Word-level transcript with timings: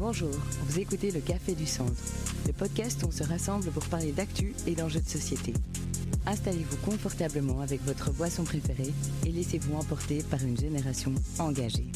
Bonjour, 0.00 0.30
vous 0.62 0.78
écoutez 0.78 1.10
le 1.10 1.20
Café 1.20 1.54
du 1.54 1.66
Centre, 1.66 1.92
le 2.46 2.54
podcast 2.54 3.02
où 3.02 3.08
on 3.08 3.10
se 3.10 3.22
rassemble 3.22 3.70
pour 3.70 3.84
parler 3.84 4.12
d'actu 4.12 4.54
et 4.66 4.74
d'enjeux 4.74 5.02
de 5.02 5.06
société. 5.06 5.52
Installez-vous 6.24 6.78
confortablement 6.78 7.60
avec 7.60 7.82
votre 7.82 8.10
boisson 8.10 8.44
préférée 8.44 8.94
et 9.26 9.30
laissez-vous 9.30 9.74
emporter 9.76 10.22
par 10.22 10.42
une 10.42 10.56
génération 10.56 11.12
engagée. 11.38 11.86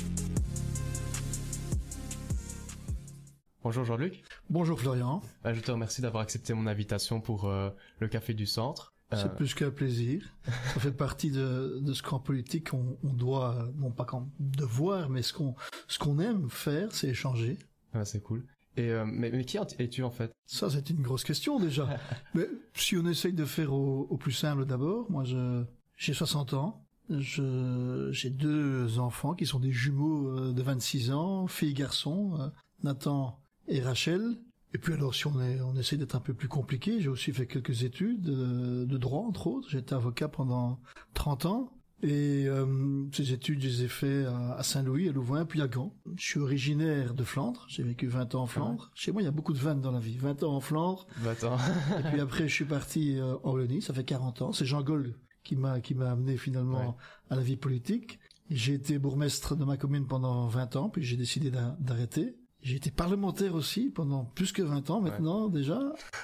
Bonjour 3.63 3.87
Jean-Luc. 3.87 4.23
Bonjour 4.51 4.79
Florian. 4.79 5.23
Euh, 5.47 5.55
je 5.55 5.63
te 5.63 5.71
remercie 5.73 6.03
d'avoir 6.03 6.25
accepté 6.25 6.53
mon 6.53 6.67
invitation 6.67 7.23
pour 7.23 7.47
euh, 7.47 7.71
le 8.01 8.09
Café 8.09 8.35
du 8.35 8.45
Centre. 8.45 8.93
Euh, 9.15 9.17
C'est 9.23 9.35
plus 9.35 9.55
qu'un 9.55 9.71
plaisir. 9.71 10.37
Ça 10.45 10.81
fait 10.81 10.93
partie 10.93 11.31
de, 11.31 11.79
de 11.81 11.95
ce 11.95 12.03
qu'en 12.03 12.19
politique 12.19 12.75
on, 12.75 12.99
on, 13.03 13.15
doit, 13.15 13.67
non 13.79 13.93
pas 13.93 14.05
qu'en 14.05 14.29
devoir, 14.39 15.09
mais 15.09 15.23
ce 15.23 15.33
qu'on 15.33 15.55
ce 15.89 15.99
qu'on 15.99 16.19
aime 16.19 16.51
faire, 16.51 16.95
c'est 16.95 17.09
échanger. 17.09 17.57
Ah, 17.95 18.05
c'est 18.05 18.23
cool. 18.23 18.45
Et 18.77 18.91
euh, 18.91 19.05
mais, 19.07 19.31
mais, 19.31 19.45
qui 19.45 19.57
es-tu 19.57 20.03
en 20.03 20.11
fait? 20.11 20.33
Ça, 20.47 20.69
c'est 20.69 20.91
une 20.91 21.01
grosse 21.01 21.25
question 21.25 21.61
déjà. 21.61 21.89
mais 22.35 22.49
si 22.75 22.97
on 22.97 23.07
essaye 23.07 23.33
de 23.33 23.45
faire 23.45 23.73
au, 23.73 24.07
au 24.11 24.17
plus 24.17 24.33
simple 24.33 24.67
d'abord, 24.67 25.11
moi, 25.11 25.25
je 25.25 25.65
j'ai 25.97 26.13
60 26.13 26.55
ans. 26.55 26.85
Je 27.11 28.09
j'ai 28.11 28.31
deux 28.31 28.99
enfants 28.99 29.35
qui 29.35 29.47
sont 29.47 29.61
des 29.61 29.71
jumeaux 29.71 30.53
de 30.53 30.63
26 30.63 31.11
ans, 31.13 31.47
fille 31.47 31.71
et 31.71 31.75
garçon, 31.75 32.51
Nathan 32.83 33.39
et 33.69 33.81
Rachel. 33.81 34.39
Et 34.75 34.79
puis 34.79 34.93
alors, 34.93 35.15
si 35.15 35.27
on, 35.29 35.41
est, 35.41 35.61
on 35.61 35.77
essaie 35.77 35.97
d'être 35.97 36.17
un 36.17 36.21
peu 36.21 36.35
plus 36.35 36.49
compliqué, 36.49 37.01
j'ai 37.01 37.09
aussi 37.09 37.33
fait 37.33 37.47
quelques 37.47 37.85
études 37.85 38.23
de, 38.23 38.85
de 38.85 38.99
droit, 38.99 39.23
entre 39.23 39.47
autres. 39.47 39.69
J'ai 39.71 39.79
été 39.79 39.95
avocat 39.95 40.27
pendant 40.27 40.81
30 41.15 41.47
ans. 41.47 41.73
Et 42.03 42.47
euh, 42.49 43.07
ces 43.13 43.33
études, 43.33 43.63
je 43.63 43.69
les 43.69 43.83
ai 43.85 43.89
fait 43.89 44.27
à, 44.27 44.63
Saint-Louis, 44.63 45.09
à 45.09 45.13
Louvain, 45.13 45.47
puis 45.47 45.63
à 45.63 45.69
Gand. 45.69 45.95
Je 46.17 46.25
suis 46.25 46.41
originaire 46.41 47.15
de 47.15 47.25
Flandre. 47.25 47.65
J'ai 47.69 47.83
vécu 47.83 48.07
20 48.07 48.35
ans 48.35 48.43
en 48.43 48.47
Flandre. 48.47 48.91
Chez 48.95 49.13
moi, 49.13 49.23
il 49.23 49.25
y 49.25 49.29
a 49.29 49.33
beaucoup 49.33 49.53
de 49.53 49.59
vannes 49.59 49.81
dans 49.81 49.91
la 49.91 49.99
vie. 49.99 50.17
20 50.17 50.43
ans 50.43 50.55
en 50.55 50.61
Flandre. 50.61 51.07
20 51.19 51.45
ans. 51.45 51.57
et 51.99 52.11
puis 52.11 52.21
après, 52.21 52.49
je 52.49 52.55
suis 52.55 52.65
parti 52.65 53.19
euh, 53.19 53.37
en 53.43 53.53
Wallonie. 53.53 53.83
Ça 53.83 53.93
fait 53.95 54.05
40 54.05 54.43
ans. 54.43 54.53
C'est 54.53 54.65
Jean 54.65 54.83
Gaulle 54.83 55.15
qui 55.43 55.57
m'a 55.57 55.81
qui 55.81 55.95
m'a 55.95 56.11
amené 56.11 56.37
finalement 56.37 56.79
ouais. 56.79 56.95
à 57.31 57.37
la 57.37 57.43
vie 57.43 57.57
politique. 57.57 58.19
J'ai 58.51 58.75
été 58.75 58.99
bourgmestre 58.99 59.57
de 59.57 59.65
ma 59.65 59.77
commune 59.77 60.07
pendant 60.07 60.47
20 60.49 60.77
ans, 60.77 60.89
puis 60.91 61.03
j'ai 61.03 61.17
décidé 61.17 61.51
d'arrêter. 61.51 62.37
J'ai 62.61 62.77
été 62.77 62.91
parlementaire 62.91 63.55
aussi 63.55 63.91
pendant 63.91 64.25
plus 64.25 64.53
que 64.53 64.63
20 64.63 64.89
ans 64.91 65.01
maintenant 65.01 65.47
ouais. 65.47 65.53
déjà, 65.53 65.81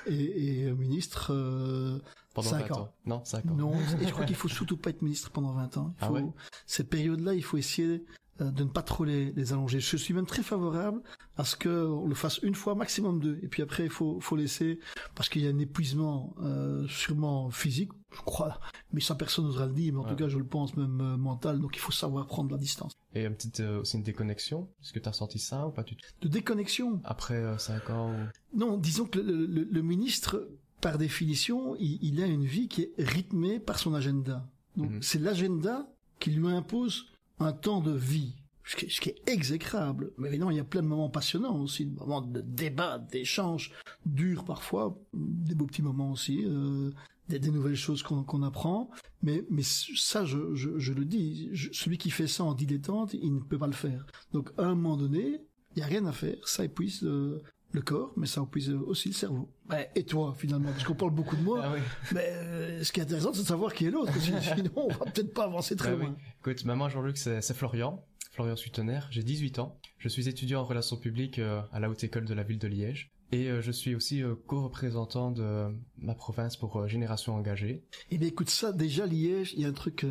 et, 0.06 0.64
et 0.64 0.72
ministre 0.72 1.32
euh, 1.34 1.98
pendant 2.34 2.50
5 2.50 2.68
20 2.68 2.74
ans. 2.74 2.80
ans. 2.80 2.94
Non, 3.04 3.24
5 3.24 3.46
ans. 3.46 3.54
Non, 3.54 3.72
et 4.00 4.06
je 4.06 4.10
crois 4.12 4.24
qu'il 4.24 4.36
faut 4.36 4.48
surtout 4.48 4.78
pas 4.78 4.90
être 4.90 5.02
ministre 5.02 5.30
pendant 5.30 5.52
20 5.52 5.76
ans. 5.76 5.94
Il 6.00 6.06
faut, 6.06 6.16
ah 6.16 6.20
ouais? 6.20 6.30
cette 6.66 6.88
période-là, 6.88 7.34
il 7.34 7.44
faut 7.44 7.58
essayer 7.58 7.88
euh, 7.88 8.04
de 8.44 8.64
ne 8.64 8.68
pas 8.68 8.82
trop 8.82 9.04
les, 9.04 9.32
les, 9.32 9.52
allonger. 9.52 9.80
Je 9.80 9.96
suis 9.96 10.14
même 10.14 10.26
très 10.26 10.42
favorable 10.42 11.02
à 11.36 11.44
ce 11.44 11.56
qu'on 11.56 12.06
le 12.06 12.14
fasse 12.14 12.38
une 12.42 12.54
fois, 12.54 12.74
maximum 12.74 13.20
deux. 13.20 13.38
Et 13.42 13.48
puis 13.48 13.62
après, 13.62 13.84
il 13.84 13.90
faut, 13.90 14.20
faut 14.20 14.36
laisser, 14.36 14.78
parce 15.14 15.28
qu'il 15.28 15.42
y 15.42 15.46
a 15.46 15.50
un 15.50 15.58
épuisement 15.58 16.34
euh, 16.42 16.86
sûrement 16.88 17.50
physique, 17.50 17.90
je 18.12 18.20
crois, 18.22 18.58
mais 18.92 19.00
ça 19.00 19.14
personne 19.14 19.44
n'osera 19.44 19.66
le 19.66 19.72
dire, 19.72 19.92
mais 19.92 20.00
en 20.00 20.02
Ouais. 20.04 20.10
tout 20.10 20.16
cas, 20.16 20.28
je 20.28 20.38
le 20.38 20.44
pense 20.46 20.76
même 20.76 21.00
euh, 21.00 21.16
mental. 21.16 21.60
Donc 21.60 21.76
il 21.76 21.80
faut 21.80 21.92
savoir 21.92 22.26
prendre 22.26 22.50
la 22.50 22.58
distance. 22.58 22.92
Et 23.14 23.24
une 23.24 23.34
petite 23.34 23.60
euh, 23.60 23.80
aussi 23.80 23.96
une 23.96 24.02
déconnexion. 24.02 24.68
Est-ce 24.82 24.92
que 24.92 24.98
tu 24.98 25.08
as 25.08 25.12
ressenti 25.12 25.38
ça 25.38 25.66
ou 25.66 25.70
pas 25.70 25.82
du 25.82 25.96
tout? 25.96 26.06
De 26.22 26.28
déconnexion. 26.28 27.00
Après 27.04 27.58
5 27.58 27.90
ans 27.90 28.10
ou... 28.12 28.58
Non, 28.58 28.76
disons 28.78 29.04
que 29.06 29.18
le, 29.20 29.46
le, 29.46 29.64
le 29.64 29.82
ministre, 29.82 30.48
par 30.80 30.96
définition, 30.98 31.76
il, 31.78 31.98
il, 32.02 32.22
a 32.22 32.26
une 32.26 32.44
vie 32.44 32.68
qui 32.68 32.82
est 32.82 32.92
rythmée 32.98 33.60
par 33.60 33.78
son 33.78 33.94
agenda. 33.94 34.46
Donc 34.76 34.90
Mhm. 34.90 35.02
c'est 35.02 35.18
l'agenda 35.18 35.86
qui 36.20 36.30
lui 36.30 36.48
impose 36.48 37.06
un 37.40 37.52
temps 37.52 37.80
de 37.80 37.92
vie. 37.92 38.36
Ce 38.64 38.76
qui, 38.76 39.08
est 39.08 39.28
exécrable. 39.28 40.12
Mais 40.16 40.28
évidemment, 40.28 40.52
il 40.52 40.58
y 40.58 40.60
a 40.60 40.64
plein 40.64 40.82
de 40.82 40.86
moments 40.86 41.10
passionnants 41.10 41.58
aussi, 41.60 41.86
de 41.86 41.98
moments 41.98 42.20
de 42.20 42.40
débat, 42.40 42.98
d'échanges, 42.98 43.72
durs 44.06 44.44
parfois, 44.44 44.96
des 45.12 45.56
beaux 45.56 45.66
petits 45.66 45.82
moments 45.82 46.12
aussi, 46.12 46.44
euh, 46.44 46.92
des, 47.28 47.50
nouvelles 47.50 47.74
choses 47.74 48.04
qu'on 48.04 48.42
apprend. 48.44 48.90
Mais, 49.22 49.42
ça, 49.62 50.24
je, 50.24 50.54
je, 50.54 50.92
le 50.92 51.04
dis, 51.04 51.50
celui 51.72 51.98
qui 51.98 52.10
fait 52.10 52.28
ça 52.28 52.44
en 52.44 52.54
dilettante, 52.54 53.12
il 53.14 53.34
ne 53.34 53.40
peut 53.40 53.58
pas 53.58 53.66
le 53.66 53.72
faire. 53.72 54.06
Donc 54.32 54.50
à 54.56 54.66
un 54.66 54.76
moment 54.76 54.96
donné, 54.96 55.40
il 55.74 55.80
y 55.80 55.82
a 55.82 55.86
rien 55.86 56.04
à 56.06 56.12
faire, 56.12 56.36
ça 56.46 56.64
épuise 56.64 57.02
euh, 57.02 57.42
le 57.72 57.82
corps, 57.82 58.12
mais 58.16 58.26
ça 58.26 58.42
épuise 58.42 58.70
aussi 58.70 59.08
le 59.08 59.14
cerveau. 59.14 59.48
Ouais, 59.70 59.90
et 59.94 60.04
toi, 60.04 60.34
finalement, 60.36 60.70
parce 60.72 60.84
qu'on 60.84 60.94
parle 60.94 61.12
beaucoup 61.12 61.36
de 61.36 61.42
moi, 61.42 61.60
Ah 61.64 61.72
oui. 61.74 61.80
mais 62.12 62.28
euh, 62.32 62.82
ce 62.82 62.90
qui 62.92 63.00
est 63.00 63.04
intéressant, 63.04 63.32
c'est 63.32 63.42
de 63.42 63.46
savoir 63.46 63.72
qui 63.74 63.86
est 63.86 63.90
l'autre, 63.90 64.12
sinon 64.20 64.70
on 64.74 64.88
va 64.88 65.04
peut-être 65.10 65.32
pas 65.32 65.44
avancer 65.44 65.76
très 65.76 65.90
Bah 65.92 65.96
oui. 66.00 66.06
loin. 66.06 66.16
Écoute, 66.40 66.64
bah 66.66 66.74
moi 66.74 66.88
Jean-Luc, 66.88 67.16
c'est 67.16 67.40
Florian. 67.54 68.04
Florian 68.32 68.56
Sutener, 68.56 69.00
j'ai 69.10 69.22
18 69.22 69.58
ans. 69.58 69.78
Je 69.98 70.08
suis 70.08 70.28
étudiant 70.28 70.60
en 70.60 70.64
relations 70.64 70.96
publiques 70.96 71.38
euh, 71.40 71.60
à 71.72 71.80
la 71.80 71.90
Haute 71.90 72.02
École 72.04 72.24
de 72.24 72.34
la 72.34 72.42
Ville 72.44 72.58
de 72.58 72.68
Liège. 72.68 73.10
Et 73.32 73.48
euh, 73.48 73.60
je 73.60 73.70
suis 73.70 73.94
aussi 73.94 74.22
co-représentant 74.48 75.30
de 75.30 75.68
ma 75.98 76.14
province 76.14 76.56
pour 76.56 76.88
Génération 76.88 77.34
Engagée. 77.34 77.84
Eh 78.10 78.18
bien, 78.18 78.28
écoute, 78.28 78.50
ça, 78.50 78.72
déjà, 78.72 79.06
Liège, 79.06 79.52
il 79.54 79.60
y 79.62 79.64
a 79.64 79.68
un 79.68 79.72
truc 79.72 80.04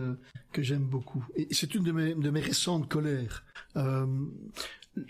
que 0.53 0.62
j'aime 0.62 0.84
beaucoup. 0.86 1.26
Et 1.36 1.47
c'est 1.52 1.76
une 1.76 1.84
de 1.84 1.91
mes, 1.91 2.16
de 2.16 2.30
mes 2.30 2.40
récentes 2.40 2.88
colères. 2.90 3.44
Euh, 3.76 4.06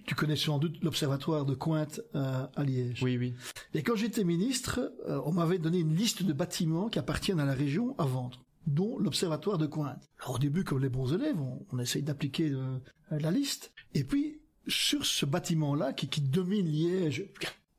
tu 0.06 0.16
connais 0.16 0.36
sans 0.36 0.58
doute 0.60 0.82
l'observatoire 0.84 1.46
de 1.46 1.54
Cointe 1.56 2.02
euh, 2.16 2.46
à 2.56 2.64
Liège. 2.64 3.02
Oui, 3.04 3.18
oui. 3.18 3.34
Et 3.74 3.84
quand 3.84 3.96
j'étais 3.96 4.24
ministre, 4.24 4.92
euh, 5.08 5.22
on 5.26 5.32
m'avait 5.32 5.60
donné 5.60 5.80
une 5.80 5.96
liste 5.96 6.24
de 6.24 6.34
bâtiments 6.34 6.90
qui 6.90 7.00
appartiennent 7.00 7.40
à 7.40 7.46
la 7.46 7.54
région 7.54 7.96
à 7.98 8.06
vendre, 8.06 8.44
dont 8.68 8.98
l'observatoire 9.00 9.58
de 9.58 9.66
Cointe. 9.68 10.10
Alors 10.20 10.36
au 10.36 10.40
début, 10.40 10.64
comme 10.64 10.80
les 10.82 10.90
bons 10.90 11.14
élèves, 11.14 11.40
on, 11.40 11.66
on 11.72 11.80
essaye 11.80 12.04
d'appliquer 12.04 12.50
euh, 12.52 12.78
la 13.12 13.32
liste. 13.32 13.72
Et 13.94 14.04
puis, 14.04 14.40
sur 14.68 15.06
ce 15.06 15.26
bâtiment-là, 15.26 15.94
qui, 15.94 16.08
qui 16.10 16.22
domine 16.22 16.68
Liège, 16.68 17.26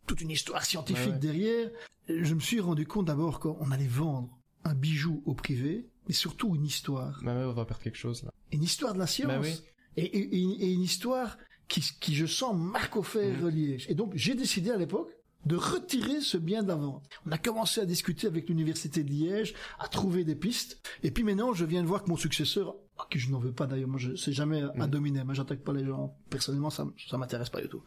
toute 0.06 0.20
une 0.20 0.30
histoire 0.30 0.64
scientifique 0.64 1.06
Ouais, 1.06 1.12
ouais. 1.12 1.18
derrière, 1.18 1.70
je 2.08 2.34
me 2.34 2.40
suis 2.40 2.60
rendu 2.60 2.86
compte 2.86 3.06
d'abord 3.06 3.38
qu'on 3.40 3.70
allait 3.70 3.86
vendre 3.86 4.36
un 4.64 4.74
bijou 4.74 5.22
au 5.24 5.34
privé, 5.34 5.88
mais 6.08 6.14
surtout 6.14 6.54
une 6.56 6.64
histoire. 6.64 7.20
Bah 7.22 7.34
ouais, 7.34 7.44
on 7.44 7.52
va 7.52 7.64
perdre 7.64 7.82
quelque 7.82 7.96
chose 7.98 8.24
là. 8.24 8.30
Une 8.52 8.62
histoire 8.64 8.92
de 8.94 8.98
la 8.98 9.06
science. 9.06 9.28
Bah 9.28 9.38
oui. 9.40 9.54
et, 9.96 10.04
et- 10.04 10.36
et- 10.36 10.64
et 10.64 10.72
une 10.72 10.82
histoire 10.82 11.38
qui, 11.70 11.82
qui, 12.00 12.14
je 12.14 12.26
sens, 12.26 12.54
marque 12.54 12.96
au 12.96 13.02
fer 13.02 13.32
Mhm. 13.40 13.48
Liège. 13.48 13.86
Et 13.88 13.94
donc, 13.94 14.12
j'ai 14.14 14.34
décidé 14.34 14.70
à 14.70 14.76
l'époque 14.76 15.08
de 15.46 15.56
retirer 15.56 16.20
ce 16.20 16.36
bien 16.36 16.62
de 16.62 16.68
la 16.68 16.74
vente. 16.74 17.02
On 17.26 17.32
a 17.32 17.38
commencé 17.38 17.80
à 17.80 17.86
discuter 17.86 18.26
avec 18.26 18.46
l'université 18.50 19.02
de 19.02 19.08
Liège, 19.08 19.54
à 19.78 19.88
trouver 19.88 20.22
des 20.24 20.34
pistes. 20.34 20.82
Et 21.02 21.10
puis 21.10 21.22
maintenant, 21.24 21.54
je 21.54 21.64
viens 21.64 21.82
de 21.82 21.88
voir 21.88 22.02
que 22.04 22.10
mon 22.10 22.16
successeur, 22.16 22.74
à 22.98 23.06
qui 23.10 23.18
je 23.18 23.30
n'en 23.30 23.38
veux 23.38 23.52
pas 23.52 23.66
d'ailleurs, 23.66 23.88
moi 23.88 23.98
je 23.98 24.14
sais 24.16 24.32
jamais 24.32 24.60
à 24.62 24.84
Mhm. 24.84 24.90
dominer, 24.90 25.24
moi 25.24 25.32
j'attaque 25.32 25.60
pas 25.64 25.72
les 25.72 25.86
gens. 25.86 26.14
Personnellement, 26.28 26.68
ça, 26.68 26.86
ça 27.08 27.16
m'intéresse 27.16 27.48
pas 27.48 27.62
du 27.62 27.68
tout. 27.68 27.82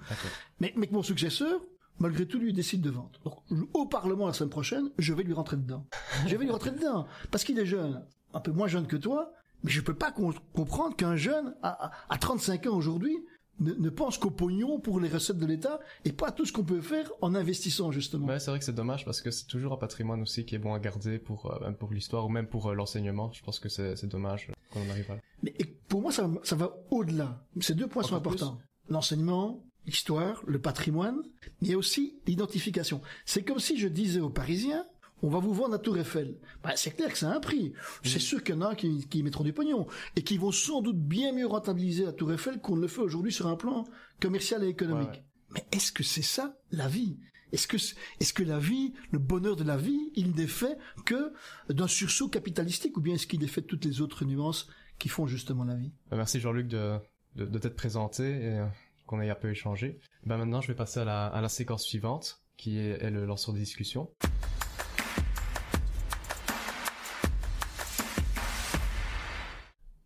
Mais, 0.59 0.73
mais 0.75 0.87
que 0.87 0.93
mon 0.93 1.03
successeur, 1.03 1.61
malgré 1.99 2.25
tout, 2.25 2.39
lui 2.39 2.53
décide 2.53 2.81
de 2.81 2.89
vendre. 2.89 3.11
Donc, 3.23 3.35
au 3.75 3.85
Parlement 3.85 4.25
la 4.25 4.33
semaine 4.33 4.49
prochaine, 4.49 4.89
je 4.97 5.13
vais 5.13 5.21
lui 5.23 5.33
rentrer 5.33 5.57
dedans. 5.57 5.85
je 6.27 6.35
vais 6.35 6.45
lui 6.45 6.51
rentrer 6.51 6.71
dedans. 6.71 7.05
Parce 7.29 7.43
qu'il 7.43 7.59
est 7.59 7.67
jeune. 7.67 8.03
Un 8.33 8.39
peu 8.39 8.51
moins 8.51 8.67
jeune 8.67 8.87
que 8.87 8.95
toi. 8.97 9.31
Mais 9.61 9.69
je 9.71 9.79
peux 9.81 9.93
pas 9.93 10.11
com- 10.11 10.33
comprendre 10.53 10.95
qu'un 10.95 11.15
jeune, 11.15 11.55
à, 11.61 11.85
à- 11.85 11.91
à 12.09 12.17
35 12.17 12.65
ans 12.65 12.75
aujourd'hui, 12.75 13.15
ne, 13.59 13.73
ne 13.73 13.89
pense 13.89 14.17
qu'au 14.17 14.31
pognon 14.31 14.79
pour 14.79 14.99
les 14.99 15.09
recettes 15.09 15.37
de 15.37 15.45
l'État 15.45 15.79
et 16.05 16.11
pas 16.11 16.27
à 16.27 16.31
tout 16.31 16.45
ce 16.45 16.51
qu'on 16.51 16.63
peut 16.63 16.81
faire 16.81 17.11
en 17.21 17.35
investissant, 17.35 17.91
justement. 17.91 18.27
Ouais, 18.27 18.39
c'est 18.39 18.51
vrai 18.51 18.59
que 18.59 18.65
c'est 18.65 18.73
dommage 18.73 19.05
parce 19.05 19.21
que 19.21 19.31
c'est 19.31 19.45
toujours 19.45 19.73
un 19.73 19.77
patrimoine 19.77 20.21
aussi 20.21 20.45
qui 20.45 20.55
est 20.55 20.59
bon 20.59 20.73
à 20.73 20.79
garder 20.79 21.19
pour 21.19 21.51
euh, 21.51 21.71
pour 21.71 21.91
l'histoire 21.91 22.25
ou 22.25 22.29
même 22.29 22.47
pour 22.47 22.69
euh, 22.69 22.73
l'enseignement. 22.73 23.31
Je 23.33 23.43
pense 23.43 23.59
que 23.59 23.69
c'est 23.69 24.05
dommage 24.07 24.49
euh, 24.49 24.53
qu'on 24.71 24.85
en 24.85 24.89
arrive 24.89 25.11
à 25.11 25.15
là. 25.15 25.21
Mais 25.41 25.53
et 25.59 25.65
pour 25.65 26.01
moi, 26.01 26.11
ça, 26.11 26.29
ça 26.43 26.55
va 26.55 26.75
au-delà. 26.91 27.45
Ces 27.59 27.75
deux 27.75 27.87
points 27.87 28.03
sont 28.03 28.15
Encore 28.15 28.33
importants. 28.33 28.57
L'enseignement, 28.89 29.63
l'histoire, 29.85 30.41
le 30.45 30.59
patrimoine, 30.59 31.21
mais 31.61 31.75
aussi 31.75 32.19
l'identification. 32.25 33.01
C'est 33.25 33.43
comme 33.43 33.59
si 33.59 33.77
je 33.77 33.87
disais 33.87 34.19
aux 34.19 34.29
Parisiens, 34.29 34.85
on 35.23 35.29
va 35.29 35.39
vous 35.39 35.53
vendre 35.53 35.71
la 35.71 35.79
Tour 35.79 35.97
Eiffel. 35.97 36.37
Bah, 36.63 36.73
c'est 36.75 36.91
clair 36.91 37.11
que 37.11 37.17
c'est 37.17 37.25
un 37.25 37.39
prix. 37.39 37.73
C'est 38.03 38.19
sûr 38.19 38.43
qu'il 38.43 38.55
y 38.55 38.57
en 38.57 38.61
a 38.61 38.75
qui, 38.75 39.07
qui 39.07 39.19
y 39.19 39.23
mettront 39.23 39.45
du 39.45 39.53
pognon 39.53 39.87
et 40.15 40.21
qui 40.21 40.37
vont 40.37 40.51
sans 40.51 40.81
doute 40.81 40.99
bien 40.99 41.31
mieux 41.33 41.47
rentabiliser 41.47 42.05
la 42.05 42.11
Tour 42.11 42.33
Eiffel 42.33 42.59
qu'on 42.59 42.75
ne 42.75 42.81
le 42.81 42.87
fait 42.87 43.01
aujourd'hui 43.01 43.31
sur 43.31 43.47
un 43.47 43.55
plan 43.55 43.85
commercial 44.21 44.63
et 44.63 44.67
économique. 44.67 45.07
Ouais, 45.07 45.15
ouais. 45.15 45.23
Mais 45.51 45.65
est-ce 45.71 45.91
que 45.91 46.03
c'est 46.03 46.21
ça 46.21 46.57
la 46.71 46.87
vie? 46.87 47.17
Est-ce 47.53 47.67
que 47.67 47.77
est-ce 47.77 48.33
que 48.33 48.43
la 48.43 48.59
vie, 48.59 48.93
le 49.11 49.19
bonheur 49.19 49.55
de 49.55 49.63
la 49.63 49.77
vie, 49.77 50.11
il 50.15 50.31
n'est 50.31 50.47
fait 50.47 50.77
que 51.05 51.31
d'un 51.69 51.87
sursaut 51.87 52.27
capitalistique 52.27 52.97
ou 52.97 53.01
bien 53.01 53.13
est-ce 53.13 53.27
qu'il 53.27 53.43
est 53.43 53.47
fait 53.47 53.61
de 53.61 53.67
toutes 53.67 53.85
les 53.85 54.01
autres 54.01 54.25
nuances 54.25 54.67
qui 54.99 55.07
font 55.07 55.27
justement 55.27 55.63
la 55.63 55.75
vie? 55.75 55.93
Bah, 56.09 56.17
merci 56.17 56.39
Jean-Luc 56.39 56.67
de, 56.67 56.97
de, 57.35 57.45
de 57.45 57.59
t'être 57.59 57.75
présenté 57.75 58.23
et 58.23 58.57
euh, 58.57 58.65
qu'on 59.05 59.21
ait 59.21 59.29
un 59.29 59.35
peu 59.35 59.51
échangé. 59.51 59.99
Bah, 60.25 60.37
maintenant, 60.37 60.61
je 60.61 60.67
vais 60.67 60.75
passer 60.75 60.99
à 60.99 61.05
la, 61.05 61.27
à 61.27 61.41
la 61.41 61.49
séquence 61.49 61.83
suivante 61.83 62.41
qui 62.57 62.79
est, 62.79 63.03
est 63.03 63.11
le 63.11 63.25
lanceur 63.25 63.53
de 63.53 63.59
discussion. 63.59 64.09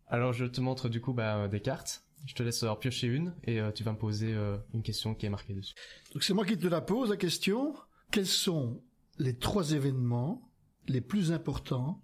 Alors, 0.08 0.32
je 0.32 0.46
te 0.46 0.60
montre 0.60 0.88
du 0.88 1.00
coup 1.00 1.12
bah, 1.12 1.48
des 1.48 1.60
cartes. 1.60 2.04
Je 2.26 2.34
te 2.34 2.42
laisse 2.42 2.62
en 2.62 2.76
piocher 2.76 3.06
une 3.06 3.34
et 3.44 3.60
euh, 3.60 3.70
tu 3.70 3.84
vas 3.84 3.92
me 3.92 3.98
poser 3.98 4.34
euh, 4.34 4.58
une 4.74 4.82
question 4.82 5.14
qui 5.14 5.26
est 5.26 5.28
marquée 5.28 5.54
dessus. 5.54 5.74
Donc 6.12 6.24
c'est 6.24 6.34
moi 6.34 6.44
qui 6.44 6.58
te 6.58 6.66
la 6.66 6.80
pose 6.80 7.10
la 7.10 7.16
question. 7.16 7.74
Quels 8.10 8.26
sont 8.26 8.82
les 9.18 9.36
trois 9.36 9.72
événements 9.72 10.50
les 10.88 11.00
plus 11.00 11.30
importants 11.30 12.02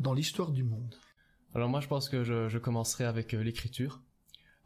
dans 0.00 0.12
l'histoire 0.12 0.50
du 0.50 0.64
monde? 0.64 0.94
Alors 1.54 1.68
moi, 1.68 1.80
je 1.80 1.86
pense 1.86 2.08
que 2.08 2.24
je, 2.24 2.48
je 2.48 2.58
commencerai 2.58 3.04
avec 3.04 3.32
euh, 3.32 3.42
l'écriture. 3.42 4.02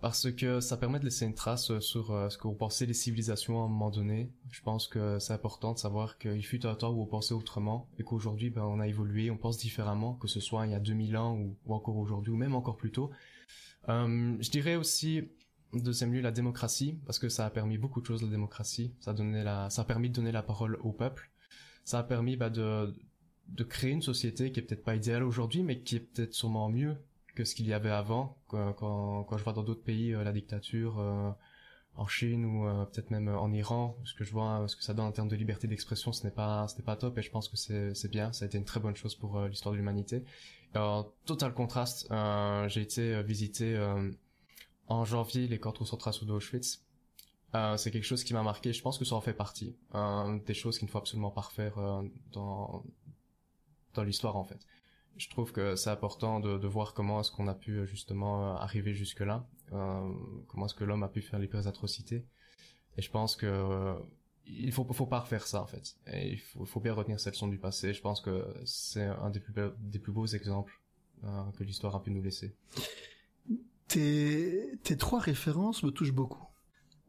Parce 0.01 0.31
que 0.31 0.61
ça 0.61 0.77
permet 0.77 1.01
de 1.01 1.05
laisser 1.05 1.25
une 1.27 1.35
trace 1.35 1.71
euh, 1.71 1.81
sur 1.81 2.13
euh, 2.13 2.29
ce 2.29 2.39
qu'on 2.39 2.55
pensait 2.55 2.87
des 2.87 2.95
civilisations 2.95 3.61
à 3.61 3.65
un 3.65 3.69
moment 3.69 3.91
donné. 3.91 4.33
Je 4.51 4.63
pense 4.63 4.87
que 4.87 5.19
c'est 5.19 5.33
important 5.33 5.73
de 5.73 5.79
savoir 5.79 6.19
qu'il 6.19 6.45
fut 6.45 6.67
un 6.67 6.75
temps 6.75 6.93
où 6.93 7.03
on 7.03 7.07
pensait 7.07 7.35
autrement 7.35 7.89
et 7.99 8.05
qu'aujourd'hui 8.05 8.51
ben, 8.51 8.63
on 8.63 8.79
a 8.79 8.87
évolué, 8.87 9.31
on 9.31 9.37
pense 9.37 9.59
différemment, 9.59 10.15
que 10.15 10.29
ce 10.29 10.41
soit 10.41 10.67
il 10.67 10.73
y 10.73 10.75
a 10.75 10.81
2000 10.81 11.17
ans 11.17 11.37
ou, 11.37 11.75
encore 11.75 11.97
aujourd'hui 11.97 12.33
ou 12.33 12.37
même 12.37 12.55
encore 12.55 12.77
plus 12.77 12.93
tôt. 12.93 13.11
Euh, 13.89 14.37
je 14.41 14.51
dirais 14.51 14.77
aussi 14.77 15.23
deuxième 15.73 16.13
lieu 16.13 16.21
la 16.21 16.31
démocratie 16.31 16.99
parce 17.05 17.19
que 17.19 17.29
ça 17.29 17.45
a 17.45 17.51
permis 17.51 17.77
beaucoup 17.77 18.01
de 18.01 18.07
choses 18.07 18.23
la 18.23 18.29
démocratie. 18.29 18.95
Ça 19.01 19.11
a 19.11 19.15
donné 19.15 19.43
la, 19.43 19.69
ça 19.69 19.83
a 19.83 19.85
permis 19.85 20.11
de 20.11 20.15
donner 20.15 20.33
la 20.33 20.43
parole 20.43 20.79
au 20.83 20.93
peuple. 20.93 21.31
Ça 21.85 21.99
a 21.99 22.03
permis 22.05 22.37
bah, 22.37 22.51
de 22.51 22.95
de 23.49 23.65
créer 23.65 23.93
une 23.93 24.03
société 24.03 24.53
qui 24.53 24.61
est 24.61 24.63
peut-être 24.63 24.85
pas 24.85 24.95
idéale 24.95 25.23
aujourd'hui, 25.23 25.63
mais 25.63 25.81
qui 25.81 25.97
est 25.97 26.01
peut-être 26.01 26.35
sûrement 26.35 26.69
mieux 26.69 26.97
que 27.39 27.45
ce 27.45 27.55
qu'il 27.55 27.69
y 27.69 27.73
avait 27.73 27.91
avant. 27.91 28.37
Quand, 28.49 28.73
quand, 28.73 29.37
je 29.39 29.45
vois 29.45 29.53
dans 29.53 29.63
d'autres 29.63 29.85
pays 29.85 30.13
euh, 30.13 30.25
la 30.25 30.33
dictature, 30.33 30.99
euh, 30.99 31.31
en 31.95 32.09
Chine 32.09 32.45
ou 32.45 32.67
euh, 32.67 32.85
peut-être 32.87 33.11
même 33.11 33.29
en 33.29 33.53
Iran, 33.53 33.97
ce 34.05 34.13
que 34.15 34.25
je 34.25 34.33
vois, 34.33 34.67
ce 34.67 34.75
que 34.75 34.83
ça 34.83 34.93
donne 34.93 35.07
en 35.07 35.13
termes 35.13 35.29
de 35.29 35.37
liberté 35.37 35.69
d'expression, 35.69 36.13
ce 36.13 36.25
n'est 36.25 36.33
pas, 36.33 36.67
ce 36.67 36.77
n'est 36.77 36.85
pas 36.85 36.97
top. 36.97 37.17
Et 37.17 37.23
je 37.23 37.31
pense 37.31 37.49
que 37.49 37.57
c'est, 37.57 37.95
c'est 37.95 38.11
bien. 38.11 38.33
Ça 38.33 38.45
a 38.45 38.49
été 38.49 38.59
une 38.59 38.65
très 38.65 38.81
bonne 38.81 38.97
chose 38.97 39.15
pour 39.15 39.41
l'histoire 39.43 39.73
de 39.73 39.79
l'humanité. 39.79 40.25
En 40.75 41.07
total 41.27 41.55
contraste, 41.55 42.13
j'ai 42.67 42.83
été 42.83 43.23
visiter 43.23 43.79
en 44.87 45.05
janvier 45.05 45.49
les 45.49 45.59
camps 45.59 45.73
de 45.73 45.79
concentration 45.79 46.27
d'Auschwitz. 46.27 46.85
c'est 47.77 47.91
quelque 47.91 48.05
chose 48.05 48.23
qui 48.23 48.35
m'a 48.35 48.43
marqué. 48.43 48.73
Je 48.73 48.83
pense 48.83 48.99
que 48.99 49.05
ça 49.05 49.15
en 49.15 49.21
fait 49.21 49.33
partie. 49.33 49.77
des 50.47 50.55
choses 50.55 50.79
qu'il 50.79 50.87
ne 50.87 50.91
faut 50.91 50.99
absolument 50.99 51.31
pas 51.31 51.43
refaire 51.43 51.77
dans 52.33 52.85
dans 53.95 54.05
l'histoire 54.05 54.37
en 54.37 54.45
fait 54.45 54.61
je 55.19 55.29
trouve 55.29 55.53
que 55.53 55.77
c'est 55.77 55.91
important 55.91 56.41
de, 56.41 56.59
de, 56.59 56.67
voir 56.67 56.95
comment 56.95 57.21
est-ce 57.21 57.31
qu'on 57.31 57.49
a 57.49 57.55
pu 57.55 57.87
justement 57.87 58.53
euh, 58.53 58.57
arriver 58.57 58.95
jusque 58.95 59.21
là, 59.21 59.47
euh, 59.73 60.15
comment 60.47 60.67
est-ce 60.67 60.75
que 60.75 60.85
l'homme 60.85 61.03
a 61.03 61.09
pu 61.09 61.21
faire 61.21 61.39
les 61.39 61.49
pires 61.49 61.67
atrocités. 61.67 62.25
Et 62.97 63.03
je 63.03 63.11
pense 63.11 63.37
que 63.37 63.47
euh, 63.47 63.95
il 64.47 64.73
faut 64.73 64.85
faut 64.85 65.07
pas 65.07 65.21
refaire 65.21 65.47
ça 65.47 65.61
en 65.61 65.67
fait. 65.67 65.97
Et 66.13 66.33
il 66.33 66.39
faut, 66.39 66.65
faut 66.65 66.81
bien 66.81 66.95
retenir 66.95 67.21
cette 67.21 67.35
leçon 67.35 67.49
du 67.49 67.59
passé. 67.59 67.93
Je 67.93 68.01
pense 68.01 68.21
que 68.21 68.47
c'est 68.65 69.05
un 69.05 69.31
des 69.31 69.41
plus 69.41 69.55
des 69.79 69.99
plus 69.99 70.13
beaux 70.13 70.27
exemples 70.27 70.81
euh, 71.25 71.43
que 71.59 71.65
l'histoire 71.65 71.95
a 71.97 72.03
pu 72.03 72.11
nous 72.11 72.23
laisser. 72.23 72.55
Tes, 73.89 74.79
tes 74.83 74.97
trois 74.97 75.21
références 75.21 75.83
me 75.83 75.91
touchent 75.91 76.13
beaucoup. 76.13 76.45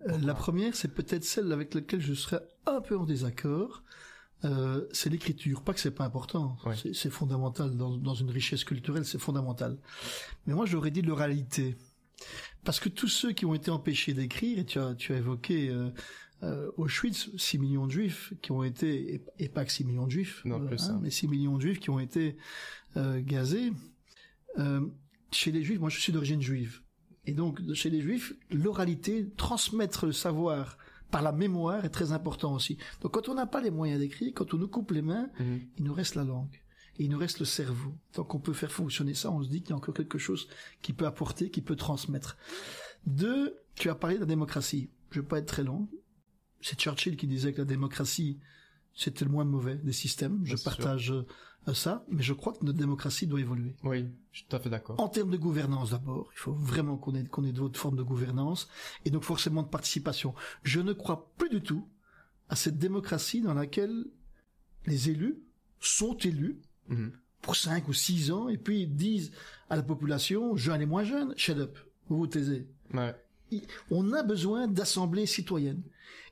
La 0.05 0.33
première, 0.33 0.75
c'est 0.75 0.93
peut-être 0.93 1.25
celle 1.25 1.51
avec 1.51 1.73
laquelle 1.73 1.99
je 1.99 2.13
serais 2.13 2.41
un 2.65 2.79
peu 2.79 2.97
en 2.97 3.03
désaccord. 3.03 3.83
Euh, 4.45 4.85
c'est 4.91 5.09
l'écriture. 5.09 5.61
Pas 5.63 5.73
que 5.73 5.79
c'est 5.79 5.91
pas 5.91 6.05
important, 6.05 6.57
c'est 6.93 7.09
fondamental 7.09 7.75
dans, 7.75 7.97
dans, 7.97 8.13
une 8.13 8.29
richesse 8.29 8.63
culturelle, 8.63 9.05
c'est 9.05 9.19
fondamental. 9.19 9.77
Mais 10.47 10.53
moi, 10.53 10.65
j'aurais 10.65 10.91
dit 10.91 11.01
l'oralité, 11.01 11.75
parce 12.63 12.79
que 12.79 12.89
tous 12.89 13.07
ceux 13.07 13.31
qui 13.31 13.45
ont 13.45 13.53
été 13.53 13.71
empêchés 13.71 14.13
d'écrire, 14.13 14.59
et 14.59 14.65
tu 14.65 14.79
as, 14.79 14.95
tu 14.95 15.13
as 15.13 15.17
évoqué 15.17 15.69
euh, 15.69 15.89
euh, 16.43 16.71
Auschwitz, 16.77 17.29
6 17.35 17.59
millions 17.59 17.85
de 17.85 17.91
juifs 17.91 18.33
qui 18.41 18.51
ont 18.51 18.63
été, 18.63 19.21
et, 19.39 19.49
pas 19.49 19.65
que 19.65 19.71
6 19.71 19.85
millions 19.85 20.05
de 20.05 20.11
juifs, 20.11 20.41
non, 20.45 20.65
plus, 20.65 20.83
hein, 20.83 20.93
hein. 20.95 20.99
mais 21.01 21.09
6 21.09 21.27
millions 21.27 21.57
de 21.57 21.61
juifs 21.61 21.79
qui 21.79 21.89
ont 21.89 21.99
été 21.99 22.37
euh, 22.97 23.21
gazés. 23.21 23.71
Chez 25.31 25.51
les 25.51 25.63
juifs, 25.63 25.79
moi 25.79 25.89
je 25.89 25.99
suis 25.99 26.11
d'origine 26.11 26.41
juive, 26.41 26.81
et 27.25 27.33
donc 27.33 27.61
chez 27.73 27.91
les 27.91 28.01
juifs, 28.01 28.33
l'oralité, 28.49 29.29
transmettre 29.37 30.07
le 30.07 30.11
savoir 30.11 30.78
par 31.11 31.21
la 31.21 31.31
mémoire 31.31 31.85
est 31.85 31.89
très 31.89 32.11
important 32.11 32.53
aussi. 32.53 32.77
Donc 33.01 33.13
quand 33.13 33.29
on 33.29 33.33
n'a 33.33 33.45
pas 33.45 33.61
les 33.61 33.71
moyens 33.71 33.99
d'écrire, 33.99 34.31
quand 34.35 34.53
on 34.53 34.57
nous 34.57 34.67
coupe 34.67 34.91
les 34.91 35.01
mains, 35.01 35.29
mhm. 35.39 35.61
il 35.77 35.83
nous 35.83 35.93
reste 35.93 36.15
la 36.15 36.23
langue. 36.23 36.61
Et 36.97 37.05
il 37.05 37.09
nous 37.09 37.17
reste 37.17 37.39
le 37.39 37.45
cerveau. 37.45 37.93
Tant 38.11 38.23
qu'on 38.23 38.39
peut 38.39 38.53
faire 38.53 38.71
fonctionner 38.71 39.13
ça, 39.13 39.31
on 39.31 39.41
se 39.41 39.49
dit 39.49 39.61
qu'il 39.61 39.69
y 39.69 39.73
a 39.73 39.77
encore 39.77 39.93
quelque 39.93 40.17
chose 40.17 40.49
qui 40.81 40.93
peut 40.93 41.05
apporter, 41.05 41.49
qui 41.49 41.61
peut 41.61 41.77
transmettre. 41.77 42.37
Deux, 43.05 43.57
tu 43.75 43.89
as 43.89 43.95
parlé 43.95 44.17
de 44.17 44.21
la 44.21 44.25
démocratie. 44.25 44.89
Je 45.11 45.21
vais 45.21 45.25
pas 45.25 45.39
être 45.39 45.45
très 45.45 45.63
long. 45.63 45.87
C'est 46.61 46.77
Churchill 46.77 47.15
qui 47.15 47.25
disait 47.25 47.53
que 47.53 47.59
la 47.59 47.65
démocratie, 47.65 48.39
c'était 48.95 49.25
le 49.25 49.31
moins 49.31 49.45
mauvais 49.45 49.75
des 49.75 49.93
systèmes. 49.93 50.41
Je 50.43 50.55
partage 50.55 51.13
ça, 51.73 52.05
mais 52.09 52.23
je 52.23 52.33
crois 52.33 52.53
que 52.53 52.65
notre 52.65 52.77
démocratie 52.77 53.27
doit 53.27 53.39
évoluer. 53.39 53.75
Oui, 53.83 54.07
je 54.31 54.39
suis 54.39 54.47
tout 54.47 54.55
à 54.55 54.59
fait 54.59 54.69
d'accord. 54.69 54.99
En 54.99 55.07
termes 55.07 55.31
de 55.31 55.37
gouvernance 55.37 55.91
d'abord, 55.91 56.29
il 56.33 56.39
faut 56.39 56.53
vraiment 56.53 56.97
qu'on 56.97 57.15
ait, 57.15 57.23
qu'on 57.25 57.43
ait 57.43 57.51
d'autres 57.51 57.79
formes 57.79 57.97
de 57.97 58.03
gouvernance, 58.03 58.69
et 59.05 59.11
donc 59.11 59.23
forcément 59.23 59.63
de 59.63 59.67
participation. 59.67 60.33
Je 60.63 60.79
ne 60.79 60.93
crois 60.93 61.31
plus 61.37 61.49
du 61.49 61.61
tout 61.61 61.87
à 62.49 62.55
cette 62.55 62.77
démocratie 62.77 63.41
dans 63.41 63.53
laquelle 63.53 64.05
les 64.85 65.09
élus 65.09 65.39
sont 65.79 66.17
élus 66.17 66.59
mhm. 66.87 67.11
pour 67.41 67.55
cinq 67.55 67.87
ou 67.87 67.93
six 67.93 68.31
ans, 68.31 68.49
et 68.49 68.57
puis 68.57 68.87
disent 68.87 69.31
à 69.69 69.75
la 69.75 69.83
population, 69.83 70.55
jeunes 70.55 70.81
et 70.81 70.85
moins 70.85 71.03
jeunes, 71.03 71.33
shut 71.37 71.57
up, 71.57 71.77
vous 72.07 72.17
vous 72.17 72.27
taisez. 72.27 72.67
Ouais. 72.93 73.15
On 73.91 74.13
a 74.13 74.23
besoin 74.23 74.67
d'assemblées 74.67 75.25
citoyennes. 75.25 75.81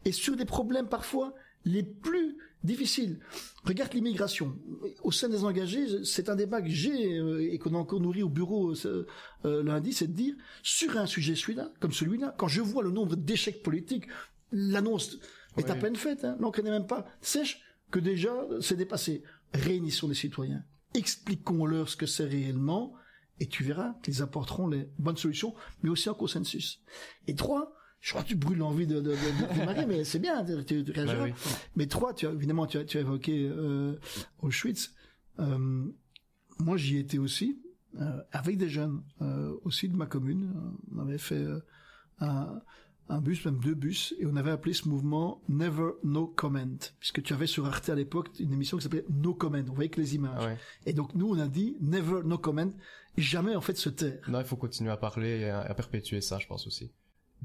Et 0.06 0.12
sur 0.12 0.36
des 0.36 0.46
problèmes 0.46 0.88
parfois 0.88 1.34
les 1.66 1.84
plus 1.84 2.38
difficiles. 2.68 3.20
Regarde 3.64 3.94
l'immigration. 3.94 4.56
Au 5.02 5.12
sein 5.12 5.30
des 5.30 5.44
engagés, 5.44 6.04
c'est 6.04 6.30
un 6.30 6.36
débat 6.36 6.62
que 6.62 6.70
j'ai 6.70 7.18
euh, 7.18 7.52
et 7.52 7.58
qu'on 7.58 7.74
a 7.74 7.78
encore 7.78 8.00
nourri 8.00 8.22
au 8.22 8.30
bureau 8.30 8.74
euh, 8.86 9.08
euh, 9.46 9.64
lundi, 9.64 9.94
c'est 9.94 10.08
de 10.08 10.14
dire, 10.14 10.36
sur 10.62 10.96
un 10.98 11.08
sujet 11.08 11.36
celui-là, 11.36 11.72
comme 11.80 11.92
celui-là, 11.92 12.36
quand 12.38 12.48
je 12.48 12.62
vois 12.62 12.84
le 12.84 12.92
nombre 12.92 13.16
d'échecs 13.16 13.64
politiques, 13.64 14.06
l'annonce 14.52 15.18
est 15.58 15.70
à 15.72 15.76
peine 15.76 15.96
faite, 15.96 16.24
hein, 16.24 16.38
l'on 16.40 16.52
connaît 16.52 16.70
même 16.70 16.88
pas. 16.88 17.08
Sèche 17.22 17.62
que 17.90 18.00
déjà, 18.00 18.34
c'est 18.62 18.76
dépassé. 18.76 19.24
Réunissons 19.54 20.08
les 20.08 20.14
citoyens. 20.14 20.64
Expliquons-leur 20.94 21.90
ce 21.90 21.98
que 21.98 22.06
c'est 22.06 22.26
réellement, 22.26 22.94
et 23.40 23.48
tu 23.48 23.64
verras 23.64 23.96
qu'ils 24.04 24.22
apporteront 24.22 24.68
les 24.68 24.90
bonnes 25.00 25.18
solutions, 25.18 25.56
mais 25.82 25.90
aussi 25.90 26.10
en 26.10 26.14
consensus. 26.14 26.82
Et 27.28 27.36
trois, 27.36 27.77
je 28.00 28.12
crois 28.12 28.24
que 28.24 28.30
tu 28.30 28.36
brûles 28.36 28.60
l'envie 28.60 28.88
de, 28.88 29.02
de, 29.02 29.12
de, 29.12 29.86
mais 29.88 30.04
c'est 30.04 30.20
bien, 30.20 30.44
tu, 30.46 30.84
tu 30.84 30.94
bah 30.94 31.26
Mais 31.76 31.88
trois, 31.88 32.14
tu 32.14 32.28
as, 32.28 32.32
évidemment, 32.32 32.68
tu 32.68 32.78
as, 32.78 32.86
tu 32.86 32.98
as 32.98 33.02
évoqué 33.02 33.50
euh, 33.52 34.00
Auschwitz. 34.42 34.94
Euh, 35.40 35.86
moi, 36.60 36.78
j'y 36.78 36.98
étais 36.98 37.18
aussi, 37.18 37.60
euh, 38.00 38.22
avec 38.32 38.58
des 38.58 38.70
jeunes 38.70 39.04
aussi 39.64 39.90
de 39.90 39.96
ma 39.96 40.06
commune. 40.06 40.54
On 40.96 41.00
avait 41.00 41.18
fait 41.18 41.44
un, 42.20 42.62
un 43.10 43.22
bus, 43.22 43.44
même 43.46 43.60
deux 43.60 43.76
bus, 43.76 44.14
et 44.20 44.26
on 44.26 44.36
avait 44.36 44.52
appelé 44.52 44.74
ce 44.74 44.88
mouvement 44.88 45.42
Never 45.50 45.92
No 46.04 46.28
Comment, 46.28 46.78
puisque 47.00 47.24
tu 47.24 47.34
avais 47.34 47.48
sur 47.48 47.66
Arte 47.66 47.90
à 47.90 47.96
l'époque 47.96 48.30
une 48.40 48.54
émission 48.54 48.78
qui 48.78 48.84
s'appelait 48.84 49.06
No 49.10 49.34
Comment, 49.34 49.64
on 49.70 49.74
voyait 49.74 49.90
que 49.90 50.02
les 50.02 50.16
images. 50.16 50.58
Et 50.86 50.94
donc 50.94 51.16
nous, 51.16 51.28
on 51.30 51.40
a 51.40 51.48
dit 51.48 51.78
Never 51.82 52.22
No 52.24 52.38
Comment, 52.38 52.70
jamais 53.18 53.56
en 53.56 53.62
fait 53.62 53.76
se 53.78 53.90
taire. 53.90 54.20
Non, 54.30 54.40
il 54.40 54.46
faut 54.46 54.58
continuer 54.58 54.92
à 54.92 54.98
parler 54.98 55.40
et 55.42 55.50
à 55.50 55.74
perpétuer 55.74 56.22
ça, 56.22 56.38
je 56.40 56.48
pense 56.48 56.68
aussi. 56.68 56.92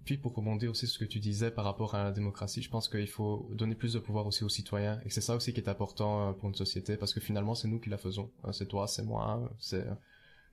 Puis 0.04 0.16
pour 0.16 0.34
rebondir 0.34 0.70
aussi 0.70 0.86
sur 0.86 0.94
ce 0.94 1.04
que 1.04 1.08
tu 1.08 1.20
disais 1.20 1.50
par 1.50 1.64
rapport 1.64 1.94
à 1.94 2.04
la 2.04 2.12
démocratie, 2.12 2.60
je 2.62 2.70
pense 2.70 2.88
qu'il 2.88 3.08
faut 3.08 3.48
donner 3.52 3.74
plus 3.74 3.92
de 3.92 3.98
pouvoir 3.98 4.26
aussi 4.26 4.42
aux 4.42 4.48
citoyens 4.48 5.00
et 5.04 5.10
c'est 5.10 5.20
ça 5.20 5.36
aussi 5.36 5.52
qui 5.52 5.60
est 5.60 5.68
important 5.68 6.28
euh, 6.28 6.32
pour 6.32 6.48
une 6.48 6.54
société 6.54 6.96
parce 6.96 7.14
que 7.14 7.20
finalement 7.20 7.54
c'est 7.54 7.68
nous 7.68 7.78
qui 7.78 7.88
la 7.88 7.98
faisons. 7.98 8.30
Euh, 8.44 8.52
c'est 8.52 8.66
toi, 8.66 8.88
c'est 8.88 9.02
moi, 9.02 9.54
c'est 9.60 9.86
euh, 9.86 9.94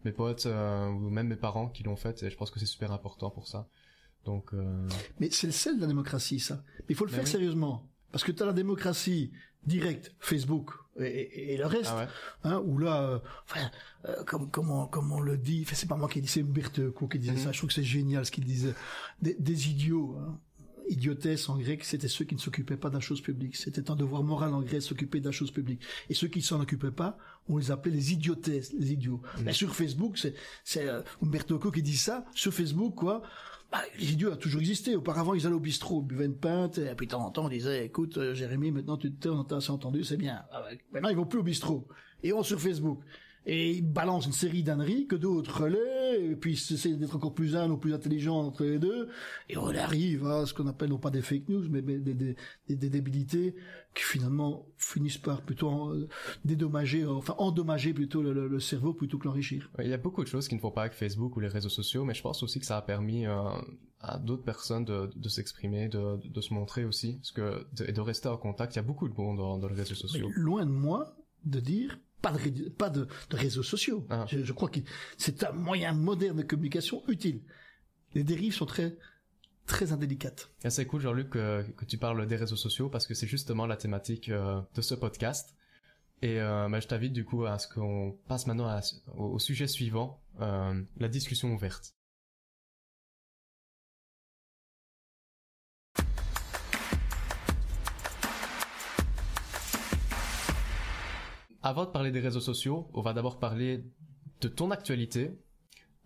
mes 0.05 0.11
potes 0.11 0.45
ou 0.45 1.09
même 1.09 1.27
mes 1.27 1.35
parents 1.35 1.67
qui 1.67 1.83
l'ont 1.83 1.95
fait 1.95 2.21
et 2.23 2.29
je 2.29 2.37
pense 2.37 2.51
que 2.51 2.59
c'est 2.59 2.65
super 2.65 2.91
important 2.91 3.29
pour 3.31 3.47
ça. 3.47 3.67
Donc. 4.25 4.53
Mais 5.19 5.29
c'est 5.31 5.47
le 5.47 5.53
sel 5.53 5.77
de 5.77 5.81
la 5.81 5.87
démocratie 5.87 6.39
ça. 6.39 6.63
Mais 6.79 6.85
il 6.89 6.95
faut 6.95 7.05
le 7.05 7.11
faire 7.11 7.27
sérieusement 7.27 7.89
parce 8.11 8.23
que 8.23 8.31
tu 8.31 8.43
as 8.43 8.45
la 8.45 8.53
démocratie 8.53 9.31
directe, 9.65 10.13
Facebook 10.19 10.71
et, 11.01 11.57
le 11.57 11.65
reste, 11.65 11.91
ah 11.93 12.07
hein, 12.43 12.61
où 12.65 12.77
là, 12.77 13.01
euh, 13.03 13.19
enfin, 13.45 13.69
euh, 14.05 14.23
comme, 14.25 14.49
comment, 14.49 14.87
comment 14.87 15.17
on 15.17 15.21
le 15.21 15.37
dit, 15.37 15.65
c'est 15.71 15.87
pas 15.87 15.95
moi 15.95 16.09
qui 16.09 16.21
dis, 16.21 16.27
c'est 16.27 16.43
qui 16.43 17.19
disait 17.19 17.31
mhm. 17.31 17.37
ça, 17.37 17.51
je 17.51 17.57
trouve 17.57 17.69
que 17.69 17.73
c'est 17.73 17.83
génial 17.83 18.25
ce 18.25 18.31
qu'il 18.31 18.45
disait, 18.45 18.73
des, 19.21 19.35
des 19.35 19.69
idiots, 19.69 20.17
hein. 20.19 20.37
idiotesse 20.89 21.47
en 21.49 21.57
grec, 21.57 21.83
c'était 21.83 22.07
ceux 22.07 22.25
qui 22.25 22.35
ne 22.35 22.39
s'occupaient 22.39 22.77
pas 22.77 22.89
de 22.89 22.95
la 22.95 22.99
chose 22.99 23.21
publique. 23.21 23.55
C'était 23.55 23.89
un 23.89 23.95
devoir 23.95 24.23
moral 24.23 24.53
en 24.53 24.61
grec 24.61 24.81
s'occuper 24.81 25.19
de 25.19 25.25
la 25.25 25.31
chose 25.31 25.51
publique. 25.51 25.81
Et 26.09 26.13
ceux 26.13 26.27
qui 26.27 26.41
s'en 26.41 26.59
occupaient 26.59 26.91
pas, 26.91 27.17
on 27.47 27.57
les 27.57 27.71
appelait 27.71 27.93
les 27.93 28.13
idiotesses, 28.13 28.73
les 28.73 28.93
idiots. 28.93 29.21
Mhm. 29.37 29.43
Mais 29.45 29.53
sur 29.53 29.75
Facebook, 29.75 30.17
c'est, 30.17 30.35
c'est 30.63 30.87
euh, 30.87 31.01
Umberto 31.23 31.55
Eco 31.55 31.71
qui 31.71 31.81
dit 31.81 31.97
ça, 31.97 32.25
sur 32.33 32.53
Facebook, 32.53 32.95
quoi, 32.95 33.21
bah, 33.71 33.81
les 33.99 34.13
idiots 34.13 34.31
ont 34.31 34.35
toujours 34.35 34.61
existé. 34.61 34.95
Auparavant, 34.95 35.33
ils 35.35 35.45
allaient 35.45 35.55
au 35.55 35.59
bistrot, 35.59 36.01
buvaient 36.01 36.25
une 36.25 36.35
pinte, 36.35 36.79
et 36.79 36.95
puis 36.95 37.05
de 37.05 37.11
temps 37.11 37.25
en 37.25 37.29
temps, 37.29 37.45
on 37.45 37.49
disait, 37.49 37.85
écoute, 37.85 38.17
euh, 38.17 38.33
Jérémy, 38.33 38.71
maintenant 38.71 38.97
tu 38.97 39.11
te 39.11 39.53
assez 39.53 39.71
entendu, 39.71 40.03
c'est 40.03 40.17
bien. 40.17 40.43
Ah 40.51 40.63
maintenant, 40.91 41.09
ils 41.09 41.17
vont 41.17 41.25
plus 41.25 41.39
au 41.39 41.43
bistrot. 41.43 41.87
Et 42.23 42.33
on 42.33 42.41
sur 42.43 42.59
Facebook 42.59 42.99
et 43.51 43.71
ils 43.71 43.81
balancent 43.81 44.27
une 44.27 44.31
série 44.31 44.61
d'âneries 44.61 45.07
que 45.07 45.15
d'autres 45.15 45.63
relaient, 45.63 46.23
et 46.23 46.35
puis 46.35 46.53
essaient 46.53 46.93
d'être 46.93 47.15
encore 47.15 47.33
plus 47.33 47.55
un 47.55 47.71
ou 47.71 47.77
plus 47.77 47.95
intelligents 47.95 48.37
entre 48.37 48.63
les 48.63 48.77
deux, 48.77 49.09
et 49.49 49.57
on 49.57 49.69
arrive 49.69 50.27
à 50.27 50.45
ce 50.45 50.53
qu'on 50.53 50.67
appelle 50.67 50.89
non 50.89 50.99
pas 50.99 51.09
des 51.09 51.23
fake 51.23 51.49
news, 51.49 51.67
mais 51.67 51.81
des, 51.81 51.97
des, 51.97 52.35
des, 52.67 52.89
débilités 52.91 53.55
qui 53.95 54.03
finalement 54.03 54.67
finissent 54.77 55.17
par 55.17 55.41
plutôt 55.41 55.89
euh, 55.89 56.07
dédommager, 56.45 57.07
enfin 57.07 57.33
endommager 57.39 57.91
plutôt 57.91 58.21
le, 58.21 58.59
cerveau 58.59 58.93
plutôt 58.93 59.17
que 59.17 59.27
l'enrichir. 59.27 59.71
Il 59.79 59.87
y 59.89 59.93
a 59.93 59.97
beaucoup 59.97 60.23
de 60.23 60.29
choses 60.29 60.47
qui 60.47 60.53
ne 60.53 60.59
font 60.59 60.69
pas 60.69 60.81
avec 60.81 60.93
Facebook 60.93 61.35
ou 61.35 61.39
les 61.39 61.47
réseaux 61.47 61.69
sociaux, 61.69 62.05
mais 62.05 62.13
je 62.13 62.21
pense 62.21 62.43
aussi 62.43 62.59
que 62.59 62.67
ça 62.67 62.77
a 62.77 62.83
permis 62.83 63.25
euh, 63.25 63.33
à 63.99 64.19
d'autres 64.19 64.43
personnes 64.43 64.85
de, 64.85 65.09
de 65.15 65.27
s'exprimer, 65.27 65.89
de, 65.89 66.17
de, 66.23 66.41
se 66.41 66.53
montrer 66.53 66.85
aussi, 66.85 67.13
parce 67.15 67.31
que 67.31 67.65
et 67.87 67.93
de 67.93 68.01
rester 68.01 68.27
en 68.27 68.37
contact. 68.37 68.75
Il 68.75 68.77
y 68.77 68.79
a 68.79 68.83
beaucoup 68.83 69.09
de 69.09 69.15
monde 69.15 69.37
dans, 69.37 69.57
dans 69.57 69.67
les 69.67 69.73
réseaux 69.75 69.95
sociaux. 69.95 70.29
loin 70.35 70.67
de 70.67 70.71
moi 70.71 71.15
de 71.45 71.59
dire 71.59 71.97
pas 72.21 72.31
de, 72.31 72.69
pas 72.69 72.89
de, 72.89 73.07
réseaux 73.31 73.63
sociaux. 73.63 74.05
Ah. 74.09 74.25
Je, 74.27 74.53
crois 74.53 74.69
que 74.69 74.79
c'est 75.17 75.43
un 75.43 75.51
moyen 75.51 75.93
moderne 75.93 76.37
de 76.37 76.43
communication 76.43 77.03
utile. 77.07 77.41
les 78.13 78.23
dérives 78.23 78.53
sont 78.53 78.65
très 78.65 78.97
très 79.65 79.91
indélicates. 79.91 80.49
Et 80.63 80.69
c'est 80.71 80.85
cool, 80.85 81.01
Jean-Luc, 81.01 81.29
que, 81.29 81.63
que, 81.77 81.85
tu 81.85 81.97
parles 81.99 82.25
des 82.25 82.35
réseaux 82.35 82.55
sociaux 82.55 82.89
parce 82.89 83.05
que 83.05 83.13
c'est 83.13 83.27
justement 83.27 83.67
la 83.67 83.77
thématique 83.77 84.29
euh, 84.29 84.59
de 84.73 84.81
ce 84.81 84.95
podcast. 84.95 85.55
Et 86.21 86.41
euh, 86.41 86.67
bah, 86.69 86.79
je 86.79 86.87
t'invite 86.87 87.13
du 87.13 87.23
coup 87.23 87.45
à 87.45 87.59
ce 87.59 87.67
qu'on 87.67 88.17
passe 88.27 88.47
maintenant 88.47 88.67
à, 88.67 88.81
au, 89.15 89.25
au, 89.25 89.39
sujet 89.39 89.67
suivant, 89.67 90.19
euh, 90.41 90.81
la 90.97 91.07
discussion 91.07 91.53
ouverte. 91.53 91.93
Avant 101.61 101.85
de 101.85 101.89
parler 101.89 102.11
des 102.11 102.21
réseaux 102.21 102.39
sociaux, 102.39 102.89
on 102.93 103.01
va 103.01 103.13
d'abord 103.13 103.39
parler 103.39 103.83
de 104.39 104.47
ton 104.47 104.71
actualité. 104.71 105.31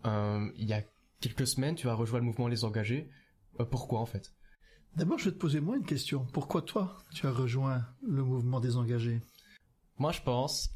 Euh, 0.04 0.50
il 0.56 0.66
y 0.66 0.72
a 0.72 0.82
quelques 1.20 1.46
semaines, 1.46 1.76
tu 1.76 1.88
as 1.88 1.94
rejoint 1.94 2.18
le 2.18 2.24
mouvement 2.24 2.48
Les 2.48 2.64
Engagés. 2.64 3.08
Euh, 3.60 3.64
pourquoi 3.64 4.00
en 4.00 4.06
fait? 4.06 4.32
D'abord, 4.96 5.18
je 5.18 5.26
vais 5.26 5.32
te 5.32 5.38
poser 5.38 5.60
moi 5.60 5.76
une 5.76 5.84
question. 5.84 6.26
Pourquoi 6.32 6.62
toi, 6.62 6.98
tu 7.12 7.26
as 7.26 7.32
rejoint 7.32 7.84
le 8.02 8.22
mouvement 8.22 8.60
des 8.60 8.76
engagés? 8.76 9.22
Moi, 9.98 10.12
je 10.12 10.22
pense 10.22 10.70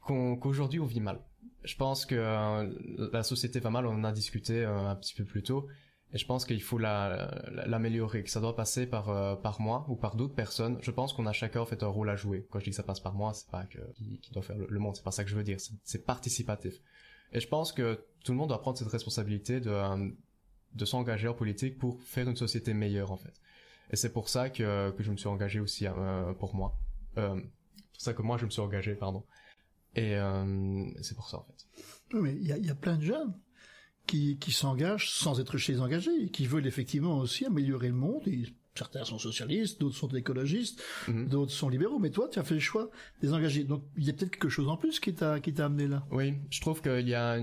qu'aujourd'hui, 0.00 0.80
on 0.80 0.86
vit 0.86 1.00
mal. 1.00 1.20
Je 1.62 1.76
pense 1.76 2.04
que 2.04 2.16
euh, 2.16 3.08
la 3.12 3.22
société 3.22 3.60
va 3.60 3.70
mal, 3.70 3.86
on 3.86 3.94
en 3.94 4.04
a 4.04 4.12
discuté 4.12 4.64
un 4.64 4.96
petit 4.96 5.14
peu 5.14 5.24
plus 5.24 5.44
tôt. 5.44 5.68
Et 6.12 6.18
je 6.18 6.26
pense 6.26 6.44
qu'il 6.44 6.62
faut 6.62 6.78
l'améliorer, 6.78 8.18
la, 8.18 8.24
que 8.24 8.30
ça 8.30 8.40
doit 8.40 8.54
passer 8.54 8.86
par 8.86 9.08
euh, 9.08 9.34
par 9.34 9.60
moi 9.60 9.84
ou 9.88 9.96
par 9.96 10.14
d'autres 10.14 10.34
personnes. 10.34 10.78
Je 10.80 10.92
pense 10.92 11.12
qu'on 11.12 11.26
a 11.26 11.32
chacun 11.32 11.60
en 11.60 11.66
fait 11.66 11.82
un 11.82 11.88
rôle 11.88 12.08
à 12.08 12.14
jouer. 12.14 12.46
Quand 12.50 12.60
je 12.60 12.64
dis 12.64 12.70
que 12.70 12.76
ça 12.76 12.84
passe 12.84 13.00
par 13.00 13.14
moi, 13.14 13.32
c'est 13.34 13.50
pas 13.50 13.64
que 13.64 13.78
qui, 13.94 14.30
doit 14.32 14.42
faire 14.42 14.56
le, 14.56 14.78
monde, 14.78 14.94
c'est 14.94 15.02
pas 15.02 15.10
ça 15.10 15.24
que 15.24 15.30
je 15.30 15.34
veux 15.34 15.42
dire. 15.42 15.58
C'est 15.82 16.04
participatif. 16.04 16.74
Et 17.32 17.40
je 17.40 17.48
pense 17.48 17.72
que 17.72 18.04
tout 18.24 18.30
le 18.30 18.38
monde 18.38 18.50
doit 18.50 18.60
prendre 18.60 18.78
cette 18.78 18.88
responsabilité 18.88 19.60
de 19.60 19.70
euh, 19.70 20.08
de 20.74 20.84
s'engager 20.84 21.26
en 21.26 21.34
politique 21.34 21.78
pour 21.78 22.00
faire 22.02 22.28
une 22.28 22.36
société 22.36 22.74
meilleure 22.74 23.10
en 23.10 23.16
fait. 23.16 23.34
Et 23.90 23.96
c'est 23.96 24.12
pour 24.12 24.28
ça 24.28 24.50
que 24.50 24.92
que 24.92 25.02
je 25.02 25.10
me 25.10 25.16
suis 25.16 25.28
engagé 25.28 25.58
aussi 25.58 25.86
euh, 25.86 26.32
pour 26.34 26.54
moi. 26.54 26.78
C'est 27.16 27.22
pour 27.22 28.00
ça 28.00 28.14
que 28.14 28.22
moi 28.22 28.38
je 28.38 28.44
me 28.44 28.50
suis 28.50 28.62
engagé, 28.62 28.94
pardon. 28.94 29.24
Et 29.96 30.16
c'est 31.02 31.16
pour 31.16 31.28
ça 31.28 31.38
en 31.38 31.44
fait. 31.44 31.66
Mais 32.12 32.34
il 32.34 32.46
y 32.46 32.52
a, 32.52 32.58
y 32.58 32.70
a 32.70 32.74
plein 32.76 32.96
de 32.96 33.02
jeunes 33.02 33.34
qui, 34.06 34.36
qui 34.38 34.52
s'engagent 34.52 35.10
sans 35.10 35.40
être 35.40 35.56
chez 35.58 35.72
les 35.72 35.80
engagés 35.80 36.24
et 36.24 36.28
qui 36.28 36.46
veulent 36.46 36.66
effectivement 36.66 37.18
aussi 37.18 37.44
améliorer 37.44 37.88
le 37.88 37.94
monde. 37.94 38.26
Et 38.26 38.44
certains 38.74 39.04
sont 39.04 39.18
socialistes, 39.18 39.80
d'autres 39.80 39.96
sont 39.96 40.08
écologistes, 40.08 40.82
mmh. 41.08 41.26
d'autres 41.26 41.52
sont 41.52 41.68
libéraux. 41.68 41.98
Mais 41.98 42.10
toi, 42.10 42.28
tu 42.28 42.38
as 42.38 42.42
fait 42.42 42.54
le 42.54 42.60
choix 42.60 42.90
des 43.22 43.32
engagés. 43.32 43.64
Donc 43.64 43.84
il 43.96 44.04
y 44.04 44.10
a 44.10 44.12
peut-être 44.12 44.30
quelque 44.30 44.48
chose 44.48 44.68
en 44.68 44.76
plus 44.76 45.00
qui 45.00 45.14
t'a 45.14 45.40
qui 45.40 45.54
t'a 45.54 45.66
amené 45.66 45.88
là. 45.88 46.06
Oui, 46.10 46.34
je 46.50 46.60
trouve 46.60 46.82
qu'il 46.82 47.08
y 47.08 47.14
a 47.14 47.38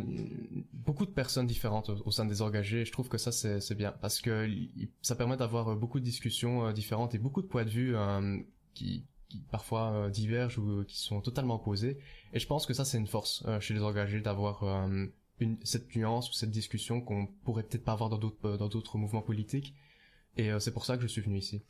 beaucoup 0.74 1.06
de 1.06 1.12
personnes 1.12 1.48
différentes 1.48 1.89
au, 1.89 2.12
sein 2.12 2.25
des 2.25 2.41
engagés. 2.41 2.86
Je 2.86 2.91
trouve 2.91 3.10
que 3.10 3.18
ça 3.18 3.32
c'est 3.32 3.60
c'est 3.60 3.75
bien 3.75 3.94
parce 4.01 4.22
que 4.22 4.50
ça 5.01 5.15
permet 5.15 5.38
d'avoir 5.38 5.75
beaucoup 5.75 6.00
de 6.00 6.06
discussions 6.06 6.68
euh, 6.68 6.74
différentes 6.74 7.15
et 7.15 7.18
beaucoup 7.18 7.41
de 7.41 7.48
points 7.48 7.65
de 7.65 7.70
vue 7.70 7.96
euh, 7.96 8.38
qui 8.74 9.06
qui 9.32 9.39
parfois 9.50 9.91
euh, 9.91 10.10
divergent 10.10 10.60
ou 10.60 10.84
qui 10.84 11.00
sont 11.00 11.22
totalement 11.22 11.56
opposés. 11.56 11.98
Et 12.34 12.39
je 12.39 12.48
pense 12.48 12.65
que 12.65 12.74
ça 12.74 12.84
c'est 12.84 12.98
une 12.98 13.08
force 13.08 13.44
euh, 13.48 13.60
chez 13.60 13.74
les 13.74 13.82
engagés 13.82 14.20
d'avoir 14.20 14.63
euh, 14.63 15.06
une, 15.42 15.58
cette 15.64 15.96
nuance 15.96 16.30
ou 16.30 16.34
cette 16.34 16.52
discussion 16.52 17.02
qu'on 17.02 17.28
pourrait 17.44 17.64
peut-être 17.64 17.84
pas 17.84 17.94
avoir 17.94 18.10
dans 18.10 18.18
d'autres 18.18 18.58
dans 18.58 18.68
d'autres 18.70 18.98
mouvements 18.98 19.22
politiques. 19.22 19.74
Et 20.38 20.52
euh, 20.52 20.60
c'est 20.60 20.72
pour 20.72 20.86
ça 20.86 20.96
que 20.96 21.04
je 21.04 21.08
suis 21.08 21.22
venu 21.22 21.38
ici. 21.38 21.62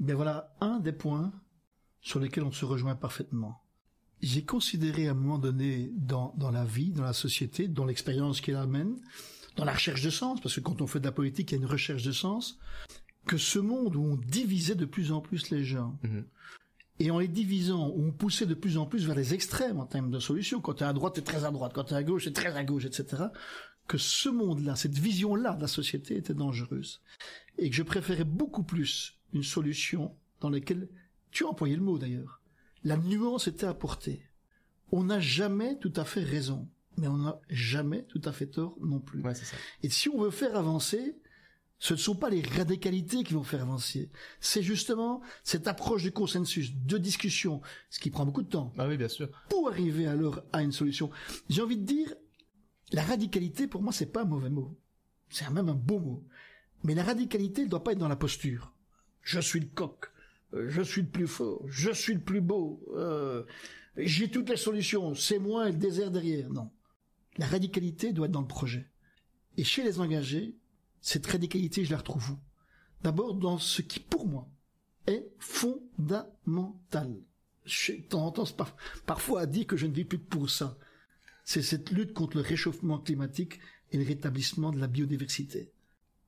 Ben 0.00 0.14
voilà 0.16 0.54
un 0.60 0.80
des 0.80 0.92
points 0.92 1.32
sur 2.00 2.20
lesquels 2.20 2.44
on 2.44 2.52
se 2.52 2.64
rejoint 2.64 2.94
parfaitement. 2.94 3.62
J'ai 4.22 4.44
considéré 4.44 5.08
à 5.08 5.10
un 5.10 5.14
moment 5.14 5.38
donné 5.38 5.90
dans 5.96 6.34
dans 6.38 6.50
la 6.50 6.64
vie, 6.64 6.92
dans 6.92 7.02
la 7.04 7.12
société, 7.12 7.68
dans 7.68 7.84
l'expérience 7.84 8.40
qu'elle 8.40 8.56
amène, 8.56 8.96
dans 9.56 9.64
la 9.64 9.74
recherche 9.74 10.02
de 10.02 10.10
sens, 10.10 10.40
parce 10.40 10.54
que 10.54 10.60
quand 10.60 10.80
on 10.80 10.86
fait 10.86 11.00
de 11.00 11.04
la 11.04 11.12
politique, 11.12 11.50
il 11.50 11.54
y 11.56 11.58
a 11.58 11.60
une 11.60 11.66
recherche 11.70 12.02
de 12.04 12.12
sens, 12.12 12.58
que 13.26 13.36
ce 13.36 13.58
monde 13.58 13.96
où 13.96 14.02
on 14.02 14.16
divisait 14.16 14.74
de 14.74 14.86
plus 14.86 15.12
en 15.12 15.20
plus 15.20 15.50
les 15.50 15.64
gens. 15.64 15.98
-hmm. 16.02 16.24
Et 16.98 17.10
en 17.10 17.18
les 17.18 17.28
divisant, 17.28 17.92
on 17.96 18.10
poussait 18.10 18.46
de 18.46 18.54
plus 18.54 18.78
en 18.78 18.86
plus 18.86 19.06
vers 19.06 19.16
les 19.16 19.34
extrêmes 19.34 19.78
en 19.78 19.86
termes 19.86 20.10
de 20.10 20.18
solutions. 20.18 20.60
Quand 20.60 20.74
tu 20.74 20.84
es 20.84 20.86
à 20.86 20.92
droite, 20.92 21.14
tu 21.14 21.20
es 21.20 21.24
très 21.24 21.44
à 21.44 21.50
droite. 21.50 21.72
Quand 21.74 21.84
tu 21.84 21.94
es 21.94 21.96
à 21.96 22.02
gauche, 22.02 22.22
tu 22.22 22.28
es 22.30 22.32
très 22.32 22.56
à 22.56 22.64
gauche, 22.64 22.86
etc. 22.86 23.24
Que 23.86 23.98
ce 23.98 24.28
monde-là, 24.28 24.76
cette 24.76 24.98
vision-là 24.98 25.54
de 25.54 25.60
la 25.60 25.68
société 25.68 26.16
était 26.16 26.34
dangereuse. 26.34 27.02
Et 27.58 27.68
que 27.68 27.76
je 27.76 27.82
préférais 27.82 28.24
beaucoup 28.24 28.62
plus 28.62 29.18
une 29.34 29.42
solution 29.42 30.14
dans 30.40 30.50
laquelle, 30.50 30.88
tu 31.30 31.44
as 31.44 31.48
employé 31.48 31.76
le 31.76 31.82
mot 31.82 31.98
d'ailleurs, 31.98 32.40
la 32.82 32.96
nuance 32.96 33.48
était 33.48 33.66
apportée. 33.66 34.22
On 34.90 35.04
n'a 35.04 35.20
jamais 35.20 35.78
tout 35.78 35.92
à 35.96 36.04
fait 36.04 36.22
raison, 36.22 36.68
mais 36.96 37.08
on 37.08 37.18
n'a 37.18 37.40
jamais 37.50 38.04
tout 38.04 38.22
à 38.24 38.32
fait 38.32 38.46
tort 38.46 38.76
non 38.80 39.00
plus. 39.00 39.20
Ouais, 39.22 39.34
ça. 39.34 39.56
Et 39.82 39.90
si 39.90 40.08
on 40.08 40.20
veut 40.20 40.30
faire 40.30 40.56
avancer, 40.56 41.16
ce 41.78 41.94
ne 41.94 41.98
sont 41.98 42.14
pas 42.14 42.30
les 42.30 42.42
radicalités 42.42 43.22
qui 43.22 43.34
vont 43.34 43.42
faire 43.42 43.62
avancer. 43.62 44.10
C'est 44.40 44.62
justement 44.62 45.20
cette 45.44 45.68
approche 45.68 46.02
du 46.02 46.12
consensus, 46.12 46.74
de 46.74 46.98
discussion, 46.98 47.60
ce 47.90 48.00
qui 48.00 48.10
prend 48.10 48.24
beaucoup 48.24 48.42
de 48.42 48.48
temps. 48.48 48.72
Ah 48.78 48.88
oui, 48.88 48.96
bien 48.96 49.08
sûr. 49.08 49.28
Pour 49.50 49.68
arriver 49.68 50.06
alors 50.06 50.42
à 50.52 50.62
une 50.62 50.72
solution. 50.72 51.10
J'ai 51.50 51.62
envie 51.62 51.76
de 51.76 51.84
dire, 51.84 52.14
la 52.92 53.02
radicalité, 53.02 53.66
pour 53.66 53.82
moi, 53.82 53.92
c'est 53.92 54.12
pas 54.12 54.22
un 54.22 54.26
mauvais 54.26 54.50
mot. 54.50 54.78
C'est 55.28 55.50
même 55.50 55.68
un 55.68 55.74
beau 55.74 55.98
mot. 55.98 56.24
Mais 56.82 56.94
la 56.94 57.02
radicalité 57.02 57.64
ne 57.64 57.68
doit 57.68 57.84
pas 57.84 57.92
être 57.92 57.98
dans 57.98 58.08
la 58.08 58.16
posture. 58.16 58.72
Je 59.22 59.40
suis 59.40 59.60
le 59.60 59.66
coq. 59.66 60.06
Je 60.52 60.80
suis 60.80 61.02
le 61.02 61.08
plus 61.08 61.26
fort. 61.26 61.62
Je 61.66 61.90
suis 61.90 62.14
le 62.14 62.20
plus 62.20 62.40
beau. 62.40 62.80
Euh, 62.96 63.44
J'ai 63.96 64.30
toutes 64.30 64.48
les 64.48 64.56
solutions. 64.56 65.14
C'est 65.14 65.38
moi 65.38 65.68
et 65.68 65.72
le 65.72 65.78
désert 65.78 66.10
derrière. 66.10 66.48
Non. 66.48 66.70
La 67.36 67.46
radicalité 67.46 68.12
doit 68.12 68.26
être 68.26 68.32
dans 68.32 68.40
le 68.40 68.46
projet. 68.46 68.88
Et 69.58 69.64
chez 69.64 69.82
les 69.82 70.00
engagés, 70.00 70.56
cette 71.06 71.28
radicalité, 71.28 71.84
je 71.84 71.92
la 71.92 71.98
retrouve 71.98 72.32
où? 72.32 72.38
D'abord 73.04 73.34
dans 73.34 73.58
ce 73.58 73.80
qui, 73.80 74.00
pour 74.00 74.26
moi, 74.26 74.48
est 75.06 75.24
fondamental. 75.38 77.14
J'ai 77.64 78.02
tendance 78.02 78.50
par, 78.50 78.74
parfois 79.06 79.42
à 79.42 79.46
dire 79.46 79.68
que 79.68 79.76
je 79.76 79.86
ne 79.86 79.92
vis 79.92 80.04
plus 80.04 80.18
que 80.18 80.24
pour 80.24 80.50
ça. 80.50 80.76
C'est 81.44 81.62
cette 81.62 81.92
lutte 81.92 82.12
contre 82.12 82.38
le 82.38 82.42
réchauffement 82.42 82.98
climatique 82.98 83.60
et 83.92 83.98
le 83.98 84.04
rétablissement 84.04 84.72
de 84.72 84.80
la 84.80 84.88
biodiversité. 84.88 85.70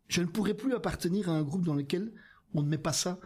Je 0.07 0.21
ne 0.21 0.27
pourrais 0.27 0.55
plus 0.55 0.73
appartenir 0.73 1.29
à 1.29 1.33
un 1.33 1.43
groupe 1.43 1.65
dans 1.65 1.75
lequel 1.75 2.13
on 2.55 2.63
ne 2.63 2.69
met 2.69 2.79
pas 2.79 2.93
ça 2.93 3.19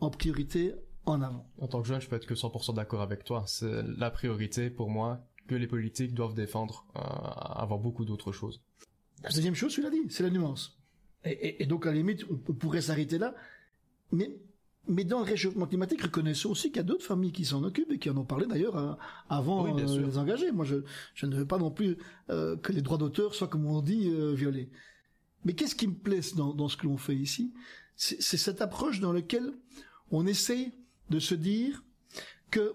en 0.00 0.08
priorité 0.08 0.72
en 1.04 1.20
avant. 1.20 1.46
En 1.58 1.68
tant 1.68 1.82
que 1.82 1.88
jeune, 1.88 2.00
je 2.00 2.08
peux 2.08 2.16
être 2.16 2.24
que 2.24 2.32
100% 2.32 2.76
d'accord 2.76 3.02
avec 3.02 3.24
toi. 3.24 3.44
C'est 3.46 3.82
la 3.98 4.10
priorité 4.10 4.70
pour 4.70 4.88
moi 4.88 5.22
que 5.48 5.54
les 5.54 5.66
politiques 5.66 6.14
doivent 6.14 6.34
défendre 6.34 6.86
euh, 6.96 7.00
avant 7.00 7.76
beaucoup 7.76 8.06
d'autres 8.06 8.32
choses. 8.32 8.62
La 9.22 9.28
deuxième 9.28 9.54
chose, 9.54 9.74
tu 9.74 9.82
l'as 9.82 9.90
dit, 9.90 10.00
c'est 10.08 10.22
la 10.22 10.30
nuance. 10.30 10.78
Et, 11.24 11.30
et, 11.30 11.62
et, 11.62 11.66
donc, 11.66 11.86
à 11.86 11.90
la 11.90 11.96
limite, 11.96 12.24
on 12.30 12.52
pourrait 12.52 12.82
s'arrêter 12.82 13.18
là. 13.18 13.34
Mais, 14.12 14.36
mais 14.86 15.04
dans 15.04 15.18
le 15.18 15.24
réchauffement 15.24 15.66
climatique, 15.66 16.02
reconnaissons 16.02 16.50
aussi 16.50 16.68
qu'il 16.68 16.76
y 16.76 16.80
a 16.80 16.84
d'autres 16.84 17.04
familles 17.04 17.32
qui 17.32 17.44
s'en 17.44 17.62
occupent 17.64 17.90
et 17.92 17.98
qui 17.98 18.10
en 18.10 18.16
ont 18.16 18.24
parlé 18.24 18.46
d'ailleurs 18.46 18.98
avant 19.28 19.64
oui, 19.64 19.82
euh, 19.82 20.06
les 20.06 20.18
engagés. 20.18 20.52
Moi, 20.52 20.64
je, 20.64 20.76
je, 21.14 21.26
ne 21.26 21.36
veux 21.36 21.46
pas 21.46 21.58
non 21.58 21.70
plus 21.70 21.96
euh, 22.30 22.56
que 22.56 22.72
les 22.72 22.82
droits 22.82 22.98
d'auteur 22.98 23.34
soient, 23.34 23.48
comme 23.48 23.66
on 23.66 23.80
dit, 23.80 24.10
euh, 24.10 24.34
violés. 24.34 24.70
Mais 25.44 25.54
qu'est-ce 25.54 25.74
qui 25.74 25.88
me 25.88 25.94
plaît 25.94 26.20
dans, 26.36 26.54
dans 26.54 26.68
ce 26.68 26.76
que 26.76 26.86
l'on 26.86 26.96
fait 26.96 27.16
ici? 27.16 27.52
C'est 27.96 28.20
cette 28.20 28.60
approche 28.60 28.98
dans 28.98 29.12
laquelle 29.12 29.52
on 30.10 30.26
essaye 30.26 30.72
de 31.10 31.20
se 31.20 31.34
dire 31.34 31.84
que 32.50 32.74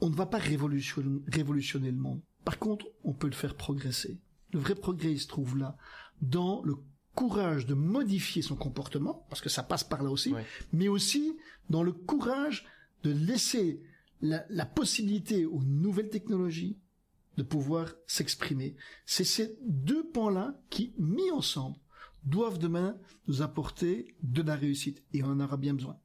on 0.00 0.10
ne 0.10 0.14
va 0.14 0.26
pas 0.26 0.38
révolutionner, 0.38 1.22
révolutionner 1.26 1.90
le 1.90 1.96
monde. 1.96 2.20
Par 2.44 2.58
contre, 2.58 2.86
on 3.02 3.14
peut 3.14 3.28
le 3.28 3.34
faire 3.34 3.54
progresser. 3.54 4.18
Le 4.52 4.58
vrai 4.58 4.74
progrès, 4.74 5.12
il 5.12 5.18
se 5.18 5.26
trouve 5.26 5.56
là, 5.56 5.76
dans 6.20 6.62
le 6.64 6.74
courage 7.20 7.66
de 7.66 7.74
modifier 7.74 8.42
son 8.42 8.56
comportement, 8.56 9.26
parce 9.30 9.40
que 9.40 9.48
ça 9.48 9.62
passe 9.64 9.84
par 9.84 10.02
là 10.04 10.10
aussi, 10.10 10.32
Ouais. 10.32 10.44
mais 10.72 10.88
aussi 10.88 11.36
dans 11.70 11.82
le 11.82 11.92
courage 11.92 12.64
de 13.04 13.10
laisser 13.10 13.82
la, 14.20 14.44
la 14.50 14.66
possibilité 14.66 15.46
aux 15.46 15.62
nouvelles 15.64 16.10
technologies 16.10 16.78
de 17.36 17.42
pouvoir 17.42 17.86
s'exprimer. 18.06 18.76
C'est 19.04 19.24
ces 19.24 19.58
deux 19.66 20.04
pans-là 20.14 20.54
qui, 20.70 20.94
mis 20.98 21.30
ensemble, 21.32 21.76
doivent 22.24 22.58
demain 22.58 22.96
nous 23.28 23.42
apporter 23.42 24.14
de 24.22 24.42
la 24.42 24.54
réussite, 24.56 25.02
et 25.12 25.22
on 25.22 25.28
en 25.28 25.40
aura 25.40 25.56
bien 25.56 25.74
besoin. 25.74 25.96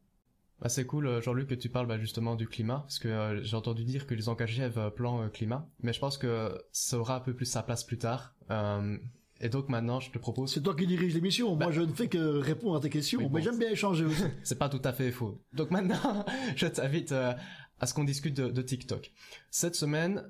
Bah 0.61 0.69
c'est 0.69 0.85
cool, 0.85 1.07
euh, 1.07 1.21
Jean-Luc, 1.21 1.47
que 1.49 1.55
tu 1.55 1.69
parles 1.69 1.87
bah, 1.87 1.97
justement 1.97 2.35
du 2.35 2.47
climat, 2.47 2.79
parce 2.81 2.99
que 2.99 3.07
euh, 3.07 3.41
j'ai 3.43 3.55
entendu 3.57 3.83
dire 3.83 4.05
que 4.05 4.13
les 4.13 4.29
engagés 4.29 4.63
avaient 4.63 4.81
un 4.81 4.91
plan 4.91 5.23
euh, 5.23 5.29
climat, 5.29 5.67
mais 5.81 5.93
je 5.93 5.99
pense 5.99 6.17
que 6.19 6.53
ça 6.71 6.99
aura 6.99 7.15
un 7.15 7.19
peu 7.21 7.33
plus 7.33 7.47
sa 7.47 7.63
place 7.63 7.83
plus 7.83 7.97
tard. 7.97 8.35
Euh, 8.51 8.97
et 9.41 9.49
donc 9.49 9.69
maintenant, 9.69 9.99
je 9.99 10.11
te 10.11 10.17
propose... 10.17 10.53
C'est 10.53 10.61
toi 10.61 10.75
qui 10.75 10.87
dirige 10.87 11.13
l'émission, 11.13 11.55
Bah- 11.55 11.65
moi 11.65 11.73
je 11.73 11.81
ne 11.81 11.93
fais 11.93 12.07
que 12.07 12.17
répondre 12.37 12.77
à 12.77 12.79
tes 12.79 12.89
questions, 12.89 13.19
Oui, 13.19 13.25
bon, 13.25 13.35
mais 13.35 13.41
j'aime 13.41 13.57
bien 13.59 13.69
échanger 13.71 14.05
aussi. 14.05 14.23
c'est 14.43 14.57
pas 14.57 14.69
tout 14.69 14.81
à 14.83 14.93
fait 14.93 15.11
faux. 15.11 15.41
Donc 15.53 15.71
maintenant, 15.71 16.25
je 16.55 16.67
t'invite 16.67 17.11
euh, 17.11 17.33
à 17.79 17.85
ce 17.87 17.93
qu'on 17.93 18.03
discute 18.03 18.35
de, 18.35 18.49
de 18.49 18.61
TikTok. 18.61 19.11
Cette 19.49 19.75
semaine, 19.75 20.23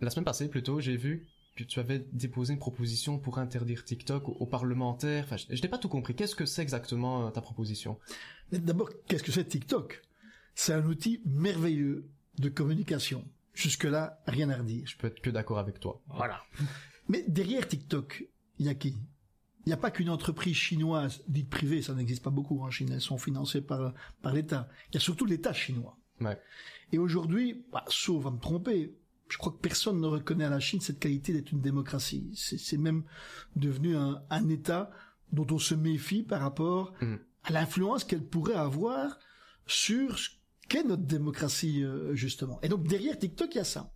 la 0.00 0.10
semaine 0.10 0.24
passée 0.24 0.48
plutôt, 0.48 0.80
j'ai 0.80 0.96
vu 0.96 1.26
que 1.56 1.64
tu 1.64 1.80
avais 1.80 2.06
déposé 2.12 2.52
une 2.52 2.58
proposition 2.58 3.18
pour 3.18 3.38
interdire 3.38 3.84
TikTok 3.84 4.28
aux, 4.28 4.32
aux 4.32 4.46
parlementaires. 4.46 5.24
Enfin, 5.24 5.36
je, 5.36 5.54
je 5.54 5.60
n'ai 5.62 5.68
pas 5.68 5.78
tout 5.78 5.88
compris. 5.88 6.14
Qu'est-ce 6.14 6.36
que 6.36 6.46
c'est 6.46 6.62
exactement 6.62 7.26
euh, 7.26 7.30
ta 7.30 7.40
proposition? 7.40 7.98
D'abord, 8.52 8.90
qu'est-ce 9.08 9.22
que 9.22 9.32
c'est 9.32 9.44
TikTok? 9.46 10.02
C'est 10.54 10.72
un 10.74 10.84
outil 10.84 11.20
merveilleux 11.24 12.08
de 12.38 12.48
communication. 12.48 13.24
Jusque-là, 13.54 14.20
rien 14.26 14.48
à 14.50 14.56
redire. 14.56 14.84
Je 14.86 14.96
peux 14.96 15.06
être 15.08 15.20
que 15.20 15.30
d'accord 15.30 15.58
avec 15.58 15.80
toi. 15.80 16.00
Voilà. 16.08 16.40
Mais 17.08 17.24
derrière 17.26 17.66
TikTok, 17.66 18.24
il 18.60 18.66
y 18.66 18.68
a 18.68 18.74
qui? 18.74 18.96
Il 19.66 19.68
n'y 19.68 19.72
a 19.72 19.76
pas 19.76 19.90
qu'une 19.90 20.08
entreprise 20.08 20.54
chinoise 20.54 21.22
dite 21.28 21.50
privée, 21.50 21.82
ça 21.82 21.94
n'existe 21.94 22.22
pas 22.22 22.30
beaucoup 22.30 22.62
en 22.62 22.70
Chine, 22.70 22.90
elles 22.92 23.00
sont 23.00 23.18
financées 23.18 23.60
par, 23.60 23.92
par 24.22 24.32
l'État. 24.32 24.68
Il 24.88 24.94
y 24.94 24.96
a 24.96 25.00
surtout 25.00 25.26
l'État 25.26 25.52
chinois. 25.52 25.98
Ouais. 26.20 26.40
Et 26.92 26.98
aujourd'hui, 26.98 27.64
bah, 27.72 27.84
sauf 27.88 28.24
à 28.26 28.30
me 28.30 28.38
tromper, 28.38 28.94
je 29.28 29.38
crois 29.38 29.52
que 29.52 29.58
personne 29.58 30.00
ne 30.00 30.06
reconnaît 30.06 30.44
à 30.44 30.50
la 30.50 30.60
Chine 30.60 30.80
cette 30.80 30.98
qualité 30.98 31.32
d'être 31.32 31.52
une 31.52 31.60
démocratie. 31.60 32.30
C'est 32.34 32.78
même 32.78 33.04
devenu 33.56 33.96
un, 33.96 34.22
un, 34.30 34.48
État 34.48 34.90
dont 35.32 35.46
on 35.50 35.58
se 35.58 35.74
méfie 35.74 36.22
par 36.22 36.40
rapport 36.40 36.92
Mm. 37.00 37.16
à 37.44 37.52
l'influence 37.52 38.04
qu'elle 38.04 38.24
pourrait 38.24 38.54
avoir 38.54 39.18
sur 39.66 40.18
ce 40.18 40.30
qu'est 40.68 40.84
notre 40.84 41.04
démocratie, 41.04 41.84
euh, 41.84 42.14
justement. 42.14 42.60
Et 42.62 42.68
donc 42.68 42.86
derrière 42.86 43.18
TikTok, 43.18 43.54
il 43.54 43.58
y 43.58 43.60
a 43.60 43.64
ça. 43.64 43.92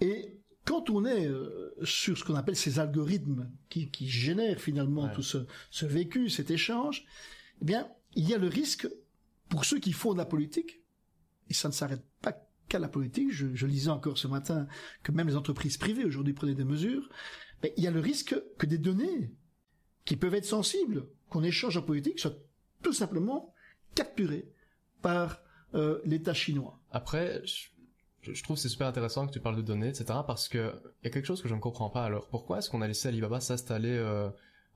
Et 0.00 0.38
quand 0.64 0.90
on 0.90 1.04
est 1.04 1.26
euh, 1.26 1.74
sur 1.84 2.16
ce 2.18 2.24
qu'on 2.24 2.34
appelle 2.34 2.56
ces 2.56 2.78
algorithmes 2.78 3.50
qui, 3.68 3.90
qui 3.90 4.08
génèrent 4.08 4.60
finalement 4.60 5.04
Ouais. 5.06 5.12
tout 5.12 5.22
ce, 5.22 5.38
ce 5.70 5.86
vécu, 5.86 6.28
cet 6.30 6.50
échange, 6.50 7.04
eh 7.62 7.64
bien, 7.64 7.88
il 8.14 8.28
y 8.28 8.34
a 8.34 8.38
le 8.38 8.48
risque 8.48 8.88
pour 9.48 9.64
ceux 9.64 9.78
qui 9.80 9.92
font 9.92 10.12
de 10.12 10.18
la 10.18 10.24
politique, 10.26 10.80
et 11.48 11.54
ça 11.54 11.68
ne 11.68 11.72
s'arrête 11.72 12.04
pas 12.22 12.34
qu'à 12.68 12.78
la 12.78 12.88
politique, 12.88 13.32
je, 13.32 13.54
je 13.54 13.66
lisais 13.66 13.90
encore 13.90 14.16
ce 14.18 14.28
matin 14.28 14.68
que 15.02 15.10
même 15.12 15.26
les 15.28 15.34
entreprises 15.36 15.76
privées 15.76 16.04
aujourd'hui 16.04 16.32
prenaient 16.34 16.54
des 16.54 16.64
mesures, 16.64 17.08
mais 17.62 17.72
il 17.76 17.82
y 17.82 17.86
a 17.88 17.90
le 17.90 18.00
risque 18.00 18.36
que 18.58 18.66
des 18.66 18.78
données 18.78 19.32
qui 20.04 20.16
peuvent 20.16 20.34
être 20.34 20.44
sensibles, 20.44 21.06
qu'on 21.28 21.42
échange 21.42 21.76
en 21.76 21.82
politique, 21.82 22.20
soient 22.20 22.36
tout 22.82 22.92
simplement 22.92 23.52
capturées 23.94 24.48
par 25.02 25.42
euh, 25.74 26.00
l'État 26.04 26.34
chinois. 26.34 26.80
Après, 26.92 27.42
je, 28.22 28.42
trouve 28.42 28.56
c'est 28.56 28.68
super 28.68 28.86
intéressant 28.86 29.26
que 29.26 29.32
tu 29.32 29.40
parles 29.40 29.56
de 29.56 29.62
données, 29.62 29.88
etc. 29.88 30.20
Parce 30.26 30.48
que 30.48 30.72
il 31.02 31.04
y 31.04 31.08
a 31.08 31.10
quelque 31.10 31.26
chose 31.26 31.42
que 31.42 31.48
je 31.48 31.54
ne 31.54 31.60
comprends 31.60 31.90
pas. 31.90 32.04
Alors, 32.04 32.28
pourquoi 32.28 32.58
est-ce 32.58 32.70
qu'on 32.70 32.82
a 32.82 32.88
laissé 32.88 33.08
Alibaba 33.08 33.40
s'installer 33.40 33.96
euh, 33.96 34.28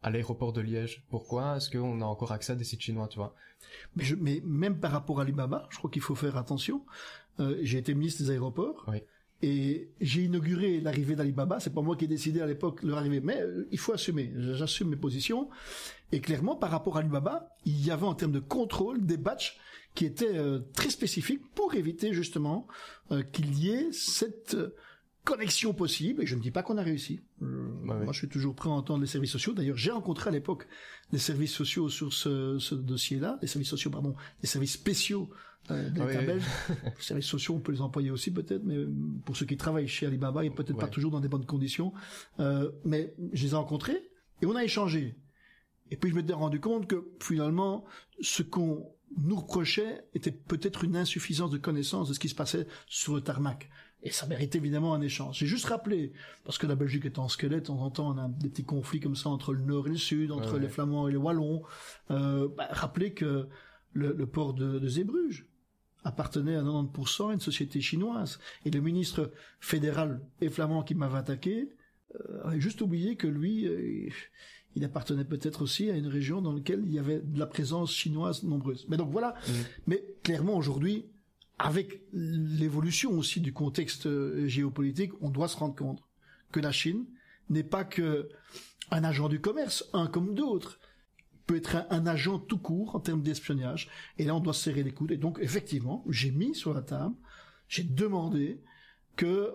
à 0.03 0.11
l'aéroport 0.11 0.53
de 0.53 0.61
Liège? 0.61 1.05
Pourquoi 1.11 1.57
est-ce 1.57 1.71
qu'on 1.71 2.01
a 2.01 2.05
encore 2.05 2.33
accès 2.33 2.53
à 2.53 2.57
des 2.57 2.65
sites 2.65 2.81
chinois, 2.81 3.09
tu 3.09 3.19
vois? 3.19 3.35
Mais, 3.97 4.05
je, 4.05 4.15
mais 4.15 4.41
même 4.45 4.79
par 4.79 4.93
rapport 4.93 5.21
à 5.21 5.23
Alibaba, 5.23 5.67
je 5.71 5.79
crois 5.79 5.91
qu'il 5.91 6.03
faut 6.03 6.15
faire 6.15 6.37
attention. 6.37 6.85
Euh, 7.41 7.59
j'ai 7.63 7.79
été 7.79 7.95
ministre 7.95 8.23
des 8.23 8.31
aéroports. 8.31 8.85
Oui. 8.89 9.03
Et 9.43 9.91
j'ai 10.01 10.23
inauguré 10.23 10.81
l'arrivée 10.81 11.17
d'Alibaba. 11.17 11.61
C'est 11.61 11.75
pas 11.75 11.83
moi 11.83 11.97
qui 11.97 12.07
ai 12.07 12.09
décidé 12.09 12.41
à 12.41 12.47
l'époque 12.47 12.83
leur 12.83 12.97
arrivée, 12.97 13.21
mais 13.21 13.43
euh, 13.43 13.69
il 13.71 13.79
faut 13.79 13.93
assumer. 13.93 14.33
J'assume 14.37 14.89
mes 14.89 14.97
positions. 14.97 15.51
Et 16.13 16.21
clairement, 16.21 16.57
par 16.57 16.71
rapport 16.71 16.97
à 16.97 17.01
Alibaba, 17.01 17.51
il 17.67 17.85
y 17.85 17.91
avait 17.91 18.07
en 18.07 18.15
termes 18.15 18.33
de 18.33 18.41
contrôle 18.41 19.05
des 19.05 19.19
batchs 19.19 19.59
qui 19.95 20.05
étaient 20.05 20.37
euh, 20.37 20.61
très 20.75 20.91
spécifiques 20.91 21.43
pour 21.55 21.75
éviter 21.75 22.13
justement 22.13 22.67
euh, 23.13 23.23
qu'il 23.23 23.59
y 23.59 23.71
ait 23.71 23.93
cette 23.93 24.55
euh, 24.55 24.75
connexion 25.25 25.73
possible. 25.75 26.23
Et 26.23 26.27
je 26.27 26.37
ne 26.37 26.41
dis 26.41 26.51
pas 26.51 26.63
qu'on 26.63 26.79
a 26.79 26.83
réussi. 26.83 27.21
Euh. 27.43 27.69
Moi, 27.83 28.13
je 28.13 28.19
suis 28.19 28.29
toujours 28.29 28.55
prêt 28.55 28.69
à 28.69 28.73
entendre 28.73 29.01
les 29.01 29.07
services 29.07 29.33
sociaux. 29.33 29.53
D'ailleurs, 29.53 29.77
j'ai 29.77 29.91
rencontré 29.91 30.29
à 30.29 30.33
l'époque 30.33 30.67
les 31.13 31.19
services 31.19 31.53
sociaux 31.53 31.89
sur 31.89 32.13
ce, 32.13 32.59
ce 32.59 32.75
dossier-là, 32.75 33.39
les 33.41 33.49
services 33.49 33.71
sociaux, 33.71 33.91
pardon, 33.91 34.15
les 34.43 34.49
services 34.49 34.73
spéciaux 34.73 35.31
euh, 35.71 35.89
de 35.89 36.01
Ah 36.01 36.07
oui, 36.07 36.17
oui. 36.27 36.77
Les 36.85 37.03
services 37.03 37.27
sociaux, 37.27 37.55
on 37.55 37.61
peut 37.61 37.73
les 37.73 37.81
employer 37.81 38.11
aussi 38.11 38.31
peut-être, 38.31 38.65
mais 38.65 38.85
pour 39.25 39.37
ceux 39.37 39.47
qui 39.47 39.57
travaillent 39.57 39.89
chez 39.89 40.07
Alibaba, 40.07 40.45
et 40.45 40.51
peut-être 40.51 40.79
pas 40.79 40.89
toujours 40.89 41.11
dans 41.11 41.21
des 41.21 41.29
bonnes 41.29 41.47
conditions. 41.47 41.93
Euh, 42.39 42.71
mais 42.85 43.15
je 43.33 43.45
les 43.45 43.53
ai 43.53 43.57
rencontrés 43.57 44.11
et 44.43 44.47
on 44.47 44.57
a 44.57 44.65
échangé. 44.65 45.17
Et 45.91 45.97
puis 45.97 46.11
je 46.11 46.17
m'étais 46.17 46.33
rendu 46.33 46.61
compte 46.61 46.87
que 46.87 47.09
finalement, 47.21 47.85
ce 48.21 48.43
qu'on 48.43 48.94
nous 49.19 49.37
reprochait 49.37 50.05
était 50.15 50.33
peut-être 50.33 50.85
une 50.85 50.97
insuffisance 50.97 51.51
de 51.51 51.59
connaissance 51.59 52.09
de 52.09 52.15
ce 52.15 52.21
qui 52.21 52.29
se 52.29 52.35
passait 52.35 52.67
sur 52.87 53.15
le 53.15 53.21
tarmac. 53.21 53.71
Et 54.03 54.11
ça 54.11 54.27
mérite 54.27 54.55
évidemment 54.55 54.93
un 54.93 55.01
échange. 55.01 55.39
J'ai 55.39 55.47
juste 55.47 55.65
rappelé, 55.67 56.13
parce 56.45 56.59
que 56.59 56.67
la 56.67 56.75
Belgique 56.75 57.07
est 57.07 57.19
en 57.19 57.29
squelette, 57.29 57.63
de 57.63 57.67
temps 57.69 57.81
en 57.81 57.91
temps 57.91 58.15
on 58.15 58.19
a 58.19 58.29
des 58.29 58.51
petits 58.51 58.65
conflits 58.65 59.01
comme 59.01 59.17
ça 59.17 59.31
entre 59.31 59.55
le 59.55 59.63
nord 59.63 59.87
et 59.87 59.91
le 59.91 59.97
sud, 59.97 60.31
entre 60.31 60.49
Ouais, 60.49 60.55
ouais. 60.55 60.61
les 60.61 60.69
Flamands 60.69 61.09
et 61.09 61.13
les 61.13 61.17
Wallons. 61.17 61.63
Euh, 62.11 62.49
bah, 62.55 62.69
rappeler 62.71 63.15
que 63.15 63.49
le, 63.95 64.13
le 64.13 64.27
port 64.27 64.53
de, 64.53 64.79
de 64.79 64.89
Zeebrugge 64.89 65.47
appartenait 66.05 66.57
à 66.57 66.63
90% 66.63 67.31
à 67.31 67.33
une 67.33 67.41
société 67.41 67.81
chinoise. 67.81 68.39
Et 68.67 68.71
le 68.71 68.81
ministre 68.81 69.33
fédéral 69.59 70.21
et 70.43 70.51
flamand 70.51 70.83
qui 70.83 70.95
m'avait 70.95 71.17
attaqué 71.19 71.71
euh, 72.15 72.45
avait 72.45 72.61
juste 72.61 72.83
oublié 72.83 73.17
que 73.17 73.27
lui, 73.27 73.67
euh, 73.67 74.09
il 74.77 74.85
appartenait 74.85 75.25
peut-être 75.25 75.63
aussi 75.63 75.91
à 75.91 75.97
une 75.97 76.09
région 76.09 76.43
dans 76.43 76.53
laquelle 76.53 76.83
il 76.85 76.93
y 76.93 76.99
avait 76.99 77.21
de 77.21 77.39
la 77.39 77.47
présence 77.47 77.93
chinoise 77.93 78.43
nombreuse. 78.43 78.87
Mais 78.89 78.97
donc 78.97 79.11
voilà. 79.11 79.35
Mais 79.87 80.05
clairement 80.23 80.57
aujourd'hui, 80.57 81.07
avec 81.59 82.03
l'évolution 82.13 83.13
aussi 83.13 83.41
du 83.41 83.53
contexte 83.53 84.07
euh, 84.07 84.47
géopolitique, 84.49 85.13
on 85.21 85.31
doit 85.31 85.49
se 85.49 85.57
rendre 85.57 85.77
compte 85.77 86.03
que 86.51 86.61
la 86.61 86.73
Chine 86.73 87.05
n'est 87.49 87.63
pas 87.63 87.85
que 87.85 88.29
un 88.91 89.05
agent 89.05 89.29
du 89.29 89.41
commerce, 89.41 89.89
un 89.93 90.07
comme 90.09 90.35
d'autres, 90.35 90.79
peut 91.47 91.57
être 91.57 91.77
un, 91.77 91.87
un 91.91 92.07
agent 92.07 92.39
tout 92.39 92.59
court 92.59 92.97
en 92.97 93.01
termes 93.01 93.23
d'espionnage. 93.23 93.89
Et 94.19 94.25
là, 94.25 94.35
on 94.35 94.41
doit 94.41 94.53
se 94.53 94.63
serrer 94.63 94.83
les 94.83 94.93
coudes. 94.93 95.13
Et 95.13 95.17
donc, 95.17 95.39
effectivement, 95.41 96.05
j'ai 96.09 96.31
mis 96.31 96.55
sur 96.55 96.75
la 96.75 96.83
table, 96.83 97.15
j'ai 97.69 97.85
demandé 97.85 98.61
que, 99.17 99.53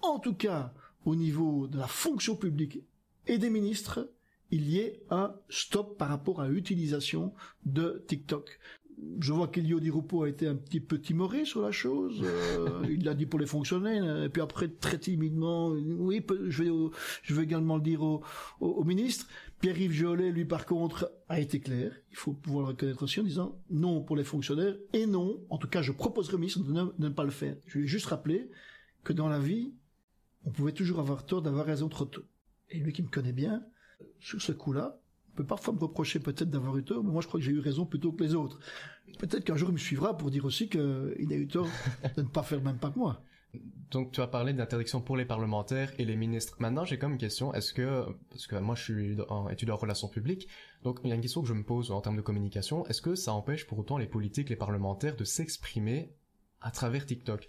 en 0.00 0.18
tout 0.18 0.34
cas, 0.34 0.72
au 1.04 1.14
niveau 1.14 1.66
de 1.66 1.78
la 1.78 1.86
fonction 1.86 2.36
publique 2.36 2.80
et 3.26 3.38
des 3.38 3.50
ministres, 3.50 4.08
il 4.52 4.68
y 4.70 4.78
ait 4.78 5.02
un 5.10 5.34
stop 5.48 5.98
par 5.98 6.08
rapport 6.08 6.40
à 6.40 6.48
l'utilisation 6.48 7.32
de 7.66 8.04
TikTok. 8.06 8.58
Je 9.18 9.32
vois 9.32 9.48
qu'Elio 9.48 9.80
Di 9.80 9.90
Rupo 9.90 10.22
a 10.22 10.28
été 10.28 10.46
un 10.46 10.54
petit 10.54 10.78
peu 10.78 11.00
timoré 11.00 11.44
sur 11.44 11.60
la 11.62 11.72
chose. 11.72 12.22
Euh, 12.52 12.86
il 12.88 13.02
l'a 13.04 13.14
dit 13.14 13.26
pour 13.26 13.40
les 13.40 13.46
fonctionnaires, 13.46 14.22
et 14.22 14.28
puis 14.28 14.42
après 14.42 14.68
très 14.68 14.98
timidement, 14.98 15.70
oui, 15.70 16.20
peu- 16.20 16.48
je 16.50 16.62
vais, 16.64 16.70
au- 16.70 16.92
je 17.22 17.34
vais 17.34 17.42
également 17.42 17.76
le 17.76 17.82
dire 17.82 18.02
au, 18.02 18.22
au, 18.60 18.68
au 18.68 18.84
ministre. 18.84 19.26
Pierre-Yves 19.60 19.92
Jolet, 19.92 20.30
lui, 20.30 20.44
par 20.44 20.66
contre, 20.66 21.10
a 21.28 21.40
été 21.40 21.58
clair. 21.60 21.92
Il 22.10 22.16
faut 22.16 22.32
pouvoir 22.34 22.64
le 22.66 22.68
reconnaître 22.72 23.02
aussi 23.02 23.18
en 23.20 23.24
disant 23.24 23.58
non 23.70 24.02
pour 24.02 24.16
les 24.16 24.22
fonctionnaires 24.24 24.76
et 24.92 25.06
non, 25.06 25.40
en 25.50 25.56
tout 25.58 25.68
cas, 25.68 25.80
je 25.82 25.90
proposerai 25.92 26.34
au 26.34 26.38
ministre 26.38 26.62
de 26.62 26.72
ne, 26.72 26.82
de 26.84 27.08
ne 27.08 27.08
pas 27.08 27.24
le 27.24 27.30
faire. 27.30 27.56
Je 27.66 27.78
lui 27.78 27.84
ai 27.86 27.88
juste 27.88 28.06
rappelé 28.06 28.50
que 29.02 29.12
dans 29.14 29.28
la 29.28 29.38
vie, 29.40 29.72
on 30.44 30.50
pouvait 30.50 30.72
toujours 30.72 31.00
avoir 31.00 31.24
tort 31.24 31.42
d'avoir 31.42 31.64
raison 31.66 31.88
trop 31.88 32.04
tôt. 32.04 32.22
Et 32.70 32.78
lui 32.78 32.92
qui 32.92 33.02
me 33.02 33.08
connaît 33.08 33.32
bien, 33.32 33.64
sur 34.20 34.40
ce 34.40 34.52
coup-là, 34.52 34.98
on 35.32 35.36
peut 35.36 35.46
parfois 35.46 35.72
me 35.72 35.78
reprocher 35.78 36.20
peut-être 36.20 36.50
d'avoir 36.50 36.76
eu 36.76 36.84
tort, 36.84 37.02
mais 37.02 37.10
moi 37.10 37.22
je 37.22 37.26
crois 37.26 37.40
que 37.40 37.46
j'ai 37.46 37.52
eu 37.52 37.60
raison 37.60 37.86
plutôt 37.86 38.12
que 38.12 38.22
les 38.22 38.34
autres. 38.34 38.58
Peut-être 39.18 39.44
qu'un 39.44 39.56
jour 39.56 39.70
il 39.70 39.74
me 39.74 39.78
suivra 39.78 40.16
pour 40.16 40.30
dire 40.30 40.44
aussi 40.44 40.68
qu'il 40.68 41.28
a 41.30 41.36
eu 41.36 41.48
tort 41.48 41.68
de 42.16 42.22
ne 42.22 42.28
pas 42.28 42.42
faire 42.42 42.58
le 42.58 42.64
même 42.64 42.78
pas 42.78 42.90
que 42.90 42.98
moi. 42.98 43.22
Donc 43.90 44.12
tu 44.12 44.20
as 44.22 44.26
parlé 44.26 44.54
d'interdiction 44.54 45.02
pour 45.02 45.16
les 45.16 45.26
parlementaires 45.26 45.92
et 45.98 46.04
les 46.04 46.16
ministres. 46.16 46.56
Maintenant, 46.60 46.86
j'ai 46.86 46.98
comme 46.98 47.12
une 47.12 47.18
question. 47.18 47.52
Est-ce 47.52 47.74
que, 47.74 48.06
parce 48.30 48.46
que 48.46 48.56
moi 48.56 48.74
je 48.74 48.82
suis 48.82 49.16
en 49.28 49.48
étudiant 49.50 49.74
en 49.74 49.78
relations 49.78 50.08
publiques, 50.08 50.48
donc 50.82 51.00
il 51.04 51.10
y 51.10 51.12
a 51.12 51.14
une 51.14 51.20
question 51.20 51.42
que 51.42 51.48
je 51.48 51.52
me 51.52 51.62
pose 51.62 51.90
en 51.90 52.00
termes 52.00 52.16
de 52.16 52.22
communication. 52.22 52.86
Est-ce 52.86 53.02
que 53.02 53.14
ça 53.14 53.32
empêche 53.32 53.66
pour 53.66 53.78
autant 53.78 53.98
les 53.98 54.06
politiques, 54.06 54.48
les 54.48 54.56
parlementaires 54.56 55.16
de 55.16 55.24
s'exprimer 55.24 56.14
à 56.62 56.70
travers 56.70 57.04
TikTok? 57.04 57.46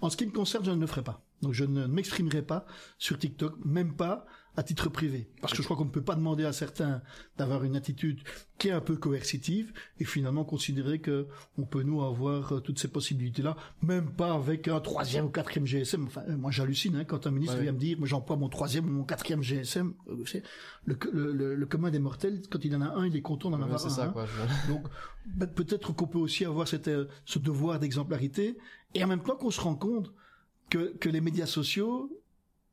En 0.00 0.10
ce 0.10 0.16
qui 0.16 0.26
me 0.26 0.32
concerne, 0.32 0.64
je 0.64 0.70
ne 0.70 0.80
le 0.80 0.86
ferai 0.86 1.02
pas. 1.02 1.22
Donc 1.42 1.52
je 1.52 1.64
ne 1.64 1.86
m'exprimerai 1.86 2.42
pas 2.42 2.64
sur 2.98 3.18
TikTok, 3.18 3.62
même 3.64 3.94
pas 3.94 4.26
à 4.56 4.62
titre 4.62 4.90
privé. 4.90 5.30
Parce 5.40 5.52
que 5.54 5.58
je 5.58 5.64
crois 5.64 5.76
qu'on 5.78 5.86
ne 5.86 5.90
peut 5.90 6.02
pas 6.02 6.14
demander 6.14 6.44
à 6.44 6.52
certains 6.52 7.00
d'avoir 7.38 7.64
une 7.64 7.74
attitude 7.74 8.20
qui 8.58 8.68
est 8.68 8.72
un 8.72 8.80
peu 8.82 8.96
coercitive 8.96 9.72
et 9.98 10.04
finalement 10.04 10.44
considérer 10.44 10.98
que 11.00 11.26
on 11.56 11.64
peut 11.64 11.82
nous 11.82 12.02
avoir 12.02 12.52
euh, 12.56 12.60
toutes 12.60 12.78
ces 12.78 12.88
possibilités-là, 12.88 13.56
même 13.82 14.12
pas 14.12 14.34
avec 14.34 14.68
un 14.68 14.78
troisième 14.80 15.24
ou 15.24 15.30
quatrième 15.30 15.66
GSM. 15.66 16.04
Enfin, 16.06 16.22
euh, 16.28 16.36
moi 16.36 16.50
j'hallucine 16.50 16.96
hein, 16.96 17.04
quand 17.04 17.26
un 17.26 17.30
ministre 17.30 17.56
Ouais, 17.56 17.62
vient 17.62 17.72
me 17.72 17.78
dire, 17.78 17.98
moi 17.98 18.06
j'emploie 18.06 18.36
mon 18.36 18.48
troisième 18.50 18.86
ou 18.88 18.92
mon 18.92 19.04
quatrième 19.04 19.42
GSM. 19.42 19.94
Euh, 20.08 20.24
le, 20.84 20.98
le, 21.12 21.32
le, 21.32 21.54
le 21.54 21.66
commun 21.66 21.90
des 21.90 21.98
mortels, 21.98 22.42
quand 22.50 22.62
il 22.64 22.76
en 22.76 22.82
a 22.82 22.88
un, 22.88 23.06
il 23.06 23.16
est 23.16 23.22
content 23.22 23.48
d'en 23.50 23.56
Ouais, 23.58 23.64
avoir 23.64 23.84
un. 23.86 23.88
ça, 23.88 24.04
hein. 24.04 24.08
quoi. 24.12 24.26
je- 24.26 24.68
Donc 24.72 24.84
ben, 25.26 25.46
peut-être 25.46 25.92
qu'on 25.94 26.06
peut 26.06 26.18
aussi 26.18 26.44
avoir 26.44 26.68
cette, 26.68 26.90
ce 27.24 27.38
devoir 27.38 27.78
d'exemplarité 27.80 28.58
et 28.94 29.02
en 29.02 29.06
même 29.06 29.22
temps 29.22 29.36
qu'on 29.36 29.50
se 29.50 29.60
rend 29.62 29.76
compte 29.76 30.12
que, 30.68 30.94
que 30.98 31.08
les 31.08 31.20
médias 31.22 31.46
sociaux, 31.46 32.10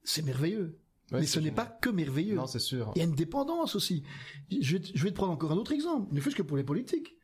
c'est 0.04 0.24
merveilleux. 0.24 0.78
Ouais, 1.12 1.22
Mais 1.22 1.26
ce 1.26 1.39
n'est 1.39 1.52
pas 1.52 1.65
que 1.65 1.89
merveilleux. 1.89 2.36
Non, 2.36 2.45
c'est 2.48 2.60
sûr. 2.60 2.91
Il 2.95 3.00
y 3.00 3.02
a 3.02 3.06
une 3.06 3.15
dépendance 3.15 3.76
aussi. 3.76 4.04
Je 4.52 4.74
vais, 4.78 4.80
te- 4.82 4.91
je 4.95 5.04
vais 5.04 5.10
te 5.12 5.15
prendre 5.15 5.32
encore 5.34 5.52
un 5.52 5.58
autre 5.58 5.72
exemple, 5.72 6.13
ne 6.13 6.19
fût-ce 6.22 6.36
que 6.36 6.41
pour 6.43 6.58
les 6.58 6.63
politiques. 6.63 7.15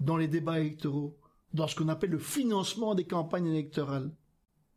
Dans 0.00 0.16
les 0.16 0.28
débats 0.28 0.58
électoraux, 0.60 1.16
dans 1.54 1.68
ce 1.68 1.76
qu'on 1.76 1.88
appelle 1.88 2.10
le 2.10 2.18
financement 2.18 2.94
des 2.94 3.04
campagnes 3.04 3.46
électorales, 3.46 4.12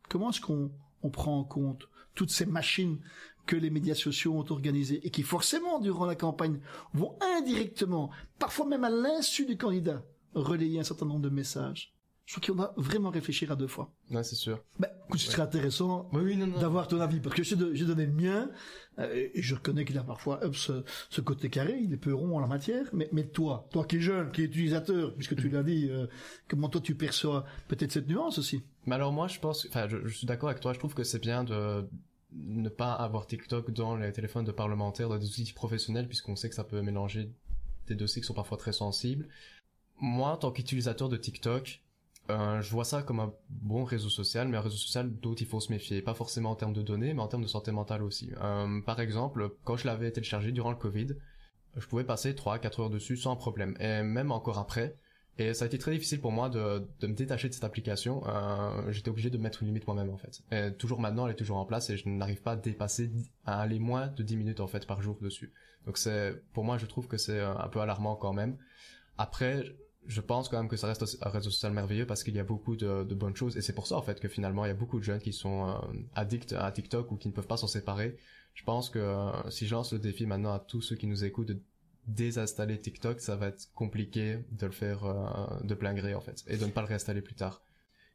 comment 0.10 0.30
est-ce 0.30 0.41
qu'on 0.41 0.72
on 1.04 1.10
prend 1.10 1.39
en 1.39 1.44
compte 1.44 1.88
toutes 2.13 2.32
ces 2.32 2.46
machines 2.46 3.00
que 3.46 3.56
les 3.56 3.70
médias 3.70 3.96
sociaux 3.96 4.34
ont 4.36 4.46
organisées 4.52 5.06
et 5.06 5.10
qui 5.12 5.24
forcément, 5.24 5.80
durant 5.80 6.06
la 6.06 6.15
campagne, 6.15 6.60
vont 6.94 7.18
indirectement, 7.38 8.10
parfois 8.39 8.65
même 8.68 8.84
à 8.84 8.89
l'insu 8.89 9.46
du 9.46 9.58
candidat, 9.58 10.04
relayer 10.34 10.80
un 10.80 10.84
certain 10.84 11.06
nombre 11.06 11.22
de 11.22 11.30
messages? 11.30 11.95
Je 12.26 12.34
trouve 12.40 12.44
qu'on 12.56 12.56
doit 12.56 12.74
vraiment 12.78 13.12
réfléchir 13.12 13.52
à 13.52 13.56
deux 13.56 13.68
fois. 13.68 13.94
Ouais, 14.10 14.24
c'est 14.24 14.34
sûr. 14.36 14.60
Ben, 14.80 14.90
écoute, 15.08 15.20
ce 15.20 15.32
serait 15.32 15.44
intéressant 15.44 16.10
Oui, 16.12 16.22
oui, 16.24 16.36
non, 16.38 16.48
non. 16.48 16.60
d'avoir 16.60 16.88
ton 16.88 17.00
avis 17.00 17.20
parce 17.20 17.36
que 17.36 17.44
j'ai 17.44 17.56
de- 17.56 17.74
j'ai 17.76 17.86
donné 17.86 18.08
le 18.08 18.12
mien 18.14 18.50
euh, 18.98 19.28
et 19.34 19.42
je 19.44 19.54
reconnais 19.54 19.86
qu'il 19.86 19.98
a 20.00 20.04
parfois 20.04 20.40
ce, 20.54 20.84
ce 21.12 21.22
côté 21.22 21.50
carré, 21.52 21.78
il 21.80 21.94
est 21.94 21.98
peu 21.98 22.16
rond 22.16 22.36
en 22.36 22.40
la 22.40 22.48
matière. 22.48 22.88
Mais, 22.94 23.10
mais 23.12 23.28
toi, 23.28 23.68
toi 23.72 23.86
qui 23.86 23.98
es 23.98 24.00
jeune, 24.02 24.32
qui 24.32 24.42
es 24.42 24.46
utilisateur, 24.46 25.14
puisque 25.14 25.36
tu 25.36 25.50
l'as 25.50 25.62
dit, 25.62 25.88
euh, 25.92 26.08
comment 26.48 26.68
toi 26.68 26.82
tu 26.82 26.96
perçois 26.96 27.46
peut-être 27.68 27.92
cette 27.92 28.08
nuance 28.08 28.40
aussi? 28.40 28.64
Mais 28.88 28.96
alors 28.96 29.12
moi, 29.14 29.28
je 29.28 29.40
pense, 29.40 29.68
enfin, 29.70 29.88
je, 29.88 29.98
je 30.08 30.16
suis 30.18 30.26
d'accord 30.26 30.50
avec 30.50 30.62
toi. 30.62 30.74
Je 30.74 30.80
trouve 30.80 30.96
que 30.96 31.04
c'est 31.04 31.20
bien 31.22 31.44
de 31.44 31.88
ne 32.34 32.70
pas 32.70 32.94
avoir 32.94 33.28
TikTok 33.28 33.70
dans 33.70 33.96
les 33.96 34.12
téléphones 34.12 34.46
de 34.46 34.52
parlementaires, 34.52 35.10
dans 35.10 35.18
des 35.20 35.28
outils 35.28 35.54
professionnels, 35.54 36.08
puisqu'on 36.08 36.36
sait 36.36 36.50
que 36.50 36.56
ça 36.56 36.64
peut 36.64 36.82
mélanger 36.82 37.30
des 37.88 37.94
dossiers 37.96 38.22
qui 38.24 38.26
sont 38.28 38.34
parfois 38.34 38.58
très 38.58 38.74
sensibles. 38.74 39.28
Moi, 40.02 40.30
en 40.32 40.38
tant 40.38 40.52
qu'utilisateur 40.52 41.08
de 41.08 41.18
TikTok, 41.18 41.82
euh, 42.30 42.62
je 42.62 42.72
vois 42.72 42.86
ça 42.86 43.04
comme 43.04 43.20
un 43.20 43.34
bon 43.50 43.84
réseau 43.84 44.10
social, 44.10 44.48
mais 44.48 44.58
un 44.58 44.62
réseau 44.62 44.78
social 44.78 45.12
dont 45.20 45.36
il 45.36 45.46
faut 45.46 45.60
se 45.60 45.72
méfier, 45.72 46.02
pas 46.02 46.14
forcément 46.14 46.52
en 46.52 46.56
termes 46.56 46.74
de 46.74 46.82
données, 46.82 47.14
mais 47.14 47.22
en 47.22 47.28
termes 47.28 47.44
de 47.44 47.48
santé 47.48 47.72
mentale 47.72 48.04
aussi. 48.04 48.32
Euh, 48.42 48.82
par 48.82 49.00
exemple, 49.00 49.50
quand 49.64 49.78
je 49.78 49.86
l'avais 49.86 50.12
téléchargé 50.12 50.52
durant 50.52 50.72
le 50.72 50.78
Covid, 50.78 51.08
je 51.76 51.88
pouvais 51.88 52.04
passer 52.04 52.34
3-4 52.34 52.82
heures 52.82 52.90
dessus 52.90 53.18
sans 53.18 53.36
problème, 53.36 53.76
et 53.80 54.02
même 54.02 54.32
encore 54.32 54.58
après. 54.58 54.98
Et 55.38 55.54
ça 55.54 55.66
a 55.66 55.68
été 55.68 55.78
très 55.78 55.92
difficile 55.92 56.22
pour 56.22 56.32
moi 56.32 56.48
de, 56.48 56.88
de 57.02 57.08
me 57.08 57.14
détacher 57.14 57.50
de 57.50 57.54
cette 57.54 57.66
application. 57.66 58.24
Euh, 58.26 58.90
J'étais 58.92 59.10
obligé 59.10 59.30
de 59.30 59.38
mettre 59.38 59.64
une 59.64 59.68
limite 59.68 59.86
moi-même 59.86 60.10
en 60.10 60.18
fait. 60.18 60.42
Et 60.52 60.74
toujours 60.74 61.02
maintenant, 61.02 61.26
elle 61.28 61.34
est 61.34 61.38
toujours 61.38 61.58
en 61.58 61.66
place 61.66 61.90
et 61.90 61.98
je 61.98 62.08
n'arrive 62.08 62.42
pas 62.42 62.54
à 62.54 62.56
dépasser, 62.56 63.12
à 63.46 63.60
aller 63.60 63.80
moins 63.80 64.08
de 64.08 64.24
10 64.24 64.38
minutes 64.38 64.60
en 64.62 64.68
fait 64.68 64.88
par 64.88 65.02
jour 65.02 65.18
dessus. 65.22 65.52
Donc 65.86 65.98
c'est, 65.98 66.42
pour 66.54 66.64
moi, 66.64 66.78
je 66.78 66.86
trouve 66.86 67.08
que 67.08 67.18
c'est 67.18 67.42
un 67.42 67.68
peu 67.68 67.82
alarmant 67.82 68.16
quand 68.16 68.32
même. 68.32 68.58
Après, 69.18 69.66
je 70.08 70.22
pense 70.22 70.50
quand 70.50 70.58
même 70.58 70.68
que 70.68 70.78
ça 70.78 70.88
reste 70.88 71.18
un 71.22 71.30
réseau 71.30 71.50
social 71.50 71.74
merveilleux 71.74 72.06
parce 72.06 72.24
qu'il 72.24 72.36
y 72.36 72.39
a 72.39 72.44
beaucoup 72.44 72.76
de, 72.76 73.04
de, 73.04 73.15
bonnes 73.15 73.36
choses 73.36 73.58
et 73.58 73.62
c'est 73.62 73.74
pour 73.74 73.88
ça 73.88 73.96
en 73.96 74.02
fait 74.02 74.20
que 74.20 74.28
finalement 74.28 74.65
il 74.65 74.70
y 74.70 74.72
a 74.72 74.76
beaucoup 74.76 75.00
de 75.00 75.04
jeunes 75.04 75.20
qui 75.20 75.34
sont 75.34 75.68
euh, 75.68 75.74
addicts 76.15 76.54
à 76.54 76.72
TikTok 76.72 77.12
ou 77.12 77.18
qui 77.18 77.28
ne 77.28 77.34
peuvent 77.34 77.48
pas 77.48 77.58
s'en 77.58 77.68
séparer. 77.68 78.18
Je 78.54 78.63
pense 78.63 78.89
que 78.89 79.00
euh, 79.00 79.50
si 79.50 79.68
je 79.68 79.74
lance 79.74 79.94
le 79.94 80.00
défi 80.00 80.26
maintenant 80.26 80.54
à 80.54 80.60
tous 80.60 80.82
ceux 80.82 80.96
qui 80.96 81.08
nous 81.08 81.24
écoutent 81.24 81.48
de 81.48 81.60
désinstaller 82.08 82.80
TikTok, 82.80 83.20
ça 83.20 83.36
va 83.36 83.48
être 83.48 83.72
compliqué 83.74 84.39
de 84.52 84.65
le 84.65 84.72
faire 84.72 85.06
euh, 85.06 85.63
de 85.63 85.74
plein 85.74 85.94
gré 85.94 86.13
en 86.13 86.22
fait 86.22 86.44
et 86.48 86.58
de 86.58 86.65
ne 86.65 86.72
pas 86.72 86.82
le 86.82 86.88
réinstaller 86.88 87.22
plus 87.22 87.36
tard. 87.36 87.62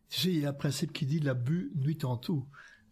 Tu 0.09 0.20
sais, 0.20 0.29
il 0.29 0.40
y 0.40 0.46
a 0.46 0.50
un 0.50 0.55
principe 0.55 0.92
qui 0.92 1.07
dit 1.07 1.20
l'abus 1.20 1.72
nuit 1.76 1.98
en 2.05 2.16
tout. 2.16 2.46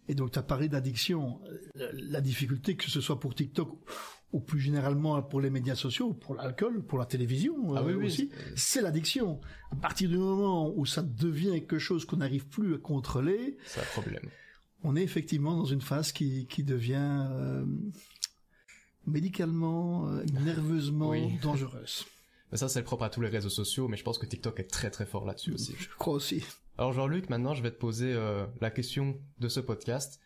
Et 0.08 0.14
donc 0.14 0.32
tu 0.32 0.38
as 0.38 0.42
parlé 0.42 0.68
d'addiction. 0.68 1.40
La 1.74 2.20
difficulté 2.20 2.76
que 2.76 2.90
ce 2.90 3.00
soit 3.00 3.20
pour 3.20 3.34
TikTok 3.34 3.78
ou 4.32 4.40
plus 4.40 4.60
généralement 4.60 5.20
pour 5.22 5.40
les 5.40 5.50
médias 5.50 5.74
sociaux, 5.74 6.12
pour 6.12 6.34
l'alcool, 6.34 6.82
pour 6.82 6.98
la 6.98 7.06
télévision 7.06 7.54
ah 7.74 7.82
oui, 7.82 7.92
euh, 7.92 7.96
oui, 7.96 8.06
aussi, 8.06 8.30
c'est 8.56 8.82
l'addiction. 8.82 9.40
À 9.70 9.76
partir 9.76 10.10
du 10.10 10.18
moment 10.18 10.72
où 10.76 10.84
ça 10.84 11.02
devient 11.02 11.50
quelque 11.52 11.78
chose 11.78 12.04
qu'on 12.04 12.18
n'arrive 12.18 12.46
plus 12.46 12.74
à 12.74 12.78
contrôler, 12.78 13.56
c'est 13.64 13.80
un 13.80 13.84
problème. 13.84 14.28
On 14.84 14.96
est 14.96 15.02
effectivement 15.02 15.56
dans 15.56 15.64
une 15.64 15.80
phase 15.80 16.12
qui, 16.12 16.46
qui 16.46 16.62
devient 16.62 17.26
euh, 17.30 17.64
médicalement, 19.06 20.08
euh, 20.08 20.24
nerveusement 20.44 21.14
dangereuse. 21.42 22.04
Mais 22.52 22.58
ça, 22.58 22.68
c'est 22.68 22.82
propre 22.82 23.04
à 23.04 23.10
tous 23.10 23.20
les 23.20 23.28
réseaux 23.28 23.48
sociaux, 23.48 23.88
mais 23.88 23.96
je 23.96 24.04
pense 24.04 24.18
que 24.18 24.26
TikTok 24.26 24.60
est 24.60 24.70
très 24.70 24.90
très 24.90 25.06
fort 25.06 25.24
là-dessus 25.24 25.52
aussi. 25.52 25.74
Je 25.78 25.88
crois 25.98 26.14
aussi. 26.14 26.44
Alors 26.76 26.92
Jean-Luc, 26.92 27.28
maintenant, 27.28 27.54
je 27.54 27.62
vais 27.62 27.70
te 27.70 27.76
poser 27.76 28.14
la 28.60 28.70
question 28.70 29.20
de 29.38 29.48
ce 29.48 29.60
podcast. 29.60 30.20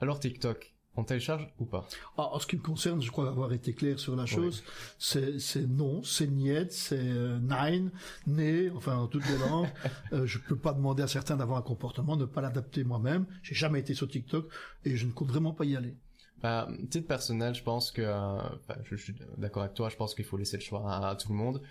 Alors 0.00 0.18
TikTok, 0.18 0.74
on 0.96 1.04
télécharge 1.04 1.48
ou 1.58 1.64
pas? 1.64 1.86
Ah, 2.18 2.28
En 2.32 2.38
ce 2.38 2.46
qui 2.46 2.56
me 2.56 2.62
concerne, 2.62 3.00
je 3.00 3.10
crois 3.10 3.28
avoir 3.28 3.52
été 3.52 3.72
clair 3.72 3.98
sur 3.98 4.14
la 4.14 4.26
chose. 4.26 4.62
C'est, 4.98 5.38
c'est 5.38 5.66
non, 5.66 6.02
c'est 6.02 6.26
niet, 6.26 6.70
c'est 6.70 6.98
euh, 6.98 7.38
nein, 7.38 7.90
né, 8.26 8.70
enfin 8.70 8.96
en 8.96 9.06
toutes 9.06 9.26
les 9.28 9.38
langues. 9.38 9.68
euh, 10.12 10.26
je 10.26 10.38
peux 10.38 10.56
pas 10.56 10.72
demander 10.72 11.02
à 11.02 11.08
certains 11.08 11.36
d'avoir 11.36 11.58
un 11.58 11.62
comportement, 11.62 12.16
ne 12.16 12.26
pas 12.26 12.40
l'adapter 12.40 12.84
moi-même. 12.84 13.26
J'ai 13.42 13.54
jamais 13.54 13.80
été 13.80 13.94
sur 13.94 14.08
TikTok 14.08 14.48
et 14.84 14.96
je 14.96 15.06
ne 15.06 15.12
compte 15.12 15.28
vraiment 15.28 15.52
pas 15.52 15.64
y 15.64 15.76
aller. 15.76 15.96
Bah, 16.42 16.68
titre 16.90 17.06
personnel, 17.06 17.54
je 17.54 17.62
pense 17.62 17.92
que, 17.92 18.02
euh, 18.02 18.42
je, 18.82 18.96
je, 18.96 19.02
suis 19.02 19.14
d'accord 19.38 19.62
avec 19.62 19.74
toi, 19.74 19.88
je 19.88 19.96
pense 19.96 20.14
qu'il 20.14 20.24
faut 20.24 20.36
laisser 20.36 20.56
le 20.56 20.62
choix 20.62 20.92
à, 20.92 21.10
à, 21.10 21.16
tout 21.16 21.28
le 21.28 21.36
monde. 21.36 21.62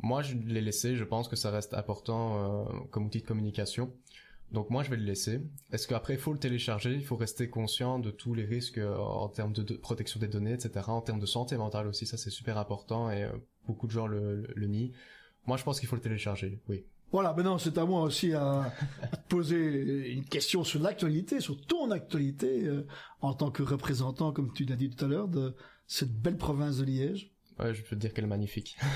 Moi, 0.00 0.22
je 0.22 0.34
l'ai 0.34 0.62
laissé, 0.62 0.96
je 0.96 1.04
pense 1.04 1.28
que 1.28 1.36
ça 1.36 1.50
reste 1.50 1.74
important 1.74 2.64
euh, 2.66 2.80
comme 2.90 3.06
outil 3.06 3.20
de 3.20 3.26
communication. 3.26 3.92
Donc 4.54 4.70
moi 4.70 4.84
je 4.84 4.90
vais 4.90 4.96
le 4.96 5.04
laisser. 5.04 5.40
Est-ce 5.72 5.88
qu'après 5.88 6.14
il 6.14 6.20
faut 6.20 6.32
le 6.32 6.38
télécharger, 6.38 6.94
il 6.94 7.04
faut 7.04 7.16
rester 7.16 7.50
conscient 7.50 7.98
de 7.98 8.12
tous 8.12 8.34
les 8.34 8.44
risques 8.44 8.78
euh, 8.78 8.96
en 8.96 9.28
termes 9.28 9.52
de, 9.52 9.74
protection 9.74 10.20
des 10.20 10.28
données, 10.28 10.52
etc. 10.52 10.86
En 10.86 11.00
termes 11.00 11.18
de 11.18 11.26
santé 11.26 11.56
mentale 11.56 11.88
aussi, 11.88 12.06
ça 12.06 12.16
c'est 12.16 12.30
super 12.30 12.56
important 12.56 13.10
et 13.10 13.24
euh, 13.24 13.32
beaucoup 13.66 13.88
de 13.88 13.92
gens 13.92 14.06
le, 14.06 14.46
le, 14.54 14.66
nient. 14.68 14.92
Moi 15.46 15.56
je 15.56 15.64
pense 15.64 15.80
qu'il 15.80 15.88
faut 15.88 15.96
le 15.96 16.02
télécharger, 16.02 16.62
oui. 16.68 16.84
Voilà, 17.10 17.34
maintenant 17.34 17.58
c'est 17.58 17.76
à 17.78 17.84
moi 17.84 18.02
aussi 18.02 18.32
à, 18.32 18.72
à 19.02 19.16
poser 19.28 20.12
une 20.12 20.24
question 20.24 20.62
sur 20.62 20.80
l'actualité, 20.80 21.40
sur 21.40 21.60
ton 21.66 21.90
actualité 21.90 22.64
euh, 22.64 22.86
en 23.22 23.34
tant 23.34 23.50
que 23.50 23.64
représentant, 23.64 24.32
comme 24.32 24.52
tu 24.52 24.64
l'as 24.64 24.76
dit 24.76 24.88
tout 24.88 25.04
à 25.04 25.08
l'heure, 25.08 25.28
de 25.28 25.56
cette 25.88 26.12
belle 26.12 26.38
province 26.38 26.78
de 26.78 26.84
Liège. 26.84 27.33
Ouais, 27.58 27.72
je 27.74 27.82
peux 27.82 27.96
te 27.96 28.00
dire 28.00 28.12
qu'elle 28.12 28.24
est 28.24 28.28
magnifique. 28.28 28.76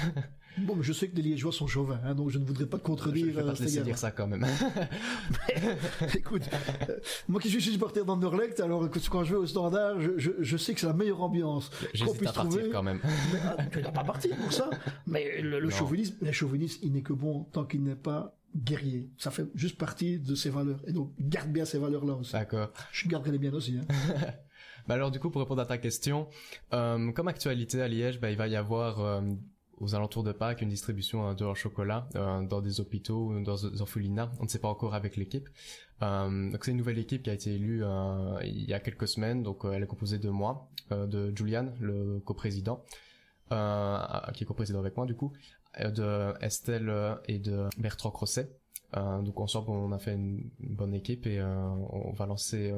Bon, 0.62 0.75
mais 0.75 0.83
je 0.83 0.92
sais 0.92 1.09
que 1.09 1.16
les 1.16 1.23
Liégeois 1.23 1.53
sont 1.53 1.66
chauvins, 1.66 2.01
hein, 2.05 2.14
donc 2.14 2.31
je 2.31 2.38
ne 2.38 2.44
voudrais 2.44 2.66
pas 2.66 2.79
te 2.79 2.83
contredire. 2.83 3.27
Je, 3.27 3.31
je 3.31 3.37
vais 3.37 3.44
pas 3.44 3.53
te 3.53 3.62
laisser 3.62 3.81
dire 3.83 3.99
ça 3.99 4.11
quand 4.11 4.27
même. 4.27 4.44
mais, 5.49 5.79
écoute, 6.16 6.42
euh, 6.88 6.99
moi 7.29 7.40
qui 7.40 7.49
suis 7.49 7.62
supporter 7.62 8.05
d'Anderlecht, 8.05 8.61
alors 8.61 8.85
écoute, 8.87 9.07
quand 9.09 9.25
je 9.25 9.33
vais 9.35 9.38
au 9.38 9.47
Standard, 9.47 10.01
je, 10.01 10.18
je, 10.18 10.31
je 10.38 10.57
sais 10.57 10.75
que 10.75 10.81
c'est 10.81 10.87
la 10.87 10.94
meilleure 10.94 11.23
ambiance 11.23 11.71
qu'on 12.05 12.12
puisse 12.12 12.31
à 12.31 12.33
partir 12.33 12.59
trouver. 12.59 12.71
quand 12.71 12.83
même. 12.83 13.01
Mais, 13.33 13.38
ah, 13.44 13.64
tu 13.71 13.81
n'as 13.81 13.92
pas 13.92 14.05
partir 14.05 14.35
pour 14.37 14.53
ça. 14.53 14.68
Mais 15.07 15.40
le, 15.40 15.61
le 15.61 15.71
chauvinisme, 15.71 16.16
le 16.21 16.33
chauvinisme, 16.33 16.81
il 16.83 16.92
n'est 16.92 17.03
que 17.03 17.12
bon 17.12 17.44
tant 17.53 17.64
qu'il 17.64 17.83
n'est 17.83 17.94
pas 17.94 18.38
guerrier. 18.57 19.11
Ça 19.19 19.31
fait 19.31 19.47
juste 19.55 19.79
partie 19.79 20.19
de 20.19 20.35
ses 20.35 20.51
valeurs. 20.51 20.81
Et 20.87 20.93
donc, 20.93 21.13
garde 21.19 21.51
bien 21.51 21.65
ces 21.65 21.79
valeurs-là 21.79 22.15
aussi. 22.15 22.33
D'accord. 22.33 22.71
Je 22.93 23.09
garderai 23.09 23.33
les 23.33 23.39
miennes 23.39 23.55
aussi. 23.55 23.79
Hein. 23.79 23.87
bah 24.89 24.95
alors 24.95 25.11
du 25.11 25.21
coup, 25.21 25.31
pour 25.31 25.41
répondre 25.41 25.63
à 25.63 25.67
ta 25.67 25.79
question, 25.79 26.29
euh, 26.73 27.13
comme 27.13 27.29
actualité 27.29 27.81
à 27.83 27.89
Liège, 27.89 28.21
bah, 28.21 28.31
il 28.31 28.37
va 28.37 28.49
y 28.49 28.57
avoir 28.57 29.01
euh, 29.01 29.21
aux 29.79 29.95
alentours 29.95 30.25
de 30.25 30.33
Pâques 30.33 30.63
une 30.63 30.71
distribution 30.71 31.35
de 31.35 31.55
chocolat 31.55 32.09
euh, 32.17 32.43
dans 32.43 32.61
des 32.61 32.81
hôpitaux 32.81 33.29
ou 33.29 33.43
dans 33.43 33.57
des 33.57 33.81
orphelinats. 33.81 34.31
On 34.41 34.45
ne 34.45 34.49
sait 34.49 34.59
pas 34.59 34.69
encore 34.69 34.95
avec 34.95 35.17
l'équipe. 35.17 35.49
Donc 36.01 36.65
c'est 36.65 36.71
une 36.71 36.77
nouvelle 36.77 36.99
équipe 36.99 37.25
qui 37.25 37.31
a 37.31 37.33
été 37.33 37.53
élue 37.57 37.83
il 38.45 38.65
y 38.69 38.73
a 38.73 38.79
quelques 38.79 39.09
semaines. 39.09 39.43
Donc 39.43 39.65
elle 39.65 39.83
est 39.83 39.87
composée 39.87 40.19
de 40.19 40.31
moi, 40.31 40.71
de 40.93 41.37
Julian, 41.37 41.73
le 41.81 42.21
coprésident, 42.21 42.85
qui 43.51 44.45
est 44.45 44.47
coprésident 44.47 44.79
avec 44.79 44.97
moi 44.97 45.07
du 45.07 45.17
coup, 45.17 45.33
de 45.79 46.35
Estelle 46.43 47.19
et 47.27 47.38
de 47.38 47.69
Bertrand 47.79 48.11
Crosset. 48.11 48.51
donc 48.95 49.41
ensemble 49.41 49.71
on 49.71 49.93
a 49.93 49.99
fait 49.99 50.14
une, 50.14 50.51
bonne 50.61 50.95
équipe 50.95 51.27
et 51.27 51.43
on 51.43 52.12
va 52.12 52.27
lancer 52.27 52.75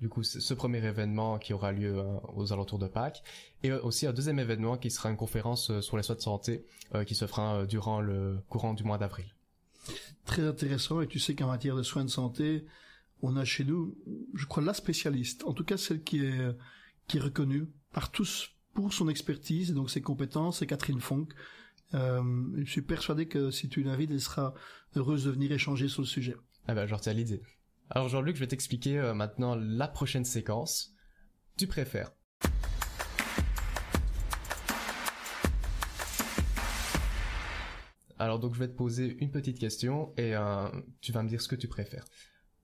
du 0.00 0.08
coup 0.08 0.22
ce 0.22 0.54
premier 0.54 0.84
événement 0.84 1.38
qui 1.38 1.52
aura 1.52 1.72
lieu 1.72 1.98
euh, 1.98 2.18
aux 2.34 2.52
alentours 2.52 2.78
de 2.78 2.86
Pâques 2.86 3.22
et 3.62 3.70
euh, 3.70 3.80
aussi 3.82 4.06
un 4.06 4.12
deuxième 4.12 4.38
événement 4.38 4.76
qui 4.76 4.90
sera 4.90 5.10
une 5.10 5.16
conférence 5.16 5.70
euh, 5.70 5.80
sur 5.80 5.96
les 5.96 6.02
soins 6.02 6.16
de 6.16 6.20
santé 6.20 6.64
qui 7.06 7.16
se 7.16 7.26
fera 7.26 7.66
durant 7.66 8.00
le 8.00 8.38
courant 8.48 8.72
du 8.72 8.84
mois 8.84 8.96
d'avril. 8.96 9.26
Très 10.24 10.46
intéressant 10.46 11.00
et 11.00 11.08
tu 11.08 11.18
sais 11.18 11.34
qu'en 11.34 11.48
matière 11.48 11.74
de 11.74 11.82
soins 11.82 12.04
de 12.04 12.10
santé, 12.10 12.64
on 13.22 13.36
a 13.36 13.44
chez 13.44 13.64
nous, 13.64 13.96
je 14.34 14.46
crois, 14.46 14.62
la 14.62 14.72
spécialiste, 14.72 15.44
en 15.44 15.52
tout 15.52 15.64
cas 15.64 15.76
celle 15.76 16.02
qui 16.02 16.24
est 16.24 16.56
qui 17.08 17.18
est 17.18 17.20
reconnue 17.20 17.66
par 17.92 18.10
tous 18.10 18.50
pour 18.72 18.92
son 18.92 19.08
expertise 19.08 19.70
et 19.70 19.74
donc 19.74 19.90
ses 19.90 20.00
compétences, 20.00 20.60
c'est 20.60 20.66
Catherine 20.66 21.00
Fonck. 21.00 21.32
Euh, 21.94 22.50
je 22.64 22.70
suis 22.70 22.82
persuadé 22.82 23.28
que 23.28 23.50
si 23.50 23.68
tu 23.68 23.82
l'invites, 23.82 24.10
elle 24.10 24.20
sera 24.20 24.54
heureuse 24.96 25.24
de 25.24 25.30
venir 25.30 25.52
échanger 25.52 25.88
sur 25.88 26.02
le 26.02 26.06
sujet. 26.06 26.36
Ah 26.66 26.74
ben, 26.74 26.86
je 26.86 26.94
retiens 26.94 27.12
l'idée. 27.12 27.42
Alors 27.90 28.08
Jean-Luc, 28.08 28.36
je 28.36 28.40
vais 28.40 28.48
t'expliquer 28.48 28.98
euh, 28.98 29.14
maintenant 29.14 29.54
la 29.54 29.86
prochaine 29.86 30.24
séquence. 30.24 30.92
Tu 31.56 31.66
préfères 31.66 32.12
Alors 38.18 38.38
donc 38.38 38.54
je 38.54 38.58
vais 38.58 38.68
te 38.68 38.76
poser 38.76 39.16
une 39.20 39.30
petite 39.30 39.58
question 39.58 40.14
et 40.16 40.34
euh, 40.34 40.68
tu 41.00 41.12
vas 41.12 41.22
me 41.22 41.28
dire 41.28 41.40
ce 41.40 41.48
que 41.48 41.54
tu 41.54 41.68
préfères. 41.68 42.04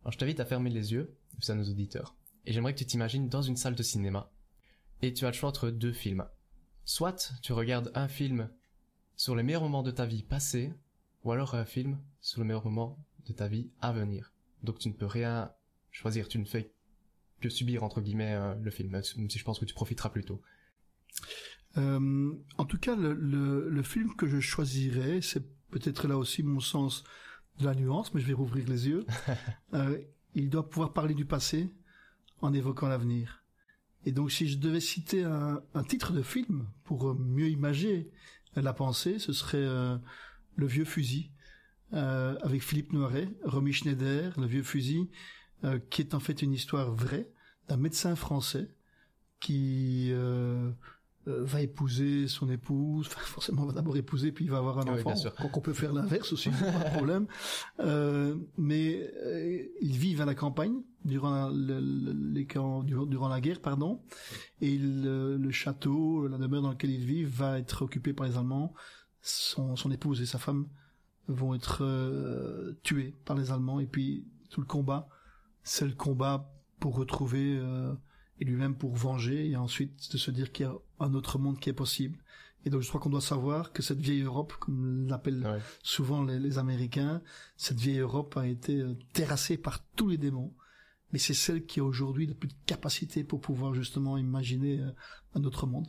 Alors 0.02 0.12
je 0.12 0.18
t'invite 0.18 0.40
à 0.40 0.44
fermer 0.44 0.70
les 0.70 0.92
yeux, 0.92 1.14
à 1.46 1.54
nos 1.54 1.68
auditeurs. 1.68 2.16
Et 2.46 2.52
j'aimerais 2.52 2.72
que 2.72 2.78
tu 2.78 2.86
t'imagines 2.86 3.28
dans 3.28 3.42
une 3.42 3.56
salle 3.56 3.74
de 3.74 3.82
cinéma. 3.82 4.32
Et 5.02 5.12
tu 5.12 5.24
as 5.26 5.28
le 5.28 5.34
choix 5.34 5.50
entre 5.50 5.70
deux 5.70 5.92
films. 5.92 6.26
Soit 6.84 7.34
tu 7.42 7.52
regardes 7.52 7.92
un 7.94 8.08
film 8.08 8.50
sur 9.16 9.36
les 9.36 9.42
meilleurs 9.42 9.62
moments 9.62 9.82
de 9.82 9.90
ta 9.90 10.06
vie 10.06 10.22
passée, 10.22 10.72
ou 11.24 11.32
alors 11.32 11.54
un 11.54 11.64
film 11.64 11.98
sur 12.20 12.40
le 12.40 12.46
meilleur 12.46 12.64
moment 12.64 12.98
de 13.26 13.32
ta 13.32 13.48
vie 13.48 13.70
à 13.80 13.92
venir. 13.92 14.32
Donc 14.62 14.78
tu 14.78 14.88
ne 14.88 14.94
peux 14.94 15.06
rien 15.06 15.52
choisir, 15.90 16.28
tu 16.28 16.38
ne 16.38 16.44
fais 16.44 16.72
que 17.40 17.48
subir 17.48 17.82
entre 17.82 18.00
guillemets 18.00 18.34
euh, 18.34 18.54
le 18.54 18.70
film, 18.70 18.90
même 18.90 19.02
si 19.02 19.38
je 19.38 19.44
pense 19.44 19.58
que 19.58 19.64
tu 19.64 19.74
profiteras 19.74 20.10
plutôt. 20.10 20.40
Euh, 21.76 22.32
en 22.58 22.64
tout 22.64 22.78
cas, 22.78 22.96
le, 22.96 23.14
le, 23.14 23.68
le, 23.68 23.82
film 23.82 24.14
que 24.14 24.26
je 24.26 24.40
choisirais, 24.40 25.20
c'est 25.20 25.44
peut-être 25.70 26.06
là 26.06 26.16
aussi 26.16 26.42
mon 26.42 26.60
sens 26.60 27.02
de 27.58 27.64
la 27.64 27.74
nuance, 27.74 28.12
mais 28.14 28.20
je 28.20 28.26
vais 28.26 28.32
rouvrir 28.32 28.68
les 28.68 28.88
yeux. 28.88 29.06
euh, 29.74 29.98
il 30.34 30.50
doit 30.50 30.68
pouvoir 30.68 30.92
parler 30.92 31.14
du 31.14 31.24
passé 31.24 31.70
en 32.40 32.52
évoquant 32.52 32.88
l'avenir. 32.88 33.42
Et 34.04 34.12
donc, 34.12 34.32
si 34.32 34.48
je 34.48 34.58
devais 34.58 34.80
citer 34.80 35.24
un, 35.24 35.62
un, 35.74 35.84
titre 35.84 36.12
de 36.12 36.22
film 36.22 36.66
pour 36.84 37.14
mieux 37.14 37.48
imager 37.48 38.10
la 38.56 38.72
pensée, 38.72 39.18
ce 39.18 39.32
serait 39.32 39.58
euh, 39.58 39.96
Le 40.56 40.66
vieux 40.66 40.84
fusil 40.84 41.30
euh, 41.94 42.36
avec 42.42 42.62
Philippe 42.62 42.92
Noiret, 42.92 43.28
Romy 43.44 43.72
Schneider, 43.72 44.38
Le 44.38 44.46
vieux 44.46 44.62
fusil, 44.62 45.10
euh, 45.64 45.78
qui 45.90 46.02
est 46.02 46.14
en 46.14 46.20
fait 46.20 46.42
une 46.42 46.52
histoire 46.52 46.92
vraie 46.92 47.28
d'un 47.68 47.76
médecin 47.76 48.16
français 48.16 48.70
qui, 49.40 50.12
euh, 51.28 51.44
va 51.44 51.60
épouser 51.60 52.26
son 52.28 52.48
épouse, 52.50 53.06
enfin, 53.06 53.20
forcément 53.20 53.64
va 53.64 53.72
d'abord 53.72 53.96
épouser 53.96 54.32
puis 54.32 54.44
il 54.46 54.50
va 54.50 54.58
avoir 54.58 54.78
un 54.78 54.84
Oui, 54.84 54.90
enfant. 55.00 55.10
bien 55.10 55.16
sûr. 55.16 55.32
Donc 55.40 55.56
on 55.56 55.60
peut 55.60 55.72
faire 55.72 55.92
l'inverse 55.92 56.32
aussi, 56.32 56.50
pas 56.50 56.88
de 56.90 56.94
problème. 56.96 57.26
Euh, 57.80 58.36
mais 58.58 59.10
euh, 59.24 59.62
ils 59.80 59.96
vivent 59.96 60.20
à 60.20 60.24
la 60.24 60.34
campagne 60.34 60.74
durant 61.04 61.30
la, 61.30 61.50
le- 61.50 61.80
le- 61.80 62.32
les 62.32 62.46
camps, 62.46 62.82
durant, 62.84 63.28
la 63.28 63.40
guerre, 63.40 63.60
pardon, 63.60 64.00
et 64.60 64.78
le, 64.78 65.36
le 65.36 65.50
château, 65.50 66.28
la 66.28 66.38
demeure 66.38 66.62
dans 66.62 66.70
laquelle 66.70 66.90
ils 66.90 67.04
vivent 67.04 67.28
va 67.36 67.58
être 67.58 67.82
occupé 67.82 68.12
par 68.12 68.26
les 68.26 68.36
Allemands. 68.36 68.72
Son, 69.20 69.74
son 69.76 69.90
épouse 69.90 70.20
et 70.20 70.26
sa 70.26 70.38
femme 70.38 70.66
vont 71.28 71.54
être 71.54 71.82
tués 72.82 73.14
par 73.24 73.36
les 73.36 73.50
Allemands 73.50 73.80
et 73.80 73.86
puis 73.86 74.26
tout 74.50 74.60
le 74.60 74.66
combat, 74.66 75.08
c'est 75.62 75.86
le 75.86 75.94
combat 75.94 76.50
pour 76.80 76.96
retrouver 76.96 77.60
et 78.42 78.44
lui-même 78.44 78.74
pour 78.74 78.94
venger 78.96 79.48
et 79.50 79.56
ensuite 79.56 80.10
de 80.12 80.18
se 80.18 80.30
dire 80.32 80.50
qu'il 80.52 80.66
y 80.66 80.68
a 80.68 80.74
un 81.00 81.14
autre 81.14 81.38
monde 81.38 81.58
qui 81.60 81.70
est 81.70 81.72
possible. 81.84 82.18
Et 82.64 82.70
donc 82.70 82.82
je 82.82 82.88
crois 82.88 83.00
qu'on 83.00 83.10
doit 83.10 83.20
savoir 83.20 83.72
que 83.72 83.82
cette 83.82 84.00
vieille 84.00 84.22
Europe, 84.22 84.52
comme 84.58 85.06
l'appellent 85.08 85.46
Ouais. 85.46 85.60
souvent 85.82 86.24
les, 86.24 86.38
les 86.40 86.58
Américains, 86.58 87.22
cette 87.56 87.78
vieille 87.78 87.98
Europe 88.00 88.36
a 88.36 88.46
été 88.46 88.80
euh, 88.80 88.94
terrassée 89.12 89.56
par 89.56 89.84
tous 89.96 90.08
les 90.08 90.18
démons. 90.18 90.52
Mais 91.12 91.18
c'est 91.18 91.34
celle 91.34 91.66
qui 91.66 91.78
a 91.80 91.84
aujourd'hui 91.84 92.26
le 92.26 92.34
plus 92.34 92.48
de 92.48 92.54
capacité 92.66 93.22
pour 93.22 93.40
pouvoir 93.40 93.74
justement 93.74 94.16
imaginer 94.16 94.80
euh, 94.80 94.90
un 95.34 95.44
autre 95.44 95.66
monde. 95.66 95.86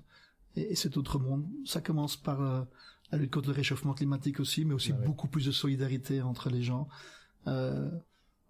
Et, 0.56 0.72
et 0.74 0.76
cet 0.76 0.98
autre 0.98 1.18
monde, 1.20 1.48
ça 1.66 1.82
commence 1.82 2.18
par 2.18 2.42
euh, 2.42 2.63
la 3.12 3.18
lutte 3.18 3.32
contre 3.32 3.48
le 3.50 3.54
réchauffement 3.56 3.94
climatique 3.94 4.39
aussi, 4.39 4.63
mais 4.66 4.74
aussi 4.76 4.92
Ah 4.94 5.00
ouais. 5.00 5.06
beaucoup 5.06 5.28
plus 5.28 5.46
de 5.46 5.52
solidarité 5.52 6.22
entre 6.22 6.50
les 6.50 6.62
gens. 6.62 6.88
Euh, 7.48 7.89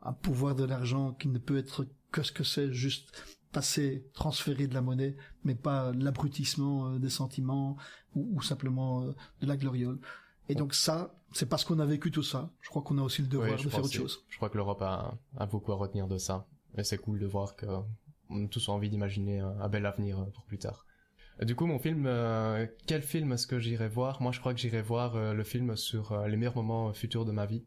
un 0.01 0.13
pouvoir 0.13 0.55
de 0.55 0.65
l'argent 0.65 1.13
qui 1.13 1.27
ne 1.29 1.39
peut 1.39 1.57
être 1.57 1.87
que 2.11 2.23
ce 2.23 2.31
que 2.33 2.43
c'est, 2.43 2.71
juste 2.73 3.11
passer, 3.53 4.05
transférer 4.13 4.67
de 4.67 4.73
la 4.73 4.81
monnaie, 4.81 5.15
mais 5.43 5.55
pas 5.55 5.91
l'abrutissement 5.93 6.87
euh, 6.87 6.99
des 6.99 7.09
sentiments 7.09 7.77
ou, 8.15 8.37
ou 8.37 8.41
simplement 8.41 9.03
euh, 9.03 9.13
de 9.41 9.47
la 9.47 9.55
gloriole. 9.55 9.99
Et 10.49 10.55
donc 10.55 10.73
ça, 10.73 11.15
c'est 11.31 11.47
parce 11.47 11.63
qu'on 11.63 11.79
a 11.79 11.85
vécu 11.85 12.11
tout 12.11 12.23
ça. 12.23 12.51
Je 12.59 12.69
crois 12.69 12.81
qu'on 12.81 12.97
a 12.97 13.01
aussi 13.01 13.21
le 13.21 13.29
devoir 13.29 13.57
je 13.57 13.63
de 13.63 13.69
faire 13.69 13.83
autre 13.83 13.93
chose. 13.93 14.25
Je 14.29 14.35
crois 14.35 14.49
que 14.49 14.57
l'Europe 14.57 14.81
a, 14.81 15.17
a 15.37 15.45
beaucoup 15.45 15.71
à 15.71 15.75
retenir 15.75 16.07
de 16.07 16.17
ça. 16.17 16.45
Et 16.77 16.83
c'est 16.83 16.97
cool 16.97 17.19
de 17.19 17.27
voir 17.27 17.55
que 17.55 17.65
on 18.29 18.45
a 18.45 18.47
tous 18.47 18.69
envie 18.69 18.89
d'imaginer 18.89 19.39
un, 19.39 19.69
bel 19.69 19.85
avenir 19.85 20.19
euh, 20.19 20.25
pour 20.25 20.43
plus 20.45 20.57
tard. 20.57 20.85
Euh, 21.41 21.45
Du 21.45 21.55
coup, 21.55 21.65
mon 21.65 21.79
film, 21.79 22.05
euh, 22.05 22.65
quel 22.87 23.01
film 23.01 23.31
est-ce 23.33 23.47
que 23.47 23.59
j'irai 23.59 23.87
voir? 23.87 24.21
Moi, 24.21 24.31
je 24.31 24.39
crois 24.39 24.53
que 24.53 24.59
j'irai 24.59 24.81
voir 24.81 25.15
euh, 25.15 25.33
le 25.33 25.43
film 25.43 25.75
sur 25.75 26.11
euh, 26.11 26.27
les 26.27 26.37
meilleurs 26.37 26.55
moments 26.55 26.89
euh, 26.89 26.93
futurs 26.93 27.25
de 27.25 27.31
ma 27.31 27.45
vie. 27.45 27.63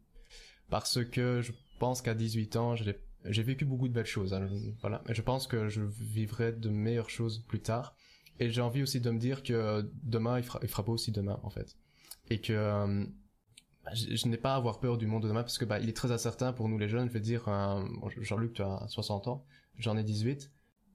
Parce 0.69 1.03
que 1.05 1.41
je 1.41 1.53
pense 1.79 2.01
qu'à 2.01 2.13
18 2.13 2.55
ans, 2.57 2.75
j'ai 2.75 2.99
j'ai 3.29 3.43
vécu 3.43 3.65
beaucoup 3.65 3.87
de 3.87 3.93
belles 3.93 4.05
choses. 4.05 4.33
hein, 4.33 4.47
voilà. 4.81 5.03
Et 5.09 5.13
je 5.13 5.21
pense 5.21 5.47
que 5.47 5.69
je 5.69 5.81
vivrai 5.81 6.51
de 6.51 6.69
meilleures 6.69 7.09
choses 7.09 7.39
plus 7.47 7.61
tard. 7.61 7.95
Et 8.39 8.49
j'ai 8.51 8.61
envie 8.61 8.83
aussi 8.83 9.01
de 9.01 9.09
me 9.09 9.19
dire 9.19 9.43
que 9.43 9.89
demain, 10.03 10.37
il 10.37 10.43
fera, 10.43 10.59
il 10.61 10.67
fera 10.67 10.83
beau 10.83 10.93
aussi 10.93 11.11
demain, 11.11 11.39
en 11.43 11.49
fait. 11.49 11.75
Et 12.29 12.39
que 12.39 12.53
euh, 12.53 13.05
bah, 13.83 13.93
je, 13.93 14.15
je 14.15 14.27
n'ai 14.27 14.37
pas 14.37 14.53
à 14.53 14.57
avoir 14.57 14.79
peur 14.79 14.97
du 14.97 15.07
monde 15.07 15.23
de 15.23 15.27
demain 15.27 15.41
parce 15.41 15.57
que 15.57 15.65
bah, 15.65 15.79
il 15.79 15.89
est 15.89 15.95
très 15.95 16.11
incertain 16.11 16.53
pour 16.53 16.69
nous 16.69 16.77
les 16.77 16.89
jeunes. 16.89 17.07
Je 17.07 17.13
veux 17.13 17.19
dire, 17.19 17.47
euh, 17.47 17.83
Jean-Luc, 18.21 18.53
tu 18.53 18.61
as 18.61 18.85
60 18.87 19.27
ans, 19.27 19.45
j'en 19.77 19.97
ai 19.97 20.03
18. 20.03 20.51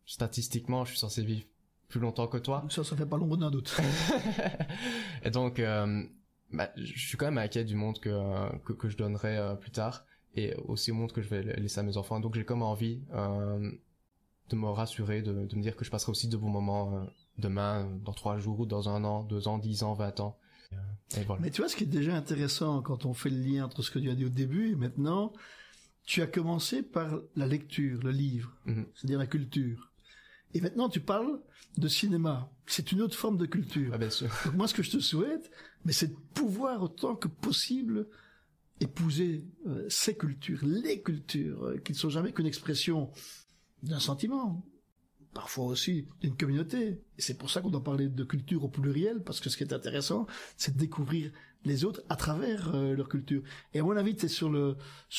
Statistiquement, 0.06 0.84
je 0.84 0.90
suis 0.90 0.98
censé 1.00 1.24
vivre 1.24 1.44
plus 1.88 2.00
longtemps 2.00 2.26
que 2.26 2.38
toi. 2.38 2.64
Ça, 2.70 2.84
ça 2.84 2.96
fait 2.96 3.06
pas 3.06 3.16
l'ombre 3.16 3.36
d'un 3.36 3.50
doute. 3.50 3.76
et 5.24 5.30
donc, 5.30 5.58
euh, 5.58 6.04
bah, 6.52 6.70
je 6.76 6.98
suis 7.08 7.16
quand 7.16 7.26
même 7.26 7.38
inquiet 7.38 7.64
du 7.64 7.74
monde 7.74 7.98
que, 7.98 8.56
que, 8.64 8.72
que 8.72 8.88
je 8.88 8.96
donnerai 8.96 9.56
plus 9.60 9.70
tard 9.70 10.04
et 10.34 10.54
aussi 10.66 10.90
au 10.90 10.94
monde 10.94 11.12
que 11.12 11.22
je 11.22 11.28
vais 11.28 11.42
laisser 11.60 11.80
à 11.80 11.82
mes 11.82 11.96
enfants. 11.96 12.20
Donc, 12.20 12.34
j'ai 12.34 12.44
comme 12.44 12.62
envie 12.62 13.02
euh, 13.12 13.70
de 14.48 14.56
me 14.56 14.66
rassurer, 14.68 15.22
de, 15.22 15.46
de 15.46 15.56
me 15.56 15.62
dire 15.62 15.76
que 15.76 15.84
je 15.84 15.90
passerai 15.90 16.10
aussi 16.10 16.28
de 16.28 16.36
bons 16.36 16.50
moments 16.50 16.96
euh, 16.96 17.04
demain, 17.38 17.90
dans 18.04 18.12
trois 18.12 18.38
jours, 18.38 18.66
dans 18.66 18.88
un 18.88 19.04
an, 19.04 19.22
deux 19.24 19.48
ans, 19.48 19.58
dix 19.58 19.82
ans, 19.82 19.94
vingt 19.94 20.18
ans. 20.20 20.38
Et, 20.72 21.18
euh, 21.18 21.22
voilà. 21.26 21.42
Mais 21.42 21.50
tu 21.50 21.60
vois, 21.60 21.68
ce 21.68 21.76
qui 21.76 21.84
est 21.84 21.86
déjà 21.86 22.14
intéressant 22.16 22.80
quand 22.82 23.04
on 23.04 23.12
fait 23.14 23.30
le 23.30 23.38
lien 23.42 23.64
entre 23.66 23.82
ce 23.82 23.90
que 23.90 23.98
tu 23.98 24.08
as 24.10 24.14
dit 24.14 24.24
au 24.24 24.30
début 24.30 24.72
et 24.72 24.74
maintenant, 24.74 25.32
tu 26.04 26.22
as 26.22 26.26
commencé 26.26 26.82
par 26.82 27.20
la 27.36 27.46
lecture, 27.46 28.00
le 28.02 28.10
livre, 28.10 28.56
Mhm. 28.66 28.86
c'est-à-dire 28.94 29.18
la 29.18 29.26
culture. 29.26 29.92
Et 30.54 30.60
maintenant, 30.60 30.88
tu 30.88 31.00
parles 31.00 31.40
de 31.78 31.88
cinéma. 31.88 32.50
C'est 32.66 32.92
une 32.92 33.00
autre 33.00 33.16
forme 33.16 33.38
de 33.38 33.46
culture. 33.46 33.90
Ah, 33.94 33.98
bien 33.98 34.10
sûr. 34.10 34.28
Donc 34.44 34.54
moi, 34.54 34.66
ce 34.68 34.74
que 34.74 34.82
je 34.82 34.90
te 34.90 34.98
souhaite, 35.00 35.50
mais 35.84 35.92
c'est 35.92 36.08
de 36.08 36.16
pouvoir 36.34 36.82
autant 36.82 37.14
que 37.16 37.28
possible 37.28 38.06
épouser 38.82 39.44
euh, 39.66 39.86
ces 39.88 40.16
cultures, 40.16 40.60
les 40.62 41.02
cultures, 41.02 41.64
euh, 41.64 41.78
qui 41.78 41.92
ne 41.92 41.96
sont 41.96 42.10
jamais 42.10 42.32
qu'une 42.32 42.46
expression 42.46 43.10
d'un 43.82 44.00
sentiment, 44.00 44.64
parfois 45.34 45.66
aussi 45.66 46.08
d'une 46.20 46.36
communauté. 46.36 47.00
C'est 47.18 47.38
pour 47.38 47.50
ça 47.50 47.60
qu'on 47.60 47.70
doit 47.70 47.84
parler 47.84 48.08
de 48.08 48.24
culture 48.24 48.64
au 48.64 48.68
pluriel, 48.68 49.22
parce 49.22 49.40
que 49.40 49.48
ce 49.50 49.56
qui 49.56 49.64
est 49.64 49.72
intéressant, 49.72 50.26
c'est 50.56 50.74
de 50.74 50.78
découvrir 50.78 51.30
les 51.64 51.84
autres 51.84 52.02
à 52.08 52.16
travers 52.16 52.74
euh, 52.74 52.94
leur 52.94 53.08
culture. 53.08 53.42
Et 53.72 53.78
à 53.78 53.82
mon 53.84 53.96
avis, 53.96 54.16
tu 54.16 54.26
es 54.26 54.28
sur 54.28 54.50
le, 54.50 54.76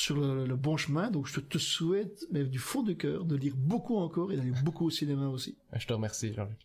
le 0.10 0.56
bon 0.56 0.76
chemin, 0.76 1.10
donc 1.10 1.28
je 1.28 1.40
te 1.40 1.58
souhaite, 1.58 2.26
mais 2.32 2.44
du 2.44 2.60
fond 2.60 2.84
du 2.84 2.98
cœur, 2.98 3.26
de 3.26 3.36
lire 3.36 3.56
beaucoup 3.56 3.96
encore 3.96 4.32
et 4.32 4.36
d'aller 4.36 4.54
beaucoup 4.64 4.86
au 4.86 4.90
cinéma 4.90 5.30
aussi. 5.30 5.58
Je 5.74 5.88
te 5.88 5.94
remercie, 5.94 6.34
Jean-Luc. 6.34 6.60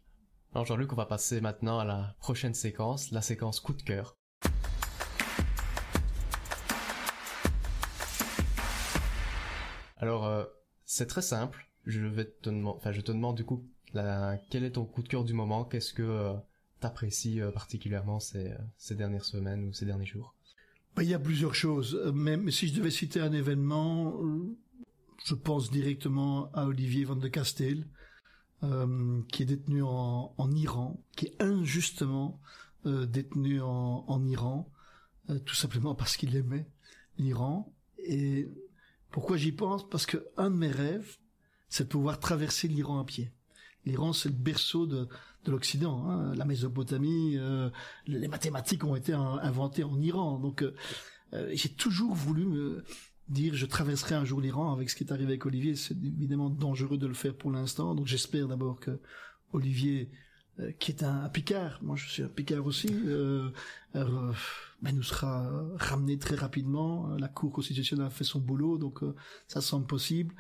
Alors, 0.52 0.66
Jean-Luc, 0.66 0.92
on 0.92 0.96
va 0.96 1.06
passer 1.06 1.40
maintenant 1.40 1.78
à 1.78 1.84
la 1.84 2.16
prochaine 2.18 2.54
séquence, 2.54 3.12
la 3.12 3.22
séquence 3.22 3.60
coup 3.60 3.74
de 3.74 3.82
cœur. 3.82 4.17
Alors, 9.98 10.26
euh, 10.26 10.44
c'est 10.84 11.06
très 11.06 11.22
simple. 11.22 11.68
Je 11.84 12.00
vais 12.00 12.24
te 12.24 12.50
enfin, 12.66 12.92
je 12.92 13.00
te 13.00 13.12
demande 13.12 13.36
du 13.36 13.44
coup, 13.44 13.64
quel 14.50 14.64
est 14.64 14.72
ton 14.72 14.84
coup 14.84 15.02
de 15.02 15.08
cœur 15.08 15.24
du 15.24 15.34
moment? 15.34 15.64
Qu'est-ce 15.64 15.92
que 15.92 16.02
euh, 16.02 16.34
t'apprécies 16.80 17.40
euh, 17.40 17.50
particulièrement 17.50 18.20
ces, 18.20 18.48
euh, 18.48 18.58
ces 18.76 18.94
dernières 18.94 19.24
semaines 19.24 19.68
ou 19.68 19.72
ces 19.72 19.86
derniers 19.86 20.06
jours? 20.06 20.34
Bah, 20.96 21.02
il 21.02 21.08
y 21.08 21.14
a 21.14 21.18
plusieurs 21.18 21.54
choses, 21.54 22.00
mais, 22.14 22.50
si 22.50 22.68
je 22.68 22.74
devais 22.74 22.90
citer 22.90 23.20
un 23.20 23.32
événement, 23.32 24.20
je 25.24 25.34
pense 25.34 25.70
directement 25.70 26.50
à 26.52 26.66
Olivier 26.66 27.04
Van 27.04 27.16
de 27.16 27.28
Castel, 27.28 27.86
qui 28.60 29.42
est 29.42 29.46
détenu 29.46 29.82
en, 29.82 30.34
en 30.36 30.50
Iran, 30.56 31.00
qui 31.14 31.26
est 31.26 31.40
injustement 31.40 32.40
détenu 32.84 33.60
en, 33.60 34.04
en 34.08 34.26
Iran, 34.26 34.68
tout 35.44 35.54
simplement 35.54 35.94
parce 35.94 36.16
qu'il 36.16 36.34
aimait 36.34 36.66
l'Iran. 37.16 37.72
Et 37.98 38.48
pourquoi 39.10 39.36
j'y 39.36 39.52
pense? 39.52 39.88
Parce 39.88 40.06
que 40.06 40.18
un 40.36 40.50
de 40.50 40.56
mes 40.56 40.70
rêves, 40.70 41.16
c'est 41.68 41.84
de 41.84 41.88
pouvoir 41.88 42.18
traverser 42.18 42.68
l'Iran 42.68 43.00
à 43.00 43.04
pied. 43.04 43.30
L'Iran, 43.84 44.12
c'est 44.12 44.28
le 44.28 44.34
berceau 44.34 44.86
de, 44.86 45.08
de 45.44 45.50
l'Occident. 45.50 46.08
hein. 46.08 46.34
La 46.34 46.44
Mésopotamie, 46.44 47.36
euh, 47.36 47.70
les 48.06 48.28
mathématiques 48.28 48.84
ont 48.84 48.96
été 48.96 49.12
in- 49.12 49.38
inventées 49.42 49.84
en 49.84 50.00
Iran. 50.00 50.38
Donc, 50.38 50.62
euh, 50.62 50.74
euh, 51.32 51.50
j'ai 51.54 51.68
toujours 51.70 52.14
voulu 52.14 52.44
me 52.44 52.84
dire 53.28 53.54
je 53.54 53.66
traverserai 53.66 54.14
un 54.14 54.24
jour 54.24 54.40
l'Iran 54.40 54.72
avec 54.72 54.88
ce 54.90 54.96
qui 54.96 55.04
est 55.04 55.12
arrivé 55.12 55.32
avec 55.32 55.46
Olivier. 55.46 55.74
C'est 55.76 55.96
évidemment 55.96 56.50
dangereux 56.50 56.98
de 56.98 57.06
le 57.06 57.14
faire 57.14 57.34
pour 57.34 57.50
l'instant. 57.50 57.94
Donc, 57.94 58.06
j'espère 58.06 58.48
d'abord 58.48 58.80
que 58.80 58.98
Olivier, 59.52 60.10
euh, 60.60 60.72
qui 60.78 60.90
est 60.90 61.02
un, 61.02 61.22
un 61.24 61.28
Picard, 61.28 61.78
moi 61.82 61.96
je 61.96 62.08
suis 62.08 62.22
un 62.22 62.28
Picard 62.28 62.66
aussi, 62.66 62.88
euh, 62.90 63.50
euh, 63.94 64.32
ben, 64.82 64.94
nous 64.94 65.02
sera 65.02 65.50
ramené 65.76 66.18
très 66.18 66.36
rapidement. 66.36 67.08
La 67.18 67.28
Cour 67.28 67.52
constitutionnelle 67.52 68.06
a 68.06 68.10
fait 68.10 68.24
son 68.24 68.40
boulot, 68.40 68.78
donc 68.78 69.02
euh, 69.02 69.14
ça 69.46 69.60
semble 69.60 69.86
possible. 69.86 70.34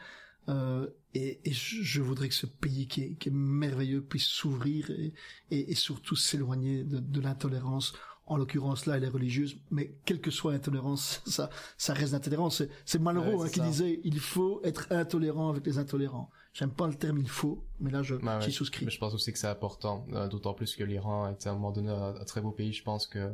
Euh, 0.48 0.88
et, 1.14 1.40
et 1.44 1.52
je, 1.52 1.82
je 1.82 2.00
voudrais 2.00 2.28
que 2.28 2.34
ce 2.34 2.46
pays 2.46 2.86
qui 2.88 3.02
est, 3.02 3.14
qui 3.16 3.28
est 3.28 3.32
merveilleux 3.32 4.02
puisse 4.02 4.24
s'ouvrir 4.26 4.90
et, 4.90 5.12
et, 5.50 5.70
et 5.72 5.74
surtout 5.74 6.16
s'éloigner 6.16 6.84
de, 6.84 6.98
de 7.00 7.20
l'intolérance. 7.20 7.92
En 8.30 8.36
l'occurrence, 8.36 8.84
là, 8.86 8.98
elle 8.98 9.04
est 9.04 9.08
religieuse, 9.08 9.56
mais 9.70 9.96
quelle 10.04 10.20
que 10.20 10.30
soit 10.30 10.52
l'intolérance, 10.52 11.22
ça, 11.26 11.48
ça 11.78 11.94
reste 11.94 12.12
l'intolérance. 12.12 12.62
C'est- 12.84 12.98
Malraux 12.98 13.24
Ouais, 13.42 13.46
hein, 13.46 13.50
qui 13.50 13.60
disait 13.60 14.00
il 14.04 14.20
faut 14.20 14.60
être 14.64 14.86
intolérant 14.90 15.48
avec 15.50 15.64
les 15.66 15.78
intolérants. 15.78 16.30
J'aime 16.52 16.70
pas 16.72 16.86
le 16.88 16.94
terme 16.94 17.18
il 17.18 17.28
faut, 17.28 17.64
mais 17.80 17.90
là, 17.90 18.02
je 18.02 18.14
Bah 18.16 18.40
j'y 18.40 18.52
souscris. 18.52 18.84
Mais 18.84 18.90
je 18.90 18.98
pense 18.98 19.14
aussi 19.14 19.32
que 19.32 19.38
c'est 19.38 19.46
important, 19.48 20.06
euh, 20.12 20.28
d'autant 20.28 20.52
plus 20.54 20.76
que 20.76 20.84
l'Iran 20.84 21.28
est 21.28 21.46
à 21.46 21.50
un 21.50 21.54
moment 21.54 21.72
donné 21.72 21.90
un, 21.90 22.14
un 22.16 22.24
très 22.24 22.40
beau 22.40 22.52
pays. 22.52 22.72
Je 22.72 22.82
pense 22.82 23.06
que 23.06 23.32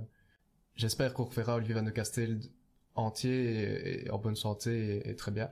j'espère 0.76 1.14
qu'on 1.14 1.24
reverra 1.24 1.56
Olivier 1.56 1.74
Van 1.74 1.82
de 1.82 1.90
Castel 1.90 2.40
entier 2.94 3.32
et, 3.32 4.06
et 4.06 4.10
en 4.10 4.18
bonne 4.18 4.36
santé 4.36 4.96
et, 4.96 5.10
et 5.10 5.16
très 5.16 5.30
bien. 5.30 5.50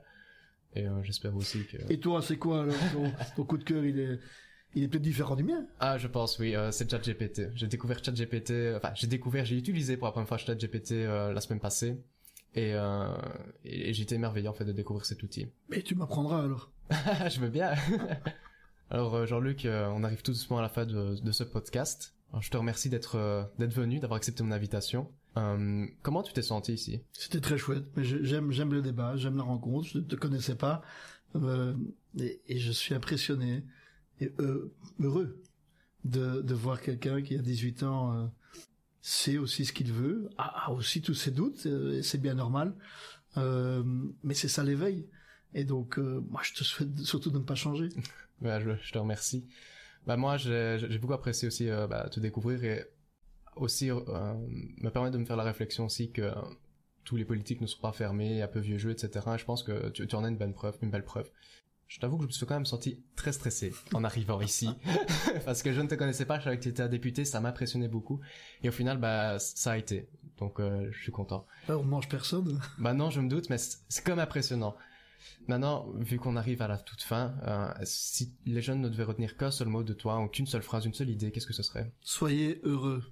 Et 0.75 0.87
euh, 0.87 1.03
j'espère 1.03 1.35
aussi 1.35 1.65
que. 1.65 1.77
Et 1.91 1.99
toi, 1.99 2.21
c'est 2.21 2.37
quoi 2.37 2.63
alors 2.63 2.75
ton, 2.91 3.11
ton 3.35 3.43
coup 3.43 3.57
de 3.57 3.63
cœur 3.63 3.85
Il 3.85 3.99
est, 3.99 4.19
il 4.73 4.83
est 4.83 4.87
peut-être 4.87 5.03
différent 5.03 5.35
du 5.35 5.43
mien? 5.43 5.65
Ah, 5.79 5.97
je 5.97 6.07
pense 6.07 6.39
oui, 6.39 6.55
euh, 6.55 6.71
c'est 6.71 6.89
ChatGPT. 6.89 7.49
J'ai 7.55 7.67
découvert 7.67 8.03
ChatGPT. 8.03 8.75
Enfin, 8.75 8.91
j'ai 8.95 9.07
découvert, 9.07 9.45
j'ai 9.45 9.57
utilisé 9.57 9.97
pour 9.97 10.07
la 10.07 10.11
première 10.11 10.27
fois 10.27 10.37
ChatGPT 10.37 10.93
euh, 10.93 11.31
la 11.31 11.41
semaine 11.41 11.59
passée. 11.59 12.01
Et, 12.55 12.73
euh, 12.73 13.15
et, 13.65 13.93
j'étais 13.93 14.15
émerveillé 14.15 14.47
en 14.47 14.53
fait 14.53 14.65
de 14.65 14.71
découvrir 14.71 15.05
cet 15.05 15.23
outil. 15.23 15.47
Mais 15.69 15.81
tu 15.81 15.95
m'apprendras 15.95 16.43
alors. 16.43 16.71
je 17.29 17.39
veux 17.39 17.49
bien. 17.49 17.73
Alors 18.89 19.15
euh, 19.15 19.25
Jean-Luc, 19.25 19.65
euh, 19.65 19.87
on 19.87 20.03
arrive 20.03 20.21
tout 20.21 20.33
doucement 20.33 20.59
à 20.59 20.61
la 20.61 20.69
fin 20.69 20.85
de, 20.85 21.15
de 21.19 21.31
ce 21.31 21.43
podcast. 21.43 22.12
Alors, 22.33 22.41
je 22.41 22.49
te 22.49 22.57
remercie 22.57 22.89
d'être 22.89 23.15
euh, 23.15 23.43
d'être 23.59 23.73
venu, 23.73 23.99
d'avoir 23.99 24.17
accepté 24.17 24.41
mon 24.43 24.51
invitation. 24.51 25.11
Euh, 25.37 25.85
comment 26.01 26.23
tu 26.23 26.33
t'es 26.33 26.41
senti 26.41 26.73
ici? 26.73 27.01
C'était 27.11 27.39
très 27.39 27.59
chouette. 27.59 27.85
Mais 27.95 28.03
j'aime, 28.03 28.51
j'aime 28.51 28.73
le 28.73 28.81
débat, 28.81 29.15
j'aime 29.15 29.37
la 29.37 29.43
rencontre. 29.43 29.87
Je 29.87 29.99
ne 29.99 30.03
te 30.03 30.15
connaissais 30.15 30.55
pas, 30.55 30.81
euh, 31.35 31.75
et, 32.19 32.41
et 32.47 32.57
je 32.57 32.71
suis 32.71 32.95
impressionné 32.95 33.63
et 34.19 34.33
euh, 34.39 34.73
heureux 34.99 35.41
de, 36.05 36.41
de 36.41 36.53
voir 36.55 36.81
quelqu'un 36.81 37.21
qui 37.21 37.35
a 37.35 37.39
18 37.39 37.83
ans 37.83 38.15
euh, 38.15 38.25
sait 39.01 39.37
aussi 39.37 39.65
ce 39.65 39.73
qu'il 39.73 39.91
veut, 39.91 40.29
a, 40.37 40.67
a 40.67 40.71
aussi 40.71 41.01
tous 41.01 41.13
ses 41.13 41.31
doutes, 41.31 41.65
euh, 41.67 41.99
et 41.99 42.03
c'est 42.03 42.19
bien 42.19 42.33
normal, 42.33 42.73
euh, 43.37 43.83
mais 44.23 44.33
c'est 44.33 44.47
ça 44.47 44.63
l'éveil. 44.63 45.07
Et 45.53 45.65
donc, 45.65 45.99
euh, 45.99 46.23
moi, 46.29 46.41
je 46.43 46.53
te 46.53 46.63
souhaite 46.63 46.97
surtout 47.01 47.29
de 47.29 47.37
ne 47.37 47.43
pas 47.43 47.55
changer. 47.55 47.89
Bah, 48.41 48.59
je, 48.59 48.71
je 48.81 48.91
te 48.91 48.97
remercie. 48.97 49.45
Bah 50.05 50.17
moi, 50.17 50.37
j'ai 50.37 50.97
beaucoup 50.99 51.13
apprécié 51.13 51.47
aussi 51.47 51.69
euh, 51.69 51.87
bah, 51.87 52.09
te 52.09 52.19
découvrir 52.19 52.63
et 52.63 52.85
aussi 53.55 53.91
euh, 53.91 53.97
me 54.07 54.89
permettre 54.89 55.13
de 55.13 55.19
me 55.19 55.25
faire 55.25 55.37
la 55.37 55.43
réflexion 55.43 55.85
aussi 55.85 56.11
que 56.11 56.31
tous 57.03 57.15
les 57.15 57.25
politiques 57.25 57.61
ne 57.61 57.67
sont 57.67 57.81
pas 57.81 57.91
fermés, 57.91 58.41
un 58.41 58.47
peu 58.47 58.59
vieux 58.59 58.77
jeu, 58.77 58.91
etc. 58.91 59.25
Et 59.35 59.37
je 59.37 59.45
pense 59.45 59.63
que 59.63 59.89
tu, 59.89 60.07
tu 60.07 60.15
en 60.15 60.23
as 60.23 60.29
une 60.29 60.37
bonne 60.37 60.53
preuve, 60.53 60.77
une 60.81 60.89
belle 60.89 61.05
preuve. 61.05 61.29
Je 61.87 61.99
t'avoue 61.99 62.17
que 62.17 62.23
je 62.23 62.27
me 62.27 62.31
suis 62.31 62.45
quand 62.45 62.55
même 62.55 62.65
senti 62.65 63.03
très 63.15 63.31
stressé 63.31 63.71
en 63.93 64.03
arrivant 64.03 64.41
ici 64.41 64.69
parce 65.45 65.61
que 65.61 65.73
je 65.73 65.79
ne 65.81 65.87
te 65.87 65.95
connaissais 65.95 66.25
pas, 66.25 66.39
je 66.39 66.45
savais 66.45 66.57
que 66.57 66.63
tu 66.63 66.69
étais 66.69 66.81
un 66.81 66.87
député, 66.87 67.23
ça 67.23 67.39
m'impressionnait 67.39 67.87
beaucoup 67.87 68.19
et 68.63 68.69
au 68.69 68.71
final 68.71 68.97
bah 68.97 69.37
ça 69.37 69.73
a 69.73 69.77
été. 69.77 70.09
Donc 70.39 70.59
euh, 70.59 70.89
je 70.91 70.99
suis 70.99 71.11
content. 71.11 71.45
Là, 71.67 71.77
on 71.77 71.83
mange 71.83 72.09
personne. 72.09 72.59
Bah 72.79 72.93
non, 72.93 73.11
je 73.11 73.21
me 73.21 73.29
doute 73.29 73.49
mais 73.51 73.59
c'est 73.59 73.77
c'est 73.89 74.03
comme 74.03 74.17
impressionnant. 74.19 74.75
Maintenant, 75.47 75.91
vu 75.97 76.17
qu'on 76.17 76.35
arrive 76.35 76.61
à 76.61 76.67
la 76.67 76.77
toute 76.77 77.01
fin, 77.01 77.35
euh, 77.47 77.71
si 77.83 78.33
les 78.45 78.61
jeunes 78.61 78.81
ne 78.81 78.89
devaient 78.89 79.03
retenir 79.03 79.37
qu'un 79.37 79.51
seul 79.51 79.67
mot 79.67 79.83
de 79.83 79.93
toi 79.93 80.19
ou 80.21 80.27
qu'une 80.27 80.47
seule 80.47 80.63
phrase, 80.63 80.85
une 80.85 80.93
seule 80.93 81.09
idée, 81.09 81.31
qu'est-ce 81.31 81.47
que 81.47 81.53
ce 81.53 81.63
serait? 81.63 81.91
Soyez 82.01 82.61
heureux. 82.63 83.03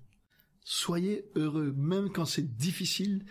Soyez 0.63 1.25
heureux, 1.35 1.73
même 1.75 2.09
quand 2.09 2.25
c'est 2.25 2.55
difficile. 2.55 3.25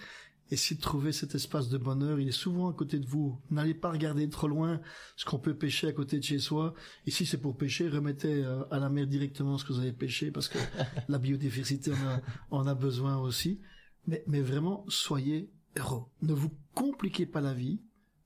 Essayez 0.51 0.77
de 0.77 0.83
trouver 0.83 1.13
cet 1.13 1.37
espace 1.37 1.69
de 1.69 1.79
bonheur. 1.79 2.19
Il 2.19 2.29
est 2.29 2.33
souvent 2.33 2.69
à 2.69 2.73
côté 2.73 2.99
de 2.99 3.07
vous. 3.07 3.41
N'allez 3.51 3.75
pas 3.75 3.93
regarder 3.93 4.29
trop 4.29 4.49
loin 4.49 4.81
ce 5.17 5.25
qu'on 5.25 5.39
peut 5.39 5.55
pêcher 5.55 5.87
à 5.87 5.93
côté 5.93 6.19
de 6.19 6.25
chez 6.25 6.41
soi. 6.41 6.75
Et 7.07 7.13
si 7.13 7.25
c'est 7.25 7.39
pour 7.39 7.57
pêcher, 7.57 7.89
remettez 7.89 8.45
euh, 8.45 8.65
à 8.73 8.81
la 8.81 8.91
mer 8.91 9.07
directement 9.07 9.59
ce 9.59 9.65
que 9.65 9.73
vous 9.73 9.79
avez 9.79 9.93
pêché 9.93 10.33
parce 10.33 10.49
que 10.49 10.59
la 11.09 11.19
biodiversité 11.19 11.93
en 11.93 12.07
a, 12.07 12.21
en 12.51 12.67
a 12.67 12.75
besoin 12.75 13.17
aussi. 13.19 13.61
Mais, 14.09 14.25
mais 14.27 14.41
vraiment, 14.41 14.85
soyez 14.89 15.53
heureux. 15.77 16.07
Ne 16.23 16.33
vous 16.33 16.51
compliquez 16.75 17.27
pas 17.27 17.41
la 17.41 17.55
vie. 17.55 17.81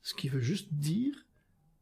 Ce 0.04 0.14
qui 0.14 0.28
veut 0.28 0.40
juste 0.40 0.72
dire 0.72 1.14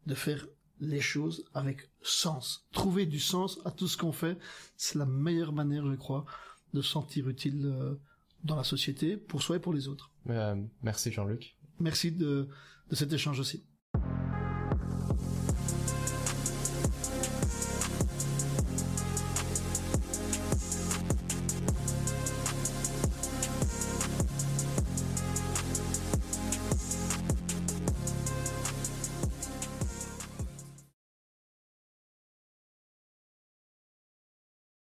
de 0.07 0.15
faire 0.15 0.47
les 0.81 1.01
choses 1.01 1.45
avec 1.55 1.91
sens. 2.03 2.67
Trouver 2.73 3.05
du 3.05 3.21
sens 3.21 3.61
à 3.65 3.71
tout 3.71 3.89
ce 3.89 3.97
qu'on 3.97 4.13
fait, 4.13 4.39
c'est 4.77 4.97
la 4.99 5.07
meilleure 5.07 5.53
manière, 5.53 5.85
je 5.91 5.97
crois, 5.97 6.25
de 6.73 6.81
se 6.81 6.89
sentir 6.89 7.29
utile 7.29 7.67
euh, 7.67 7.95
dans 8.45 8.57
la 8.57 8.65
société, 8.65 9.17
pour 9.17 9.43
soi 9.43 9.57
et 9.57 9.61
pour 9.61 9.75
les 9.75 9.89
autres. 9.89 10.11
Euh, 10.31 10.57
Merci 10.83 11.13
Jean-Luc. 11.13 11.57
Merci 11.79 12.11
de, 12.11 12.49
de 12.89 12.95
cet 12.97 13.13
échange 13.13 13.39
aussi. 13.39 13.65